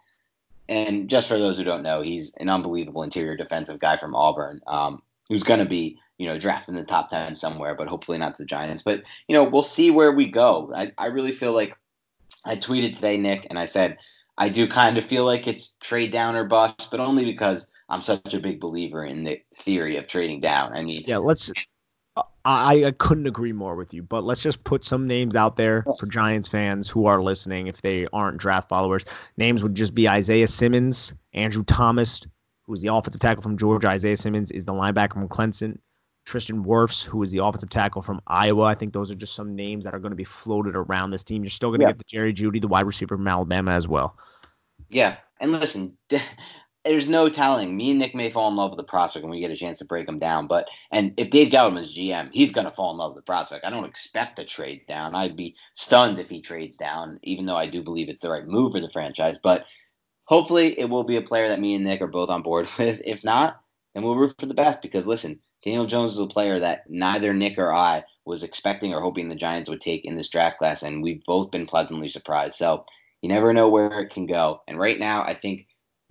and 0.69 1.09
just 1.09 1.29
for 1.29 1.39
those 1.39 1.57
who 1.57 1.65
don't 1.65 1.83
know, 1.83 2.03
he's 2.03 2.33
an 2.37 2.49
unbelievable 2.49 3.03
interior 3.03 3.37
defensive 3.37 3.79
guy 3.79 3.97
from 3.97 4.15
Auburn, 4.15 4.61
um, 4.67 5.03
who's 5.29 5.43
going 5.43 5.61
to 5.61 5.67
be, 5.67 5.99
you 6.19 6.29
know, 6.29 6.39
drafted 6.39 6.75
in 6.75 6.81
the 6.81 6.87
top 6.87 7.11
10 7.11 7.37
somewhere, 7.37 7.75
but 7.75 7.89
hopefully 7.89 8.19
not 8.19 8.37
the 8.37 8.45
Giants. 8.45 8.83
But, 8.83 9.03
you 9.29 9.35
know, 9.35 9.45
we'll 9.45 9.63
see 9.63 9.91
where 9.91 10.13
we 10.13 10.27
go. 10.27 10.73
I, 10.75 10.93
I 10.99 11.07
really 11.07 11.33
feel 11.33 11.53
like 11.53 11.77
I 12.45 12.57
tweeted 12.57 12.95
today, 12.95 13.17
Nick, 13.17 13.47
and 13.51 13.59
I 13.59 13.65
said, 13.65 13.99
I 14.37 14.49
do 14.49 14.69
kind 14.69 14.99
of 14.99 15.05
feel 15.05 15.25
like 15.25 15.47
it's 15.47 15.75
trade 15.81 16.13
down 16.13 16.37
or 16.37 16.45
bust, 16.45 16.89
but 16.91 17.01
only 17.01 17.25
because 17.25 17.67
I'm 17.89 18.03
such 18.03 18.35
a 18.35 18.41
big 18.41 18.61
believer 18.61 19.05
in 19.05 19.25
the 19.25 19.43
theory 19.55 19.97
of 19.97 20.07
trading 20.07 20.41
down. 20.41 20.75
I 20.75 20.83
mean, 20.83 21.05
yeah, 21.07 21.19
let's 21.19 21.51
I, 22.45 22.85
I 22.85 22.91
couldn't 22.93 23.27
agree 23.27 23.53
more 23.53 23.75
with 23.75 23.93
you. 23.93 24.03
But 24.03 24.25
let's 24.25 24.41
just 24.41 24.65
put 24.65 24.85
some 24.85 25.07
names 25.07 25.37
out 25.37 25.57
there 25.57 25.85
for 25.99 26.07
Giants 26.07 26.49
fans 26.49 26.89
who 26.89 27.07
are 27.07 27.23
listening 27.23 27.67
if 27.67 27.83
they 27.83 28.07
aren't 28.13 28.39
draft 28.39 28.69
followers. 28.69 29.05
Names 29.37 29.63
would 29.63 29.75
just 29.75 29.95
be 29.95 30.09
Isaiah 30.09 30.49
Simmons, 30.49 31.15
Andrew 31.35 31.65
Thomas, 31.65 32.23
who 32.63 32.75
is 32.75 32.81
the 32.81 32.93
offensive 32.93 33.21
tackle 33.21 33.43
from 33.43 33.59
Georgia. 33.59 33.89
Isaiah 33.89 34.17
Simmons 34.17 34.51
is 34.51 34.65
the 34.65 34.73
linebacker 34.73 35.15
from 35.15 35.29
Clemson. 35.29 35.79
Tristan 36.25 36.63
Wirfs, 36.63 37.03
who 37.03 37.23
is 37.23 37.31
the 37.31 37.43
offensive 37.43 37.71
tackle 37.71 38.03
from 38.03 38.21
Iowa. 38.27 38.65
I 38.65 38.75
think 38.75 38.93
those 38.93 39.11
are 39.11 39.15
just 39.15 39.35
some 39.35 39.57
names 39.57 39.85
that 39.85 39.95
are 39.95 39.99
going 39.99 40.11
to 40.11 40.17
be 40.17 40.25
floated 40.25 40.77
around 40.77 41.11
this 41.11 41.25
team. 41.25 41.43
You're 41.43 41.51
still 41.51 41.71
going 41.71 41.81
to 41.81 41.85
yeah. 41.85 41.93
get 41.93 41.99
the 41.99 42.05
Jerry 42.07 42.35
Jeudy, 42.35 42.61
the 42.61 42.69
wide 42.69 42.87
receiver 42.87 43.17
from 43.17 43.27
Alabama 43.27 43.71
as 43.71 43.89
well. 43.89 44.19
Yeah, 44.91 45.17
and 45.41 45.53
listen, 45.53 45.97
there's 46.89 47.09
no 47.09 47.29
telling. 47.29 47.77
Me 47.77 47.91
and 47.91 47.99
Nick 47.99 48.15
may 48.15 48.31
fall 48.31 48.49
in 48.49 48.57
love 48.57 48.71
with 48.71 48.79
the 48.79 48.85
prospect 48.85 49.23
when 49.23 49.31
we 49.31 49.41
get 49.41 49.51
a 49.51 49.57
chance 49.57 49.79
to 49.79 49.85
break 49.85 50.09
him 50.09 50.19
down. 50.19 50.47
But 50.47 50.67
and 50.91 51.13
if 51.17 51.31
Dave 51.31 51.53
Gettleman's 51.53 51.95
GM, 51.95 52.31
he's 52.33 52.53
gonna 52.53 52.71
fall 52.73 52.91
in 52.93 52.97
love 52.97 53.15
with 53.15 53.25
the 53.25 53.27
prospect. 53.27 53.65
I 53.65 53.71
don't 53.71 53.85
expect 53.85 54.39
a 54.39 54.45
trade 54.45 54.87
down. 54.89 55.15
I'd 55.15 55.37
be 55.37 55.55
stunned 55.75 56.19
if 56.19 56.31
he 56.31 56.41
trades 56.41 56.77
down, 56.77 57.21
even 57.23 57.47
though 57.47 57.57
I 57.57 57.69
do 57.69 57.83
believe 57.83 58.09
it's 58.09 58.23
the 58.23 58.31
right 58.31 58.47
move 58.47 58.73
for 58.73 58.81
the 58.81 58.91
franchise. 58.91 59.39
But 59.43 59.67
hopefully, 60.25 60.79
it 60.79 60.87
will 60.87 61.05
be 61.05 61.17
a 61.17 61.23
player 61.23 61.49
that 61.49 61.61
me 61.61 61.75
and 61.75 61.85
Nick 61.85 62.01
are 62.01 62.07
both 62.07 62.31
on 62.31 62.43
board 62.43 62.69
with. 62.79 63.01
If 63.05 63.23
not, 63.23 63.61
then 63.95 64.03
we'll 64.03 64.17
root 64.17 64.35
for 64.39 64.47
the 64.47 64.55
best 64.55 64.83
because 64.83 65.07
listen, 65.07 65.41
Daniel 65.63 65.87
Jones 65.87 66.13
is 66.13 66.21
a 66.21 66.27
player 66.27 66.59
that 66.59 66.89
neither 66.89 67.35
Nick 67.35 67.59
or 67.59 67.73
I 67.73 68.05
was 68.25 68.43
expecting 68.43 68.95
or 68.95 69.01
hoping 69.01 69.29
the 69.29 69.35
Giants 69.35 69.69
would 69.71 69.81
take 69.81 70.05
in 70.05 70.17
this 70.17 70.31
draft 70.31 70.59
class, 70.59 70.83
and 70.83 71.03
we've 71.03 71.25
both 71.27 71.51
been 71.51 71.67
pleasantly 71.67 72.09
surprised. 72.09 72.55
So 72.57 72.87
you 73.23 73.29
never 73.29 73.53
know 73.53 73.69
where 73.69 74.01
it 74.01 74.11
can 74.11 74.27
go. 74.27 74.63
And 74.69 74.79
right 74.79 74.99
now, 74.99 75.23
I 75.23 75.35
think 75.35 75.67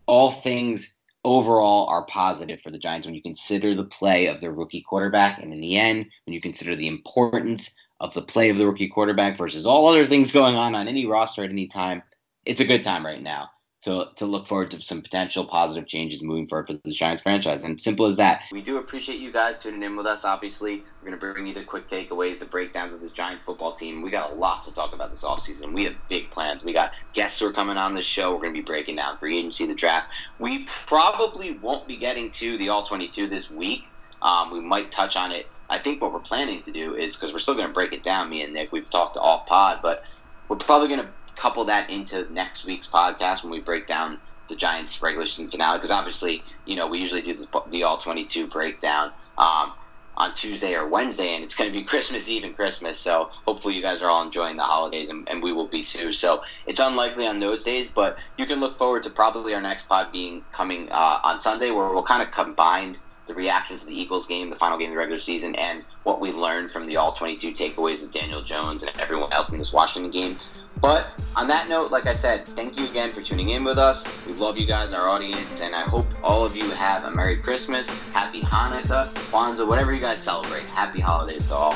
all 0.07 0.31
things 0.31 0.93
overall 1.23 1.87
are 1.87 2.05
positive 2.05 2.61
for 2.61 2.71
the 2.71 2.77
Giants 2.77 3.05
when 3.05 3.15
you 3.15 3.21
consider 3.21 3.75
the 3.75 3.83
play 3.83 4.27
of 4.27 4.41
their 4.41 4.53
rookie 4.53 4.81
quarterback. 4.81 5.39
And 5.39 5.53
in 5.53 5.61
the 5.61 5.77
end, 5.77 6.05
when 6.25 6.33
you 6.33 6.41
consider 6.41 6.75
the 6.75 6.87
importance 6.87 7.69
of 7.99 8.13
the 8.13 8.21
play 8.21 8.49
of 8.49 8.57
the 8.57 8.65
rookie 8.65 8.87
quarterback 8.87 9.37
versus 9.37 9.65
all 9.65 9.87
other 9.87 10.07
things 10.07 10.31
going 10.31 10.55
on 10.55 10.75
on 10.75 10.87
any 10.87 11.05
roster 11.05 11.43
at 11.43 11.49
any 11.49 11.67
time, 11.67 12.01
it's 12.45 12.61
a 12.61 12.65
good 12.65 12.83
time 12.83 13.05
right 13.05 13.21
now 13.21 13.49
to, 13.87 14.09
to 14.17 14.25
look 14.25 14.47
forward 14.47 14.69
to 14.71 14.81
some 14.81 15.01
potential 15.01 15.45
positive 15.45 15.87
changes 15.87 16.21
moving 16.21 16.47
forward 16.47 16.67
for 16.67 16.73
the 16.83 16.91
Giants 16.91 17.23
franchise. 17.23 17.63
And 17.63 17.81
simple 17.81 18.05
as 18.05 18.17
that. 18.17 18.41
We 18.51 18.61
do 18.61 18.77
appreciate 18.77 19.19
you 19.19 19.31
guys 19.31 19.59
tuning 19.59 19.81
in 19.81 19.95
with 19.95 20.05
us. 20.05 20.25
Obviously, 20.25 20.83
we're 21.01 21.09
going 21.09 21.19
to 21.19 21.33
bring 21.33 21.47
you 21.47 21.53
the 21.53 21.63
quick 21.63 21.89
takeaways, 21.89 22.37
the 22.37 22.45
breakdowns 22.45 22.93
of 22.93 22.99
this 22.99 23.13
Giant 23.13 23.41
football 23.45 23.77
team. 23.77 24.01
We 24.01 24.11
got 24.11 24.31
a 24.31 24.35
lot 24.35 24.65
to 24.65 24.73
talk 24.73 24.93
about 24.93 25.09
this 25.09 25.23
offseason. 25.23 25.73
We 25.73 25.85
have 25.85 25.95
big 26.09 26.31
plans. 26.31 26.65
We 26.65 26.73
got 26.73 26.91
guests 27.13 27.39
who 27.39 27.47
are 27.47 27.53
coming 27.53 27.77
on 27.77 27.95
this 27.95 28.05
show. 28.05 28.33
We're 28.33 28.41
going 28.41 28.53
to 28.53 28.59
be 28.59 28.65
breaking 28.65 28.97
down 28.97 29.17
free 29.19 29.39
agency, 29.39 29.65
the 29.65 29.73
draft. 29.73 30.07
We 30.37 30.67
probably 30.85 31.57
won't 31.57 31.87
be 31.87 31.97
getting 31.97 32.31
to 32.33 32.57
the 32.57 32.69
All 32.69 32.85
22 32.85 33.29
this 33.29 33.49
week. 33.49 33.83
Um, 34.21 34.51
we 34.51 34.59
might 34.59 34.91
touch 34.91 35.15
on 35.15 35.31
it. 35.31 35.47
I 35.69 35.79
think 35.79 36.01
what 36.01 36.11
we're 36.11 36.19
planning 36.19 36.63
to 36.63 36.71
do 36.71 36.95
is 36.95 37.15
because 37.15 37.31
we're 37.31 37.39
still 37.39 37.55
going 37.55 37.67
to 37.67 37.73
break 37.73 37.93
it 37.93 38.03
down, 38.03 38.29
me 38.29 38.41
and 38.41 38.53
Nick. 38.53 38.71
We've 38.71 38.89
talked 38.89 39.15
to 39.15 39.21
all 39.21 39.45
pod, 39.47 39.79
but 39.81 40.01
we're 40.49 40.57
probably 40.57 40.87
going 40.87 41.01
to 41.01 41.13
couple 41.37 41.65
that 41.65 41.89
into 41.89 42.31
next 42.33 42.65
week's 42.65 42.87
podcast 42.87 43.43
when 43.43 43.51
we 43.51 43.59
break 43.59 43.87
down 43.87 44.19
the 44.49 44.55
Giants' 44.55 45.01
regular 45.01 45.27
season 45.27 45.49
finale. 45.49 45.77
Because 45.77 45.91
obviously, 45.91 46.43
you 46.65 46.75
know, 46.75 46.87
we 46.87 46.99
usually 46.99 47.21
do 47.21 47.35
the, 47.35 47.63
the 47.69 47.83
All 47.83 47.97
22 47.97 48.47
breakdown 48.47 49.11
um, 49.37 49.73
on 50.15 50.33
Tuesday 50.33 50.73
or 50.73 50.87
Wednesday, 50.87 51.35
and 51.35 51.43
it's 51.43 51.55
going 51.55 51.71
to 51.71 51.77
be 51.77 51.83
Christmas 51.85 52.27
Eve 52.27 52.43
and 52.43 52.55
Christmas. 52.55 52.99
So 52.99 53.29
hopefully, 53.45 53.75
you 53.75 53.81
guys 53.81 54.01
are 54.01 54.09
all 54.09 54.23
enjoying 54.23 54.57
the 54.57 54.63
holidays, 54.63 55.09
and, 55.09 55.27
and 55.29 55.41
we 55.41 55.53
will 55.53 55.67
be 55.67 55.83
too. 55.83 56.13
So 56.13 56.41
it's 56.65 56.79
unlikely 56.79 57.27
on 57.27 57.39
those 57.39 57.63
days, 57.63 57.89
but 57.93 58.17
you 58.37 58.45
can 58.45 58.59
look 58.59 58.77
forward 58.77 59.03
to 59.03 59.09
probably 59.09 59.53
our 59.53 59.61
next 59.61 59.87
pod 59.87 60.11
being 60.11 60.43
coming 60.51 60.89
uh, 60.91 61.19
on 61.23 61.39
Sunday, 61.39 61.71
where 61.71 61.89
we'll 61.93 62.03
kind 62.03 62.21
of 62.21 62.31
combine 62.31 62.97
the 63.27 63.33
reactions 63.33 63.81
to 63.81 63.87
the 63.87 63.99
Eagles 63.99 64.25
game, 64.25 64.49
the 64.49 64.55
final 64.55 64.77
game 64.77 64.87
of 64.87 64.93
the 64.93 64.97
regular 64.97 65.19
season, 65.19 65.53
and 65.55 65.83
what 66.03 66.21
we 66.21 66.31
learned 66.31 66.71
from 66.71 66.87
the 66.87 66.95
All 66.95 67.11
22 67.11 67.51
takeaways 67.51 68.01
of 68.01 68.11
Daniel 68.11 68.41
Jones 68.41 68.83
and 68.83 68.91
everyone 68.99 69.31
else 69.33 69.51
in 69.51 69.57
this 69.57 69.73
Washington 69.73 70.09
game. 70.09 70.39
But 70.81 71.07
on 71.35 71.47
that 71.47 71.69
note, 71.69 71.91
like 71.91 72.07
I 72.07 72.13
said, 72.13 72.47
thank 72.47 72.77
you 72.77 72.85
again 72.85 73.09
for 73.09 73.21
tuning 73.21 73.49
in 73.49 73.63
with 73.63 73.77
us. 73.77 74.05
We 74.25 74.33
love 74.33 74.57
you 74.57 74.65
guys, 74.65 74.93
our 74.93 75.07
audience, 75.07 75.61
and 75.61 75.75
I 75.75 75.81
hope 75.81 76.07
all 76.23 76.45
of 76.45 76.55
you 76.55 76.69
have 76.71 77.03
a 77.03 77.11
Merry 77.11 77.37
Christmas, 77.37 77.87
Happy 78.11 78.41
Hanukkah, 78.41 79.07
Kwanzaa, 79.31 79.67
whatever 79.67 79.93
you 79.93 79.99
guys 79.99 80.19
celebrate. 80.19 80.65
Happy 80.65 80.99
holidays 80.99 81.47
to 81.47 81.55
all. 81.55 81.75